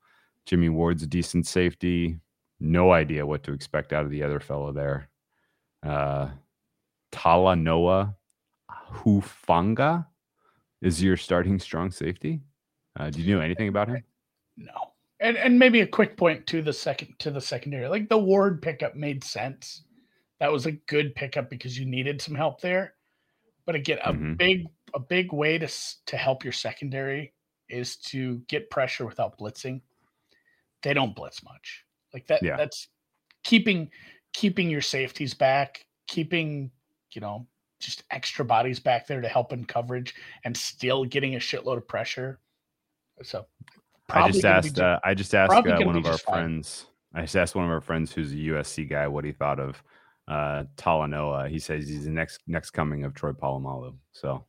Jimmy 0.46 0.68
Ward's 0.68 1.02
a 1.02 1.06
decent 1.06 1.46
safety. 1.46 2.18
No 2.60 2.92
idea 2.92 3.26
what 3.26 3.42
to 3.44 3.52
expect 3.52 3.92
out 3.92 4.04
of 4.04 4.10
the 4.10 4.22
other 4.22 4.40
fellow 4.40 4.72
there. 4.72 5.08
Uh, 5.82 6.28
Talanoa 7.12 8.14
Hufanga 8.92 10.06
is 10.82 11.02
your 11.02 11.16
starting 11.16 11.58
strong 11.58 11.90
safety. 11.90 12.40
Uh, 12.98 13.10
do 13.10 13.20
you 13.20 13.34
know 13.34 13.42
anything 13.42 13.68
about 13.68 13.88
him? 13.88 14.02
No. 14.56 14.92
And 15.20 15.36
and 15.36 15.58
maybe 15.58 15.80
a 15.80 15.86
quick 15.86 16.16
point 16.16 16.46
to 16.48 16.60
the 16.62 16.72
second 16.72 17.18
to 17.20 17.30
the 17.30 17.40
secondary. 17.40 17.88
Like 17.88 18.08
the 18.08 18.18
Ward 18.18 18.60
pickup 18.60 18.94
made 18.94 19.24
sense. 19.24 19.84
That 20.40 20.52
was 20.52 20.66
a 20.66 20.72
good 20.72 21.14
pickup 21.14 21.48
because 21.48 21.78
you 21.78 21.86
needed 21.86 22.20
some 22.20 22.34
help 22.34 22.60
there. 22.60 22.94
But 23.66 23.76
again, 23.76 23.98
a 24.04 24.12
Mhm. 24.12 24.36
big 24.38 24.66
a 24.94 25.00
big 25.00 25.32
way 25.32 25.58
to 25.58 25.68
to 26.06 26.16
help 26.16 26.44
your 26.44 26.52
secondary 26.52 27.34
is 27.68 27.96
to 27.98 28.40
get 28.48 28.70
pressure 28.70 29.06
without 29.06 29.38
blitzing. 29.38 29.82
They 30.82 30.94
don't 30.94 31.16
blitz 31.16 31.42
much. 31.42 31.84
Like 32.14 32.26
that 32.28 32.42
Yeah. 32.42 32.56
that's 32.56 32.88
keeping 33.44 33.90
keeping 34.34 34.70
your 34.70 34.82
safeties 34.82 35.34
back, 35.34 35.86
keeping, 36.08 36.72
you 37.12 37.20
know, 37.22 37.48
just 37.80 38.04
extra 38.10 38.44
bodies 38.44 38.80
back 38.80 39.06
there 39.06 39.20
to 39.22 39.28
help 39.28 39.52
in 39.52 39.64
coverage 39.64 40.14
and 40.44 40.56
still 40.56 41.04
getting 41.04 41.34
a 41.34 41.38
shitload 41.38 41.78
of 41.78 41.88
pressure. 41.88 42.40
So 43.22 43.48
I 44.10 44.30
just 44.30 44.44
asked. 44.44 44.78
Uh, 44.78 45.00
I 45.04 45.14
just 45.14 45.34
asked 45.34 45.52
uh, 45.52 45.78
one 45.84 45.96
of 45.96 46.06
our 46.06 46.18
fine. 46.18 46.34
friends. 46.34 46.86
I 47.14 47.22
just 47.22 47.36
asked 47.36 47.54
one 47.54 47.64
of 47.64 47.70
our 47.70 47.80
friends 47.80 48.12
who's 48.12 48.32
a 48.32 48.36
USC 48.36 48.88
guy 48.88 49.08
what 49.08 49.24
he 49.24 49.32
thought 49.32 49.58
of 49.58 49.82
uh, 50.28 50.64
Talanoa. 50.76 51.48
He 51.48 51.58
says 51.58 51.88
he's 51.88 52.04
the 52.04 52.10
next 52.10 52.40
next 52.46 52.70
coming 52.70 53.04
of 53.04 53.14
Troy 53.14 53.32
Polamalu. 53.32 53.94
So 54.12 54.44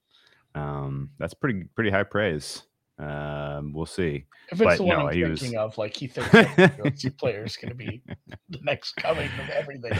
um, 0.55 1.10
that's 1.18 1.34
pretty 1.34 1.64
pretty 1.76 1.89
high 1.89 2.03
praise. 2.03 2.64
Um, 2.99 3.74
we'll 3.74 3.86
see. 3.86 4.26
If 4.51 4.53
it's 4.53 4.62
But 4.62 4.78
the 4.78 4.84
one 4.84 4.97
no, 4.99 5.08
I'm 5.08 5.14
he 5.14 5.24
thinking 5.24 5.53
was- 5.55 5.74
of, 5.74 5.78
like 5.78 5.95
he 5.95 6.08
thinks 6.08 6.32
the 6.32 7.14
player 7.20 7.43
is 7.45 7.55
going 7.55 7.70
to 7.70 7.76
be 7.76 8.01
the 8.49 8.60
next 8.64 8.95
coming 8.95 9.30
of 9.39 9.49
everything. 9.49 9.97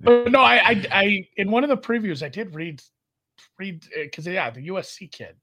But 0.00 0.30
no, 0.32 0.40
I, 0.40 0.56
I, 0.56 0.86
I, 0.90 1.28
in 1.36 1.50
one 1.52 1.62
of 1.62 1.70
the 1.70 1.76
previews, 1.76 2.24
I 2.24 2.28
did 2.28 2.52
read, 2.54 2.82
read 3.60 3.84
because 3.94 4.26
yeah, 4.26 4.50
the 4.50 4.68
USC 4.68 5.10
kid. 5.12 5.36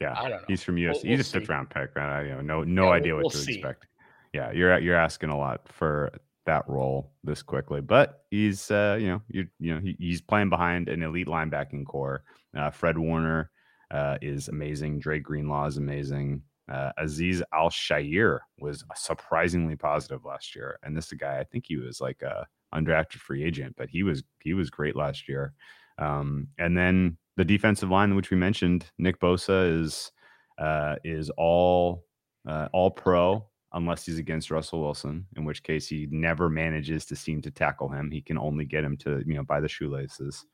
Yeah, 0.00 0.14
I 0.16 0.28
don't 0.28 0.40
know. 0.40 0.44
he's 0.48 0.62
from 0.62 0.76
USC. 0.76 0.82
We'll- 0.86 0.94
he's 0.94 1.04
we'll 1.04 1.20
a 1.20 1.24
fifth 1.40 1.48
round 1.48 1.70
pick. 1.70 1.90
Right? 1.94 2.20
I, 2.20 2.22
you 2.22 2.28
know, 2.30 2.40
no 2.40 2.64
no 2.64 2.84
Yeah, 2.84 2.90
idea 2.90 3.14
we'll- 3.14 3.24
what 3.24 3.32
to 3.32 3.38
see. 3.38 3.54
expect. 3.54 3.86
Yeah, 4.32 4.52
you're 4.52 4.78
you're 4.78 4.96
asking 4.96 5.30
a 5.30 5.36
lot 5.36 5.68
for 5.68 6.12
that 6.46 6.66
role 6.68 7.12
this 7.24 7.42
quickly, 7.42 7.80
but 7.80 8.24
he's 8.30 8.70
uh, 8.70 8.96
you 9.00 9.08
know 9.08 9.22
you 9.28 9.46
you 9.58 9.74
know 9.74 9.80
he, 9.80 9.96
he's 9.98 10.20
playing 10.20 10.48
behind 10.48 10.88
an 10.88 11.02
elite 11.02 11.26
linebacking 11.26 11.84
corps. 11.84 12.22
Uh, 12.56 12.70
Fred 12.70 12.96
Warner 12.96 13.50
uh, 13.90 14.18
is 14.22 14.48
amazing. 14.48 15.00
Dre 15.00 15.18
Greenlaw 15.18 15.66
is 15.66 15.76
amazing. 15.76 16.42
Uh, 16.70 16.92
Aziz 16.98 17.42
Al 17.52 17.68
Shair 17.68 18.38
was 18.60 18.84
surprisingly 18.94 19.74
positive 19.74 20.24
last 20.24 20.54
year, 20.54 20.78
and 20.84 20.96
this 20.96 21.06
is 21.06 21.12
a 21.12 21.16
guy 21.16 21.38
I 21.40 21.44
think 21.44 21.64
he 21.66 21.76
was 21.76 22.00
like 22.00 22.22
a 22.22 22.46
undrafted 22.72 23.16
free 23.18 23.42
agent, 23.44 23.74
but 23.76 23.90
he 23.90 24.04
was 24.04 24.22
he 24.40 24.54
was 24.54 24.70
great 24.70 24.94
last 24.96 25.28
year. 25.28 25.52
Um, 25.98 26.46
and 26.58 26.78
then 26.78 27.18
the 27.40 27.44
defensive 27.46 27.88
line, 27.88 28.14
which 28.14 28.30
we 28.30 28.36
mentioned, 28.36 28.84
Nick 28.98 29.18
Bosa 29.18 29.82
is 29.82 30.12
uh, 30.58 30.96
is 31.04 31.30
all 31.38 32.04
uh, 32.46 32.68
all 32.74 32.90
pro 32.90 33.46
unless 33.72 34.04
he's 34.04 34.18
against 34.18 34.50
Russell 34.50 34.82
Wilson, 34.82 35.26
in 35.38 35.46
which 35.46 35.62
case 35.62 35.88
he 35.88 36.06
never 36.10 36.50
manages 36.50 37.06
to 37.06 37.16
seem 37.16 37.40
to 37.40 37.50
tackle 37.50 37.88
him. 37.88 38.10
He 38.10 38.20
can 38.20 38.36
only 38.36 38.66
get 38.66 38.84
him 38.84 38.94
to 38.98 39.22
you 39.26 39.32
know 39.32 39.42
by 39.42 39.58
the 39.58 39.68
shoelaces. 39.68 40.44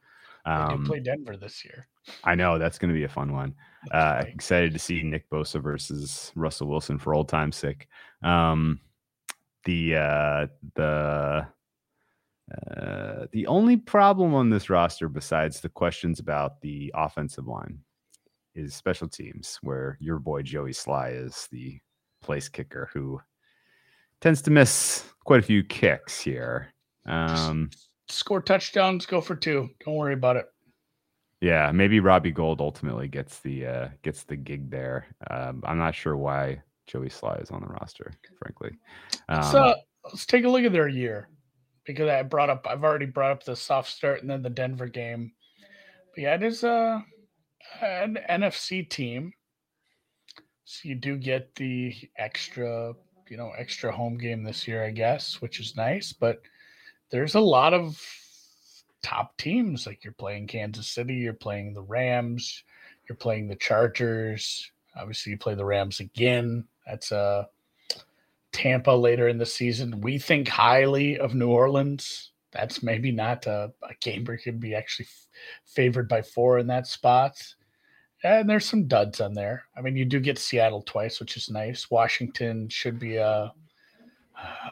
Um, 0.44 0.84
play 0.84 1.00
Denver 1.00 1.36
this 1.36 1.64
year. 1.64 1.88
I 2.22 2.36
know 2.36 2.56
that's 2.56 2.78
going 2.78 2.90
to 2.90 2.96
be 2.96 3.02
a 3.02 3.08
fun 3.08 3.32
one. 3.32 3.56
Uh, 3.92 4.20
right. 4.22 4.28
excited 4.28 4.72
to 4.72 4.78
see 4.78 5.02
Nick 5.02 5.28
Bosa 5.28 5.60
versus 5.60 6.30
Russell 6.36 6.68
Wilson 6.68 7.00
for 7.00 7.16
old 7.16 7.28
time's 7.28 7.56
sake. 7.56 7.88
Um, 8.22 8.78
the 9.64 9.96
uh, 9.96 10.46
the 10.76 11.48
uh, 12.52 13.26
the 13.32 13.46
only 13.46 13.76
problem 13.76 14.34
on 14.34 14.50
this 14.50 14.70
roster, 14.70 15.08
besides 15.08 15.60
the 15.60 15.68
questions 15.68 16.20
about 16.20 16.60
the 16.60 16.92
offensive 16.94 17.46
line, 17.46 17.80
is 18.54 18.74
special 18.74 19.08
teams, 19.08 19.58
where 19.62 19.98
your 20.00 20.18
boy 20.18 20.42
Joey 20.42 20.70
Slye 20.70 21.26
is 21.26 21.48
the 21.50 21.78
place 22.22 22.48
kicker 22.48 22.88
who 22.92 23.20
tends 24.20 24.40
to 24.42 24.50
miss 24.50 25.04
quite 25.24 25.40
a 25.40 25.42
few 25.42 25.62
kicks 25.64 26.20
here. 26.20 26.72
Um, 27.04 27.70
Score 28.08 28.40
touchdowns, 28.40 29.06
go 29.06 29.20
for 29.20 29.34
two. 29.34 29.68
Don't 29.84 29.96
worry 29.96 30.14
about 30.14 30.36
it. 30.36 30.46
Yeah, 31.40 31.70
maybe 31.72 32.00
Robbie 32.00 32.30
Gould 32.30 32.60
ultimately 32.60 33.08
gets 33.08 33.40
the 33.40 33.66
uh 33.66 33.88
gets 34.02 34.22
the 34.22 34.36
gig 34.36 34.70
there. 34.70 35.06
Um, 35.30 35.62
I'm 35.66 35.78
not 35.78 35.94
sure 35.94 36.16
why 36.16 36.62
Joey 36.86 37.08
Slye 37.08 37.42
is 37.42 37.50
on 37.50 37.60
the 37.60 37.66
roster, 37.66 38.12
frankly. 38.38 38.70
Um, 39.28 39.42
So 39.42 39.74
let's 40.04 40.24
take 40.24 40.44
a 40.44 40.48
look 40.48 40.64
at 40.64 40.72
their 40.72 40.88
year 40.88 41.28
because 41.86 42.08
I 42.08 42.22
brought 42.22 42.50
up 42.50 42.66
I've 42.68 42.84
already 42.84 43.06
brought 43.06 43.32
up 43.32 43.44
the 43.44 43.56
soft 43.56 43.90
start 43.90 44.20
and 44.20 44.30
then 44.30 44.42
the 44.42 44.50
Denver 44.50 44.88
game. 44.88 45.32
But 46.14 46.22
yeah, 46.22 46.34
it 46.34 46.42
is 46.42 46.64
a 46.64 47.04
an 47.80 48.18
NFC 48.28 48.88
team. 48.88 49.32
So 50.64 50.88
you 50.88 50.96
do 50.96 51.16
get 51.16 51.54
the 51.54 51.94
extra, 52.16 52.92
you 53.28 53.36
know, 53.36 53.52
extra 53.56 53.92
home 53.92 54.18
game 54.18 54.42
this 54.42 54.66
year, 54.66 54.84
I 54.84 54.90
guess, 54.90 55.40
which 55.40 55.60
is 55.60 55.76
nice. 55.76 56.12
But 56.12 56.42
there's 57.10 57.36
a 57.36 57.40
lot 57.40 57.72
of 57.72 58.00
top 59.02 59.36
teams. 59.36 59.86
Like 59.86 60.02
you're 60.02 60.12
playing 60.12 60.48
Kansas 60.48 60.88
City, 60.88 61.14
you're 61.14 61.32
playing 61.32 61.72
the 61.72 61.82
Rams, 61.82 62.64
you're 63.08 63.16
playing 63.16 63.46
the 63.46 63.56
Chargers. 63.56 64.70
Obviously, 64.96 65.30
you 65.30 65.38
play 65.38 65.54
the 65.54 65.64
Rams 65.64 66.00
again. 66.00 66.64
That's 66.86 67.12
a 67.12 67.48
Tampa 68.56 68.90
later 68.90 69.28
in 69.28 69.36
the 69.36 69.44
season. 69.44 70.00
We 70.00 70.18
think 70.18 70.48
highly 70.48 71.18
of 71.18 71.34
New 71.34 71.50
Orleans. 71.50 72.32
That's 72.52 72.82
maybe 72.82 73.12
not 73.12 73.46
a, 73.46 73.70
a 73.82 73.94
game 74.00 74.24
where 74.24 74.38
you 74.38 74.42
could 74.42 74.58
be 74.58 74.74
actually 74.74 75.04
f- 75.04 75.26
favored 75.66 76.08
by 76.08 76.22
four 76.22 76.58
in 76.58 76.66
that 76.68 76.86
spot. 76.86 77.36
And 78.24 78.48
there's 78.48 78.64
some 78.64 78.88
duds 78.88 79.20
on 79.20 79.34
there. 79.34 79.64
I 79.76 79.82
mean, 79.82 79.94
you 79.94 80.06
do 80.06 80.20
get 80.20 80.38
Seattle 80.38 80.80
twice, 80.80 81.20
which 81.20 81.36
is 81.36 81.50
nice. 81.50 81.90
Washington 81.90 82.70
should 82.70 82.98
be 82.98 83.16
a 83.16 83.52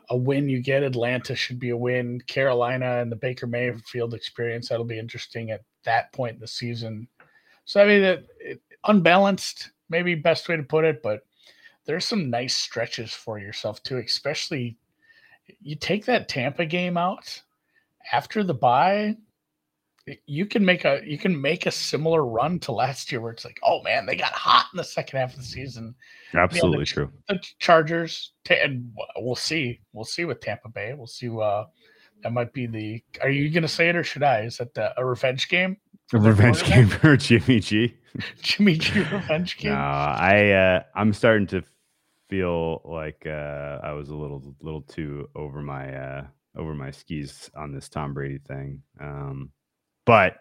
a 0.08 0.16
win. 0.16 0.48
You 0.48 0.62
get 0.62 0.82
Atlanta 0.82 1.36
should 1.36 1.58
be 1.58 1.70
a 1.70 1.76
win. 1.76 2.22
Carolina 2.26 3.00
and 3.02 3.12
the 3.12 3.16
Baker 3.16 3.46
Mayfield 3.46 4.14
experience 4.14 4.68
that'll 4.68 4.86
be 4.86 4.98
interesting 4.98 5.50
at 5.50 5.60
that 5.84 6.10
point 6.14 6.34
in 6.34 6.40
the 6.40 6.48
season. 6.48 7.06
So 7.66 7.82
I 7.82 7.86
mean, 7.86 8.02
it, 8.02 8.26
it, 8.40 8.62
unbalanced, 8.84 9.72
maybe 9.90 10.14
best 10.14 10.48
way 10.48 10.56
to 10.56 10.62
put 10.62 10.86
it, 10.86 11.02
but 11.02 11.20
there's 11.86 12.06
some 12.06 12.30
nice 12.30 12.56
stretches 12.56 13.12
for 13.12 13.38
yourself 13.38 13.82
too, 13.82 13.98
especially 13.98 14.76
you 15.60 15.76
take 15.76 16.04
that 16.06 16.28
Tampa 16.28 16.64
game 16.64 16.96
out 16.96 17.42
after 18.12 18.42
the 18.44 18.54
bye, 18.54 19.16
you 20.26 20.44
can 20.44 20.64
make 20.64 20.84
a 20.84 21.00
you 21.04 21.16
can 21.16 21.40
make 21.40 21.64
a 21.64 21.70
similar 21.70 22.26
run 22.26 22.58
to 22.60 22.72
last 22.72 23.10
year 23.10 23.20
where 23.20 23.32
it's 23.32 23.44
like, 23.44 23.58
oh 23.62 23.82
man, 23.82 24.04
they 24.04 24.16
got 24.16 24.32
hot 24.32 24.68
in 24.72 24.76
the 24.76 24.84
second 24.84 25.18
half 25.18 25.32
of 25.32 25.38
the 25.38 25.44
season. 25.44 25.94
absolutely 26.34 26.84
true. 26.84 27.10
The 27.28 27.40
Chargers, 27.58 28.32
and 28.50 28.92
we'll 29.16 29.34
see, 29.34 29.80
we'll 29.92 30.04
see 30.04 30.26
with 30.26 30.40
Tampa 30.40 30.68
Bay. 30.68 30.92
We'll 30.94 31.06
see. 31.06 31.30
Uh, 31.30 31.64
that 32.22 32.32
might 32.32 32.52
be 32.52 32.66
the. 32.66 33.02
Are 33.22 33.30
you 33.30 33.50
going 33.50 33.62
to 33.62 33.68
say 33.68 33.88
it 33.88 33.96
or 33.96 34.04
should 34.04 34.22
I? 34.22 34.40
Is 34.40 34.58
that 34.58 34.74
the, 34.74 34.98
a 34.98 35.04
revenge 35.04 35.48
game? 35.48 35.76
A 36.12 36.18
revenge 36.18 36.64
game 36.64 36.88
for 37.00 37.16
Jimmy 37.16 37.60
G. 37.60 37.94
Jimmy 38.42 38.76
G 38.76 39.00
revenge 39.00 39.56
game. 39.58 39.72
No, 39.72 39.78
I 39.78 40.50
uh, 40.50 40.82
I'm 40.94 41.12
starting 41.12 41.46
to 41.48 41.62
feel 42.34 42.80
like 42.84 43.24
uh, 43.26 43.78
I 43.82 43.92
was 43.92 44.08
a 44.08 44.14
little 44.14 44.56
little 44.60 44.82
too 44.82 45.28
over 45.36 45.62
my 45.62 45.94
uh, 45.94 46.26
over 46.56 46.74
my 46.74 46.90
skis 46.90 47.48
on 47.56 47.72
this 47.72 47.88
Tom 47.88 48.12
Brady 48.12 48.38
thing. 48.38 48.82
Um, 49.00 49.52
but 50.04 50.38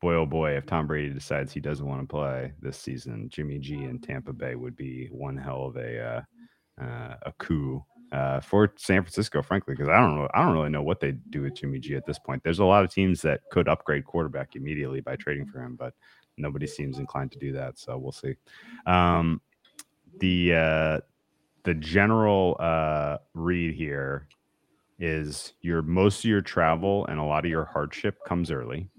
boy, 0.00 0.14
oh 0.14 0.26
boy, 0.26 0.52
if 0.56 0.64
Tom 0.64 0.86
Brady 0.86 1.12
decides 1.12 1.52
he 1.52 1.60
doesn't 1.60 1.86
want 1.86 2.02
to 2.02 2.06
play 2.06 2.52
this 2.60 2.78
season, 2.78 3.28
Jimmy 3.30 3.58
G 3.58 3.82
in 3.82 4.00
Tampa 4.00 4.32
Bay 4.32 4.54
would 4.54 4.76
be 4.76 5.08
one 5.10 5.36
hell 5.36 5.64
of 5.64 5.76
a 5.76 6.24
uh, 6.78 6.84
uh, 6.84 7.14
a 7.22 7.32
coup 7.38 7.84
uh, 8.12 8.38
for 8.38 8.72
San 8.76 9.02
Francisco, 9.02 9.42
frankly, 9.42 9.74
because 9.74 9.88
I 9.88 9.98
don't 9.98 10.14
know, 10.14 10.28
I 10.34 10.42
don't 10.44 10.54
really 10.54 10.70
know 10.70 10.84
what 10.84 11.00
they 11.00 11.12
do 11.30 11.42
with 11.42 11.56
Jimmy 11.56 11.80
G 11.80 11.96
at 11.96 12.06
this 12.06 12.18
point. 12.20 12.44
There's 12.44 12.60
a 12.60 12.64
lot 12.64 12.84
of 12.84 12.92
teams 12.92 13.22
that 13.22 13.40
could 13.50 13.66
upgrade 13.66 14.04
quarterback 14.04 14.54
immediately 14.54 15.00
by 15.00 15.16
trading 15.16 15.46
for 15.46 15.60
him, 15.60 15.74
but 15.74 15.94
nobody 16.36 16.68
seems 16.68 17.00
inclined 17.00 17.32
to 17.32 17.38
do 17.40 17.50
that. 17.52 17.76
So 17.80 17.98
we'll 17.98 18.12
see. 18.12 18.34
Um, 18.86 19.40
the 20.20 20.54
uh, 20.54 21.00
the 21.64 21.74
general 21.74 22.56
uh, 22.60 23.18
read 23.34 23.74
here 23.74 24.28
is 24.98 25.54
your 25.60 25.82
most 25.82 26.20
of 26.20 26.26
your 26.30 26.40
travel 26.42 27.06
and 27.06 27.18
a 27.18 27.24
lot 27.24 27.44
of 27.44 27.50
your 27.50 27.64
hardship 27.64 28.16
comes 28.26 28.50
early. 28.50 28.90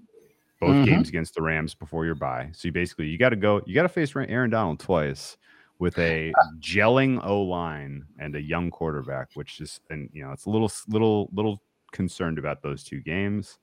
Both 0.60 0.76
Mhm. 0.76 0.84
games 0.86 1.08
against 1.08 1.34
the 1.34 1.42
Rams 1.42 1.74
before 1.74 2.06
your 2.06 2.14
bye. 2.14 2.50
So 2.52 2.68
you 2.68 2.72
basically 2.72 3.08
you 3.08 3.18
got 3.18 3.30
to 3.30 3.36
go. 3.36 3.62
You 3.66 3.74
got 3.74 3.82
to 3.82 3.88
face 3.90 4.14
Aaron 4.16 4.50
Donald 4.50 4.80
twice, 4.80 5.36
with 5.78 5.98
a 5.98 6.32
gelling 6.60 7.20
O 7.24 7.42
line 7.42 8.06
and 8.18 8.34
a 8.36 8.40
young 8.40 8.70
quarterback, 8.70 9.28
which 9.34 9.60
is 9.60 9.80
and 9.90 10.08
you 10.12 10.24
know 10.24 10.32
it's 10.32 10.46
a 10.46 10.50
little 10.50 10.70
little 10.88 11.28
little 11.32 11.62
concerned 11.92 12.38
about 12.38 12.62
those 12.62 12.84
two 12.84 13.00
games. 13.00 13.58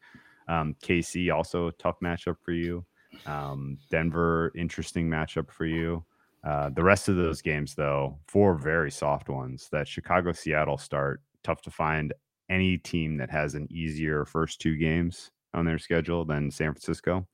Um, 0.48 0.76
KC 0.84 1.32
also 1.32 1.72
tough 1.72 2.00
matchup 2.02 2.38
for 2.44 2.52
you. 2.52 2.86
Um, 3.26 3.80
Denver 3.90 4.52
interesting 4.56 5.10
matchup 5.10 5.50
for 5.52 5.66
you. 5.66 6.06
Uh, 6.44 6.70
the 6.70 6.84
rest 6.84 7.08
of 7.08 7.16
those 7.16 7.42
games, 7.42 7.74
though, 7.74 8.18
four 8.28 8.56
very 8.56 8.92
soft 8.92 9.30
ones. 9.30 9.70
That 9.72 9.88
Chicago 9.88 10.32
Seattle 10.34 10.78
start 10.78 11.22
tough 11.44 11.62
to 11.64 11.72
find 11.72 12.14
any 12.50 12.78
team 12.78 13.18
that 13.18 13.32
has 13.32 13.56
an 13.56 13.68
easier 13.72 14.26
first 14.26 14.60
two 14.60 14.76
games 14.76 15.32
on 15.54 15.66
their 15.66 15.80
schedule 15.80 16.26
than 16.26 16.52
San 16.52 16.74
Francisco. 16.74 17.26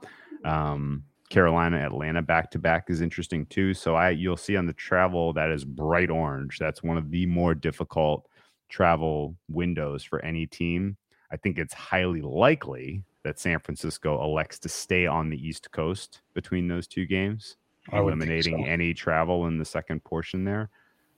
Um, 0.45 1.03
Carolina, 1.29 1.77
Atlanta 1.77 2.21
back 2.21 2.49
to 2.51 2.59
back 2.59 2.89
is 2.89 3.01
interesting 3.01 3.45
too. 3.47 3.73
So 3.73 3.95
I 3.95 4.09
you'll 4.09 4.37
see 4.37 4.57
on 4.57 4.65
the 4.65 4.73
travel 4.73 5.31
that 5.33 5.51
is 5.51 5.63
bright 5.63 6.09
orange. 6.09 6.57
That's 6.57 6.83
one 6.83 6.97
of 6.97 7.11
the 7.11 7.25
more 7.25 7.53
difficult 7.53 8.27
travel 8.69 9.35
windows 9.47 10.03
for 10.03 10.23
any 10.25 10.47
team. 10.47 10.97
I 11.31 11.37
think 11.37 11.59
it's 11.59 11.73
highly 11.73 12.21
likely 12.21 13.03
that 13.23 13.39
San 13.39 13.59
Francisco 13.59 14.23
elects 14.23 14.57
to 14.59 14.69
stay 14.69 15.05
on 15.05 15.29
the 15.29 15.47
East 15.47 15.71
Coast 15.71 16.21
between 16.33 16.67
those 16.67 16.87
two 16.87 17.05
games, 17.05 17.57
eliminating 17.93 18.63
so. 18.63 18.69
any 18.69 18.93
travel 18.93 19.47
in 19.47 19.57
the 19.57 19.65
second 19.65 20.03
portion 20.03 20.43
there, 20.43 20.69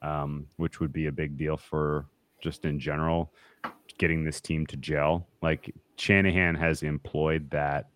um, 0.02 0.48
which 0.58 0.80
would 0.80 0.94
be 0.94 1.08
a 1.08 1.12
big 1.12 1.38
deal 1.38 1.58
for 1.58 2.06
just 2.42 2.66
in 2.66 2.80
general 2.80 3.32
getting 3.98 4.24
this 4.24 4.42
team 4.42 4.66
to 4.68 4.78
gel. 4.78 5.28
Like 5.42 5.74
Shanahan 5.98 6.56
has 6.56 6.84
employed 6.84 7.50
that 7.52 7.90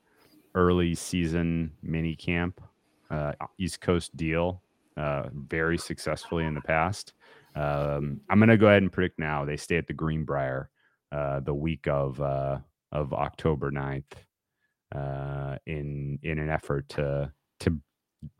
early 0.53 0.95
season 0.95 1.71
mini 1.81 2.15
camp, 2.15 2.61
uh, 3.09 3.33
East 3.57 3.81
Coast 3.81 4.15
deal 4.15 4.61
uh, 4.97 5.29
very 5.33 5.77
successfully 5.77 6.45
in 6.45 6.53
the 6.53 6.61
past. 6.61 7.13
Um, 7.55 8.21
I'm 8.29 8.39
going 8.39 8.49
to 8.49 8.57
go 8.57 8.67
ahead 8.67 8.81
and 8.81 8.91
predict 8.91 9.19
now 9.19 9.45
they 9.45 9.57
stay 9.57 9.77
at 9.77 9.87
the 9.87 9.93
Greenbrier 9.93 10.69
uh, 11.11 11.39
the 11.39 11.53
week 11.53 11.87
of 11.87 12.19
uh, 12.21 12.59
of 12.91 13.13
October 13.13 13.71
9th 13.71 14.03
uh, 14.93 15.57
in 15.65 16.19
in 16.23 16.39
an 16.39 16.49
effort 16.49 16.87
to 16.89 17.31
to 17.61 17.79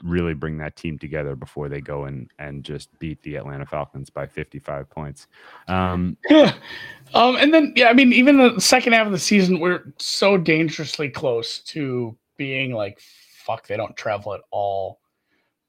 really 0.04 0.34
bring 0.34 0.58
that 0.58 0.76
team 0.76 0.98
together 0.98 1.36
before 1.36 1.70
they 1.70 1.82
go 1.82 2.06
and 2.06 2.30
and 2.40 2.64
just 2.64 2.98
beat 3.00 3.22
the 3.24 3.36
Atlanta 3.36 3.66
Falcons 3.66 4.10
by 4.10 4.28
55 4.28 4.90
points. 4.90 5.28
Um, 5.68 6.18
um 6.30 7.36
and 7.38 7.54
then 7.54 7.74
yeah, 7.76 7.88
I 7.88 7.94
mean 7.94 8.14
even 8.14 8.38
the 8.38 8.60
second 8.60 8.94
half 8.94 9.06
of 9.06 9.12
the 9.12 9.20
season 9.20 9.60
we're 9.60 9.94
so 10.00 10.38
dangerously 10.38 11.10
close 11.10 11.60
to 11.60 12.18
being 12.38 12.74
like 12.74 13.00
fuck 13.46 13.68
they 13.68 13.78
don't 13.78 13.96
travel 13.96 14.34
at 14.34 14.42
all. 14.52 15.00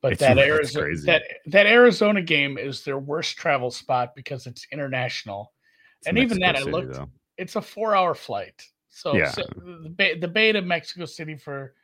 But 0.03 0.19
that 0.19 0.39
Arizona 0.39 0.95
that 1.05 1.23
that 1.47 1.67
Arizona 1.67 2.23
game 2.23 2.59
is 2.59 2.85
their 2.85 2.99
worst 2.99 3.37
travel 3.37 3.71
spot 3.71 4.15
because 4.15 4.47
it's 4.47 4.67
international. 4.73 5.53
It's 5.99 6.07
and 6.07 6.17
Mexico 6.17 6.35
even 6.35 6.41
that 6.41 6.59
City, 6.59 6.69
I 6.69 6.73
looked 6.73 6.95
though. 6.95 7.09
it's 7.39 7.57
a 7.57 7.61
4-hour 7.61 8.15
flight. 8.15 8.63
So, 8.89 9.15
yeah. 9.15 9.31
so 9.31 9.43
the, 9.83 9.91
bay, 9.91 10.19
the 10.19 10.29
Bay 10.29 10.53
to 10.53 10.63
Mexico 10.63 11.05
City 11.05 11.37
for 11.37 11.75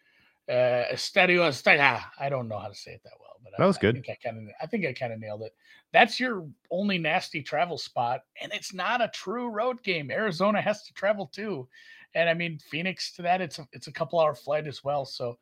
uh, 0.48 0.92
Estadio 0.92 1.48
Azteca. 1.48 2.02
I 2.18 2.28
don't 2.28 2.48
know 2.48 2.58
how 2.58 2.68
to 2.68 2.74
say 2.74 2.92
it 2.92 3.02
that 3.04 3.12
well, 3.20 3.36
but 3.42 3.52
that 3.56 3.62
I, 3.62 3.66
was 3.66 3.78
good. 3.78 3.96
I 3.96 4.00
think 4.00 4.10
I 4.10 4.28
kind 4.28 4.38
of, 4.38 4.54
I 4.60 4.66
think 4.66 4.86
I 4.86 4.92
kind 4.92 5.12
of 5.12 5.20
nailed 5.20 5.42
it. 5.42 5.54
That's 5.92 6.18
your 6.18 6.46
only 6.70 6.98
nasty 6.98 7.42
travel 7.42 7.78
spot, 7.78 8.20
and 8.40 8.52
it's 8.52 8.74
not 8.74 9.02
a 9.02 9.08
true 9.08 9.48
road 9.48 9.82
game. 9.82 10.10
Arizona 10.10 10.60
has 10.60 10.84
to 10.84 10.94
travel 10.94 11.26
too, 11.26 11.68
and 12.14 12.28
I 12.28 12.34
mean 12.34 12.58
Phoenix 12.58 13.12
to 13.16 13.22
that. 13.22 13.40
It's 13.40 13.58
a, 13.58 13.68
it's 13.72 13.86
a 13.86 13.92
couple 13.92 14.18
hour 14.18 14.34
flight 14.34 14.66
as 14.66 14.82
well. 14.82 15.04
So 15.04 15.38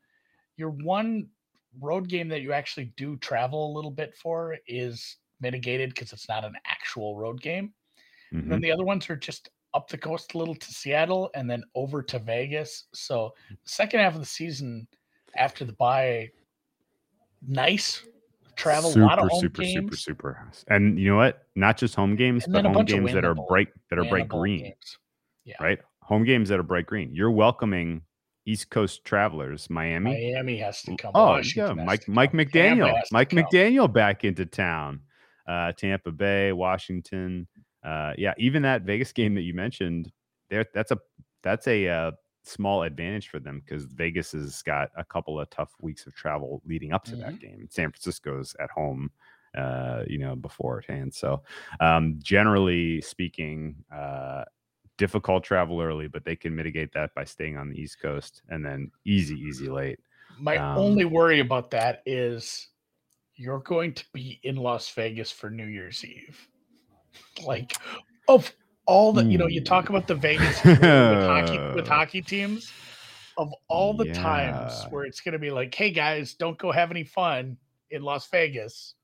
your 0.57 0.69
one 0.69 1.27
road 1.79 2.07
game 2.07 2.27
that 2.29 2.41
you 2.41 2.53
actually 2.53 2.93
do 2.97 3.17
travel 3.17 3.71
a 3.71 3.75
little 3.75 3.91
bit 3.91 4.15
for 4.15 4.57
is 4.67 5.17
mitigated 5.39 5.89
because 5.89 6.13
it's 6.13 6.29
not 6.29 6.45
an 6.45 6.55
actual 6.65 7.17
road 7.17 7.41
game. 7.41 7.73
Mm-hmm. 8.33 8.43
And 8.43 8.51
then 8.51 8.61
the 8.61 8.71
other 8.71 8.83
ones 8.83 9.09
are 9.09 9.15
just 9.15 9.49
up 9.73 9.89
the 9.89 9.97
coast 9.97 10.33
a 10.33 10.37
little 10.37 10.55
to 10.55 10.71
Seattle 10.71 11.29
and 11.35 11.49
then 11.49 11.63
over 11.75 12.01
to 12.03 12.19
Vegas. 12.19 12.85
So 12.93 13.33
second 13.65 14.01
half 14.01 14.13
of 14.13 14.19
the 14.19 14.25
season 14.25 14.87
after 15.35 15.65
the 15.65 15.73
bye, 15.73 16.29
nice 17.47 18.05
travel, 18.55 18.91
super, 18.91 19.03
a 19.03 19.07
lot 19.07 19.19
of 19.19 19.29
home 19.29 19.41
super, 19.41 19.61
games. 19.61 19.73
super, 19.73 19.95
super. 19.95 20.51
And 20.67 20.99
you 20.99 21.09
know 21.09 21.17
what? 21.17 21.45
Not 21.55 21.77
just 21.77 21.95
home 21.95 22.15
games, 22.15 22.45
and 22.45 22.53
but 22.53 22.65
home 22.65 22.85
games 22.85 23.13
that 23.13 23.25
are 23.25 23.35
bright 23.35 23.69
that 23.89 23.99
are 23.99 24.05
bright 24.05 24.27
green. 24.27 24.63
Games. 24.63 24.97
Yeah. 25.45 25.55
Right? 25.59 25.79
Home 26.03 26.23
games 26.23 26.49
that 26.49 26.59
are 26.59 26.63
bright 26.63 26.85
green. 26.85 27.13
You're 27.13 27.31
welcoming 27.31 28.01
East 28.45 28.69
Coast 28.69 29.05
travelers, 29.05 29.69
Miami. 29.69 30.11
Miami 30.11 30.57
has 30.57 30.81
to 30.83 30.95
come. 30.97 31.11
Oh, 31.15 31.25
Washington 31.25 31.77
yeah, 31.77 31.83
Mike 31.85 32.07
Mike 32.07 32.33
McDaniel, 32.33 32.99
Mike 33.11 33.29
McDaniel 33.29 33.91
back 33.91 34.23
into 34.23 34.45
town. 34.45 35.01
Uh, 35.47 35.71
Tampa 35.73 36.11
Bay, 36.11 36.51
Washington, 36.51 37.47
uh, 37.83 38.13
yeah, 38.17 38.33
even 38.37 38.61
that 38.63 38.83
Vegas 38.83 39.11
game 39.13 39.35
that 39.35 39.41
you 39.41 39.53
mentioned, 39.53 40.11
there 40.49 40.65
that's 40.73 40.91
a 40.91 40.99
that's 41.43 41.67
a 41.67 41.87
uh, 41.87 42.11
small 42.43 42.83
advantage 42.83 43.29
for 43.29 43.39
them 43.39 43.61
because 43.65 43.85
Vegas 43.85 44.31
has 44.31 44.61
got 44.61 44.89
a 44.97 45.03
couple 45.03 45.39
of 45.39 45.49
tough 45.49 45.73
weeks 45.81 46.05
of 46.05 46.15
travel 46.15 46.61
leading 46.65 46.91
up 46.91 47.03
to 47.05 47.11
mm-hmm. 47.11 47.21
that 47.21 47.39
game. 47.39 47.67
San 47.69 47.91
Francisco's 47.91 48.55
at 48.59 48.69
home, 48.71 49.11
uh, 49.57 50.03
you 50.07 50.17
know, 50.17 50.35
beforehand. 50.35 51.13
So, 51.13 51.41
um, 51.79 52.19
generally 52.21 53.01
speaking, 53.01 53.75
uh, 53.93 54.43
difficult 54.97 55.43
travel 55.43 55.81
early, 55.81 56.07
but 56.07 56.25
they 56.25 56.35
can 56.35 56.55
mitigate 56.55 56.93
that 56.93 57.13
by 57.15 57.23
staying 57.23 57.57
on 57.57 57.69
the 57.69 57.79
East 57.79 57.99
Coast 57.99 58.43
and 58.49 58.65
then 58.65 58.91
easy, 59.05 59.35
easy 59.35 59.69
late. 59.69 59.99
My 60.39 60.57
um, 60.57 60.77
only 60.77 61.05
worry 61.05 61.39
about 61.39 61.71
that 61.71 62.01
is 62.05 62.67
you're 63.35 63.59
going 63.59 63.93
to 63.93 64.05
be 64.13 64.39
in 64.43 64.55
Las 64.55 64.89
Vegas 64.89 65.31
for 65.31 65.49
New 65.49 65.65
Year's 65.65 66.05
Eve. 66.05 66.47
Like 67.45 67.73
of 68.27 68.51
all 68.85 69.13
the, 69.13 69.23
you 69.23 69.37
know, 69.37 69.47
you 69.47 69.63
talk 69.63 69.89
about 69.89 70.07
the 70.07 70.15
Vegas 70.15 70.63
with 70.63 70.81
hockey 70.81 71.57
with 71.75 71.87
hockey 71.95 72.21
teams. 72.21 72.71
Of 73.37 73.53
all 73.69 73.93
the 73.93 74.07
yeah. 74.07 74.13
times 74.13 74.83
where 74.89 75.05
it's 75.05 75.21
going 75.21 75.33
to 75.33 75.39
be 75.39 75.51
like, 75.51 75.73
"Hey 75.73 75.91
guys, 75.91 76.33
don't 76.33 76.57
go 76.57 76.71
have 76.71 76.91
any 76.91 77.03
fun 77.03 77.57
in 77.89 78.03
Las 78.03 78.27
Vegas," 78.27 78.95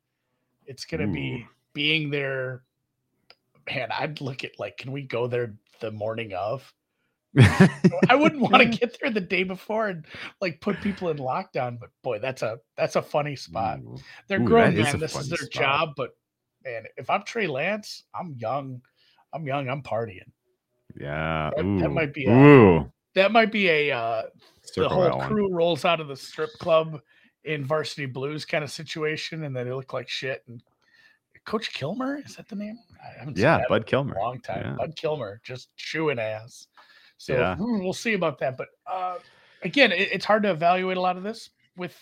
it's 0.65 0.85
going 0.85 1.01
to 1.01 1.07
be 1.07 1.47
being 1.73 2.09
there. 2.09 2.63
Man, 3.73 3.89
I'd 3.97 4.21
look 4.21 4.43
at 4.43 4.59
like, 4.59 4.77
can 4.77 4.91
we 4.91 5.03
go 5.03 5.27
there 5.27 5.55
the 5.79 5.91
morning 5.91 6.33
of? 6.33 6.71
I 8.09 8.15
wouldn't 8.15 8.41
want 8.41 8.57
to 8.57 8.65
get 8.77 8.97
there 9.01 9.11
the 9.11 9.21
day 9.21 9.43
before 9.43 9.87
and 9.87 10.05
like 10.41 10.59
put 10.61 10.81
people 10.81 11.09
in 11.09 11.17
lockdown. 11.17 11.79
But 11.79 11.89
boy, 12.03 12.19
that's 12.19 12.41
a 12.41 12.59
that's 12.75 12.95
a 12.95 13.01
funny 13.01 13.35
spot. 13.35 13.79
They're 14.27 14.41
Ooh, 14.41 14.45
grown 14.45 14.75
man. 14.75 14.99
This 14.99 15.15
is 15.15 15.29
their 15.29 15.37
spot. 15.37 15.51
job, 15.51 15.89
but 15.95 16.11
man, 16.67 16.83
if 16.97 17.09
I'm 17.09 17.23
Trey 17.23 17.47
Lance, 17.47 18.03
I'm 18.13 18.35
young. 18.37 18.81
I'm 19.33 19.45
young. 19.45 19.69
I'm 19.69 19.81
partying. 19.81 20.31
Yeah, 20.99 21.51
that, 21.55 21.63
that 21.81 21.89
might 21.89 22.13
be. 22.13 22.25
A, 22.25 22.31
Ooh. 22.31 22.91
That 23.15 23.31
might 23.31 23.51
be 23.51 23.69
a. 23.69 23.91
Uh, 23.91 24.23
the 24.75 24.89
whole 24.89 25.21
crew 25.21 25.43
one. 25.43 25.53
rolls 25.53 25.85
out 25.85 25.99
of 25.99 26.07
the 26.07 26.15
strip 26.15 26.51
club 26.59 26.99
in 27.45 27.63
Varsity 27.63 28.05
Blues 28.05 28.45
kind 28.45 28.63
of 28.63 28.71
situation, 28.71 29.43
and 29.43 29.55
then 29.55 29.65
they 29.65 29.73
look 29.73 29.93
like 29.93 30.09
shit. 30.09 30.43
And 30.47 30.61
Coach 31.45 31.73
Kilmer 31.73 32.17
is 32.17 32.35
that 32.35 32.49
the 32.49 32.55
name? 32.55 32.77
I 33.01 33.19
haven't 33.19 33.37
yeah, 33.37 33.61
Bud 33.69 33.85
Kilmer. 33.85 34.15
long 34.19 34.39
time. 34.41 34.63
Yeah. 34.63 34.75
Bud 34.77 34.95
Kilmer 34.95 35.39
just 35.43 35.75
chewing 35.77 36.19
ass. 36.19 36.67
So 37.17 37.33
yeah. 37.33 37.55
We'll 37.57 37.93
see 37.93 38.13
about 38.13 38.39
that. 38.39 38.57
But 38.57 38.67
uh, 38.85 39.15
again, 39.63 39.91
it, 39.91 40.09
it's 40.11 40.25
hard 40.25 40.43
to 40.43 40.51
evaluate 40.51 40.97
a 40.97 41.01
lot 41.01 41.17
of 41.17 41.23
this 41.23 41.49
with 41.77 41.95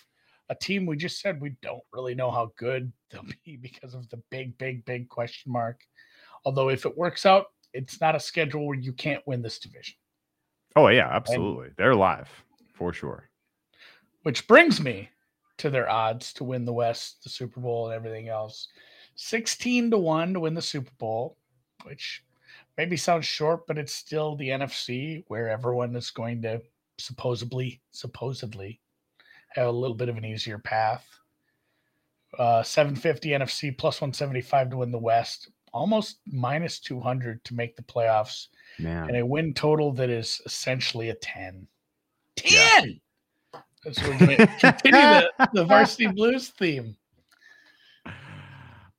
a 0.50 0.56
team 0.56 0.86
we 0.86 0.96
just 0.96 1.20
said 1.20 1.42
we 1.42 1.56
don't 1.62 1.84
really 1.92 2.16
know 2.16 2.32
how 2.32 2.52
good 2.58 2.92
they'll 3.10 3.26
be 3.46 3.58
because 3.58 3.94
of 3.94 4.10
the 4.10 4.22
big, 4.30 4.58
big, 4.58 4.86
big 4.86 5.10
question 5.10 5.52
mark. 5.52 5.82
Although 6.46 6.70
if 6.70 6.86
it 6.86 6.98
works 6.98 7.26
out, 7.26 7.48
it's 7.74 8.00
not 8.00 8.16
a 8.16 8.20
schedule 8.20 8.66
where 8.66 8.78
you 8.78 8.94
can't 8.94 9.26
win 9.28 9.42
this 9.42 9.60
division. 9.60 9.96
Oh 10.76 10.88
yeah, 10.88 11.10
absolutely. 11.12 11.68
And, 11.68 11.76
They're 11.78 11.96
live 11.96 12.30
for 12.74 12.94
sure. 12.94 13.30
Which 14.24 14.48
brings 14.48 14.82
me 14.82 15.10
to 15.58 15.70
their 15.70 15.90
odds 15.90 16.34
to 16.34 16.44
win 16.44 16.66
the 16.66 16.74
West, 16.74 17.24
the 17.24 17.30
Super 17.30 17.60
Bowl, 17.60 17.88
and 17.88 17.96
everything 17.96 18.28
else. 18.28 18.68
16 19.16 19.92
to 19.92 19.98
1 19.98 20.34
to 20.34 20.40
win 20.42 20.54
the 20.54 20.62
Super 20.62 20.92
Bowl, 20.98 21.38
which 21.84 22.24
maybe 22.78 22.98
sounds 22.98 23.26
short, 23.26 23.66
but 23.66 23.78
it's 23.78 23.94
still 23.94 24.36
the 24.36 24.50
NFC 24.50 25.24
where 25.28 25.50
everyone 25.50 25.96
is 25.96 26.12
going 26.12 26.42
to 26.42 26.62
supposedly, 26.98 27.82
supposedly 27.92 28.82
a 29.58 29.72
little 29.72 29.96
bit 29.96 30.10
of 30.10 30.18
an 30.18 30.26
easier 30.26 30.58
path. 30.58 31.08
Uh, 32.38 32.62
750 32.64 33.30
NFC 33.30 33.78
plus 33.78 34.02
175 34.02 34.72
to 34.72 34.78
win 34.78 34.92
the 34.92 34.98
West, 34.98 35.50
almost 35.72 36.20
minus 36.26 36.80
200 36.80 37.44
to 37.46 37.54
make 37.54 37.76
the 37.76 37.84
playoffs, 37.84 38.48
Man. 38.78 39.08
and 39.08 39.18
a 39.18 39.26
win 39.26 39.54
total 39.54 39.94
that 39.94 40.10
is 40.10 40.42
essentially 40.46 41.10
a 41.10 41.16
10. 41.16 41.66
10! 42.36 43.00
Yeah. 43.54 43.62
So 43.92 44.10
we're 44.10 44.18
going 44.18 44.38
to 44.38 44.48
continue 44.48 44.92
the, 44.92 45.50
the 45.54 45.64
varsity 45.64 46.08
blues 46.08 46.50
theme. 46.50 46.98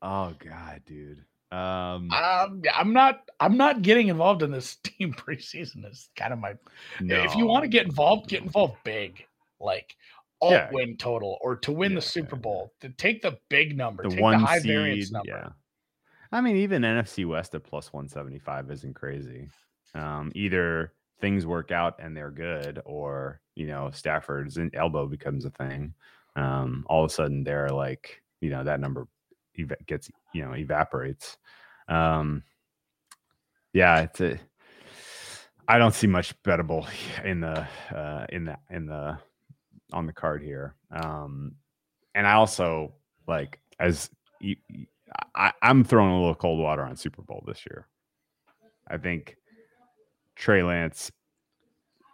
Oh 0.00 0.32
God, 0.38 0.82
dude. 0.86 1.24
Um, 1.50 2.10
um, 2.10 2.62
I'm 2.74 2.92
not. 2.92 3.28
I'm 3.40 3.56
not 3.56 3.82
getting 3.82 4.08
involved 4.08 4.42
in 4.42 4.50
this 4.50 4.76
team 4.82 5.12
preseason. 5.12 5.90
Is 5.90 6.08
kind 6.16 6.32
of 6.32 6.38
my. 6.38 6.54
No. 7.00 7.22
If 7.22 7.34
you 7.34 7.46
want 7.46 7.64
to 7.64 7.68
get 7.68 7.86
involved, 7.86 8.28
get 8.28 8.42
involved 8.42 8.76
big. 8.84 9.26
Like 9.60 9.96
alt 10.40 10.52
Yeah. 10.52 10.68
win 10.72 10.96
total 10.96 11.38
or 11.40 11.56
to 11.56 11.72
win 11.72 11.92
Yeah, 11.92 11.96
the 11.96 12.02
Super. 12.02 12.36
Bowl. 12.36 12.72
To 12.80 12.88
take 12.90 13.22
the 13.22 13.38
big 13.48 13.76
number, 13.76 14.02
the 14.02 14.10
take 14.10 14.20
one 14.20 14.40
the 14.40 14.46
high 14.46 14.58
seed. 14.58 14.66
variance 14.68 15.10
number. 15.10 15.28
Yeah. 15.28 15.48
I 16.32 16.40
mean, 16.40 16.56
even 16.56 16.82
NFC 16.82 17.24
West 17.26 17.54
at 17.54 17.62
plus 17.64 17.92
175 17.92 18.70
isn't 18.70 18.94
crazy. 18.94 19.48
Um, 19.94 20.32
either 20.34 20.92
things 21.20 21.46
work 21.46 21.70
out 21.70 21.94
and 21.98 22.14
they're 22.16 22.30
good, 22.30 22.82
or, 22.84 23.40
you 23.54 23.66
know, 23.66 23.90
Stafford's 23.90 24.58
elbow 24.74 25.06
becomes 25.06 25.44
a 25.46 25.50
thing. 25.50 25.94
Um, 26.34 26.84
all 26.88 27.04
of 27.04 27.10
a 27.10 27.14
sudden 27.14 27.44
they're 27.44 27.70
like, 27.70 28.22
you 28.40 28.50
know, 28.50 28.62
that 28.64 28.80
number 28.80 29.06
eva- 29.54 29.76
gets, 29.86 30.10
you 30.34 30.44
know, 30.44 30.52
evaporates. 30.54 31.38
Um, 31.88 32.42
yeah, 33.72 34.00
it's 34.02 34.20
a, 34.20 34.38
I 35.68 35.78
don't 35.78 35.94
see 35.94 36.06
much 36.08 36.34
bettable 36.42 36.86
in 37.24 37.40
the, 37.40 37.66
uh, 37.94 38.26
in 38.28 38.44
the, 38.44 38.58
in 38.68 38.86
the, 38.86 39.18
on 39.92 40.06
the 40.06 40.12
card 40.12 40.42
here. 40.42 40.74
Um, 40.90 41.52
and 42.14 42.26
I 42.26 42.32
also 42.32 42.94
like 43.26 43.60
as 43.78 44.10
you, 44.40 44.56
I, 45.34 45.52
I'm 45.62 45.84
throwing 45.84 46.12
a 46.12 46.18
little 46.18 46.34
cold 46.34 46.58
water 46.58 46.82
on 46.82 46.96
Super 46.96 47.22
Bowl 47.22 47.44
this 47.46 47.64
year. 47.68 47.86
I 48.88 48.96
think 48.98 49.36
Trey 50.34 50.62
Lance 50.62 51.10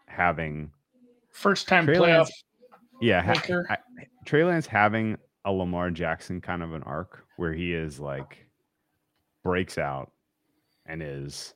having 0.07 0.71
First 1.31 1.69
time 1.69 1.87
Trey 1.87 1.97
playoff. 1.97 2.19
Lance- 2.25 2.45
yeah 3.01 3.23
ha- 3.23 3.63
I- 3.71 3.77
Trey 4.25 4.45
Lance 4.45 4.67
having 4.67 5.17
a 5.45 5.53
Lamar 5.53 5.91
Jackson 5.91 6.41
kind 6.41 6.63
of 6.63 6.73
an 6.75 6.83
arc 6.85 7.25
where 7.37 7.53
he 7.53 7.73
is 7.75 7.99
like 7.99 8.47
breaks 9.43 9.77
out 9.79 10.13
and 10.87 11.03
is 11.03 11.55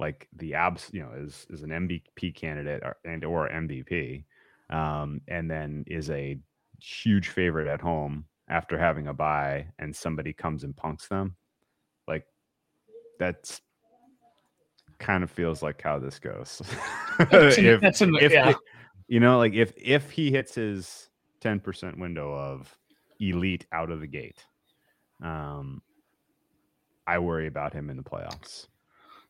like 0.00 0.28
the 0.36 0.54
abs 0.54 0.88
you 0.92 1.00
know 1.00 1.10
is 1.16 1.46
is 1.50 1.62
an 1.62 1.70
MVP 1.70 2.34
candidate 2.34 2.82
or, 2.82 2.96
and 3.04 3.24
or 3.24 3.48
MVP 3.48 4.24
um, 4.72 5.20
and 5.28 5.48
then 5.48 5.84
is 5.86 6.10
a 6.10 6.38
huge 6.80 7.28
favorite 7.28 7.68
at 7.68 7.80
home 7.80 8.24
after 8.48 8.76
having 8.76 9.06
a 9.06 9.14
bye, 9.14 9.66
and 9.78 9.94
somebody 9.94 10.32
comes 10.32 10.64
and 10.64 10.76
punks 10.76 11.06
them 11.06 11.36
like 12.08 12.24
that's 13.18 13.60
kind 14.98 15.22
of 15.24 15.30
feels 15.30 15.62
like 15.62 15.80
how 15.82 15.98
this 15.98 16.18
goes 16.18 16.62
if, 17.18 18.00
if 18.00 18.32
yeah. 18.32 18.52
you 19.08 19.18
know 19.18 19.36
like 19.38 19.52
if 19.52 19.72
if 19.76 20.10
he 20.10 20.30
hits 20.30 20.54
his 20.54 21.08
10% 21.42 21.98
window 21.98 22.32
of 22.32 22.76
elite 23.18 23.66
out 23.72 23.90
of 23.90 24.00
the 24.00 24.06
gate 24.06 24.44
um 25.24 25.82
i 27.06 27.18
worry 27.18 27.48
about 27.48 27.72
him 27.72 27.90
in 27.90 27.96
the 27.96 28.02
playoffs 28.02 28.66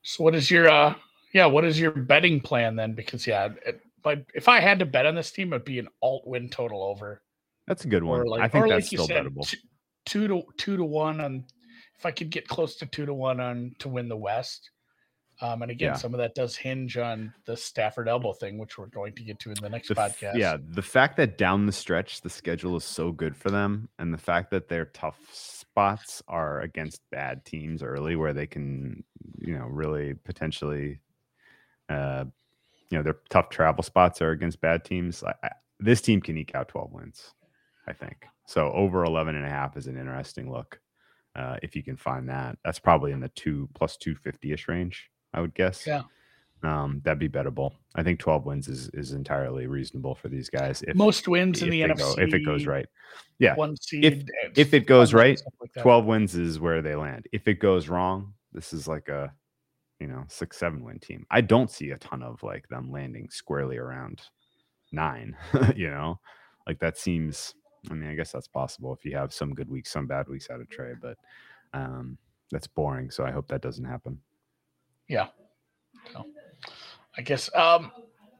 So 0.03 0.25
what 0.25 0.35
is 0.35 0.51
your 0.51 0.69
uh 0.69 0.95
yeah, 1.33 1.47
what 1.47 1.65
is 1.65 1.81
your 1.81 1.93
betting 1.93 2.41
plan 2.41 2.77
then? 2.77 2.93
Because 2.93 3.27
yeah, 3.27 3.49
it, 3.65 3.81
but 4.03 4.25
if 4.35 4.49
I 4.49 4.61
had 4.61 4.79
to 4.81 4.87
bet 4.87 5.07
on 5.07 5.15
this 5.15 5.31
team, 5.33 5.53
it'd 5.53 5.65
be 5.65 5.79
an 5.79 5.89
alt 6.03 6.27
win 6.27 6.49
total 6.49 6.83
over. 6.83 7.23
that's 7.67 7.85
a 7.85 7.89
good 7.89 8.03
one 8.05 8.25
like 8.27 8.41
i 8.43 8.49
think 8.49 8.65
that's 8.69 8.75
like 8.75 8.85
still 8.85 9.07
said, 9.07 9.25
bettable 9.25 9.49
t- 9.49 9.59
two 10.05 10.27
to 10.29 10.43
two 10.57 10.77
to 10.77 10.85
one 10.85 11.21
on 11.21 11.45
if 11.99 12.05
I 12.07 12.11
could 12.11 12.31
get 12.31 12.49
close 12.49 12.75
to 12.77 12.87
two 12.87 13.07
to 13.07 13.15
one 13.15 13.39
on 13.39 13.77
to 13.79 13.89
win 13.89 14.09
the 14.09 14.17
West. 14.17 14.71
Um, 15.41 15.63
and 15.63 15.71
again, 15.71 15.91
Yeah. 15.91 15.97
some 15.97 16.15
of 16.15 16.19
that 16.19 16.35
does 16.35 16.57
hinge 16.57 16.97
on 16.97 17.33
the 17.47 17.57
Stafford 17.57 18.09
elbow 18.09 18.33
thing, 18.33 18.59
which 18.59 18.77
we're 18.77 18.87
going 18.87 19.13
to 19.15 19.23
get 19.23 19.39
to 19.41 19.51
in 19.51 19.57
the 19.61 19.69
next 19.69 19.89
The 19.89 20.01
f- 20.01 20.19
podcast. 20.21 20.35
yeah, 20.35 20.57
the 20.61 20.83
fact 20.83 21.17
that 21.19 21.39
down 21.39 21.67
the 21.67 21.73
stretch 21.73 22.21
the 22.21 22.29
schedule 22.31 22.77
is 22.77 22.83
so 22.85 23.13
good 23.13 23.37
for 23.37 23.51
them, 23.51 23.89
and 24.01 24.13
the 24.13 24.19
fact 24.19 24.51
that 24.51 24.69
their 24.69 24.87
tough 24.87 25.19
spots 25.33 26.23
are 26.29 26.61
against 26.61 27.01
bad 27.13 27.45
teams 27.45 27.83
early, 27.85 28.15
where 28.17 28.33
they 28.33 28.47
can, 28.49 29.05
you 29.39 29.57
know, 29.57 29.67
really 29.67 30.15
potentially, 30.15 30.99
uh, 31.89 32.25
you 32.93 32.99
know, 32.99 33.03
their 33.03 33.17
tough 33.31 33.49
travel 33.49 33.83
spots 33.83 34.21
are 34.21 34.31
against 34.33 34.61
bad 34.61 34.85
teams. 34.85 35.25
I, 35.25 35.33
I, 35.43 35.51
this 35.81 36.03
team 36.03 36.21
can 36.21 36.37
eke 36.37 36.55
out 36.55 36.69
12 36.69 36.93
wins, 36.93 37.33
I 37.89 37.95
think. 37.95 38.27
So 38.47 38.71
over 38.73 39.05
11 39.05 39.35
and 39.35 39.47
a 39.47 39.49
half 39.49 39.77
is 39.79 39.87
an 39.87 39.97
interesting 39.97 40.51
look. 40.53 40.79
Uh, 41.35 41.57
if 41.63 41.75
you 41.75 41.83
can 41.83 41.97
find 41.97 42.29
that, 42.29 42.59
that's 42.65 42.79
probably 42.79 43.13
in 43.13 43.21
the 43.21 43.31
two 43.31 43.67
plus 43.75 43.97
250 43.97 44.53
ish 44.53 44.69
range, 44.69 45.11
I 45.33 45.41
would 45.41 45.55
guess 45.55 45.87
Yeah. 45.87 46.03
um, 46.63 47.01
that'd 47.05 47.19
be 47.19 47.31
bettable. 47.31 47.73
I 47.95 48.03
think 48.03 48.21
12 48.21 48.45
wins 48.45 48.69
is 48.69 48.91
is 48.91 49.13
entirely 49.13 49.67
reasonable 49.67 50.15
for 50.15 50.29
these 50.29 50.51
guys. 50.51 50.83
If 50.87 50.95
most 50.95 51.27
wins 51.29 51.63
in 51.63 51.69
if 51.69 51.73
the 51.73 51.83
they 51.83 51.89
NFC 51.89 52.17
go, 52.17 52.23
if 52.23 52.35
it 52.35 52.45
goes 52.45 52.67
right, 52.67 52.87
yeah, 53.39 53.55
One 53.55 53.77
seed. 53.79 54.05
and 54.45 54.59
if 54.59 54.75
it 54.75 54.87
goes 54.87 55.15
right, 55.15 55.41
like 55.63 55.73
12 55.83 56.05
wins 56.05 56.35
is 56.35 56.61
where 56.61 56.83
they 56.83 56.95
land. 56.95 57.27
If 57.33 57.49
it 57.49 57.59
goes 57.61 57.89
wrong, 57.89 58.35
this 58.53 58.75
is 58.75 58.87
like 58.87 59.09
a 59.09 59.33
you 60.03 60.09
know 60.09 60.25
six 60.27 60.57
seven 60.59 60.83
win 60.83 60.99
team. 60.99 61.25
I 61.31 61.41
don't 61.43 61.71
see 61.71 61.91
a 61.91 61.99
ton 61.99 62.25
of 62.25 62.43
like 62.43 62.67
them 62.69 62.91
landing 62.91 63.29
squarely 63.31 63.77
around 63.77 64.21
nine. 64.91 65.37
you 65.77 65.89
know, 65.89 66.19
like 66.67 66.81
that 66.81 66.99
seems. 66.99 67.55
I 67.89 67.95
mean, 67.95 68.11
I 68.11 68.15
guess 68.15 68.33
that's 68.33 68.49
possible 68.49 68.93
if 68.93 69.05
you 69.05 69.17
have 69.17 69.33
some 69.33 69.55
good 69.55 69.69
weeks, 69.69 69.93
some 69.93 70.07
bad 70.07 70.29
weeks 70.29 70.51
out 70.51 70.61
of 70.61 70.69
Trey, 70.69 70.95
but 71.01 71.17
um, 71.73 72.17
that's 72.51 72.67
boring. 72.67 73.11
So 73.11 73.25
I 73.25 73.31
hope 73.31 73.47
that 73.49 73.63
doesn't 73.63 73.85
happen. 73.85 74.19
Yeah. 75.09 75.29
So 76.13 76.27
I 77.17 77.23
guess 77.23 77.49
um 77.55 77.93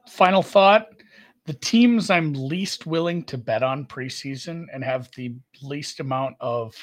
final 0.09 0.43
thought. 0.43 0.87
The 1.45 1.53
teams 1.53 2.09
I'm 2.09 2.33
least 2.33 2.85
willing 2.85 3.23
to 3.25 3.37
bet 3.37 3.63
on 3.63 3.85
preseason 3.85 4.65
and 4.73 4.83
have 4.83 5.09
the 5.15 5.35
least 5.61 5.99
amount 6.01 6.35
of 6.39 6.73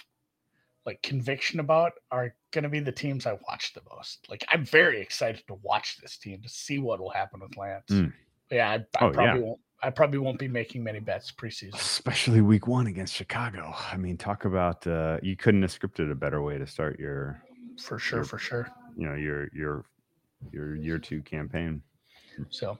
like 0.86 1.02
conviction 1.02 1.60
about 1.60 1.92
are 2.10 2.34
gonna 2.52 2.68
be 2.68 2.80
the 2.80 2.92
teams 2.92 3.26
I 3.26 3.38
watch 3.48 3.72
the 3.74 3.82
most. 3.94 4.26
Like 4.28 4.44
I'm 4.48 4.64
very 4.64 5.00
excited 5.00 5.42
to 5.48 5.54
watch 5.62 5.98
this 6.02 6.16
team 6.16 6.42
to 6.42 6.48
see 6.48 6.78
what 6.78 7.00
will 7.00 7.10
happen 7.10 7.40
with 7.40 7.56
Lance. 7.56 7.84
Mm. 7.90 8.12
Yeah, 8.50 8.68
I, 8.70 8.74
I 8.74 8.78
Oh, 9.00 9.06
yeah. 9.08 9.12
probably 9.12 9.42
won't 9.42 9.60
I 9.82 9.88
probably 9.90 10.18
won't 10.18 10.38
be 10.38 10.48
making 10.48 10.82
many 10.84 11.00
bets 11.00 11.32
preseason. 11.32 11.74
especially 11.74 12.42
week 12.42 12.66
one 12.66 12.86
against 12.86 13.14
Chicago. 13.14 13.72
I 13.90 13.96
mean, 13.96 14.18
talk 14.18 14.44
about 14.44 14.86
uh, 14.86 15.16
you 15.22 15.36
couldn't 15.36 15.62
have 15.62 15.70
scripted 15.70 16.10
a 16.12 16.14
better 16.14 16.42
way 16.42 16.58
to 16.58 16.66
start 16.66 16.98
your, 17.00 17.42
For 17.78 17.98
sure, 17.98 18.18
Yep. 18.18 18.26
for 18.28 18.38
sure. 18.38 18.68
you 18.96 19.06
know, 19.08 19.14
your 19.14 19.48
your 19.54 19.84
your 20.52 20.74
year 20.76 20.98
two 20.98 21.22
campaign. 21.22 21.80
So 22.50 22.76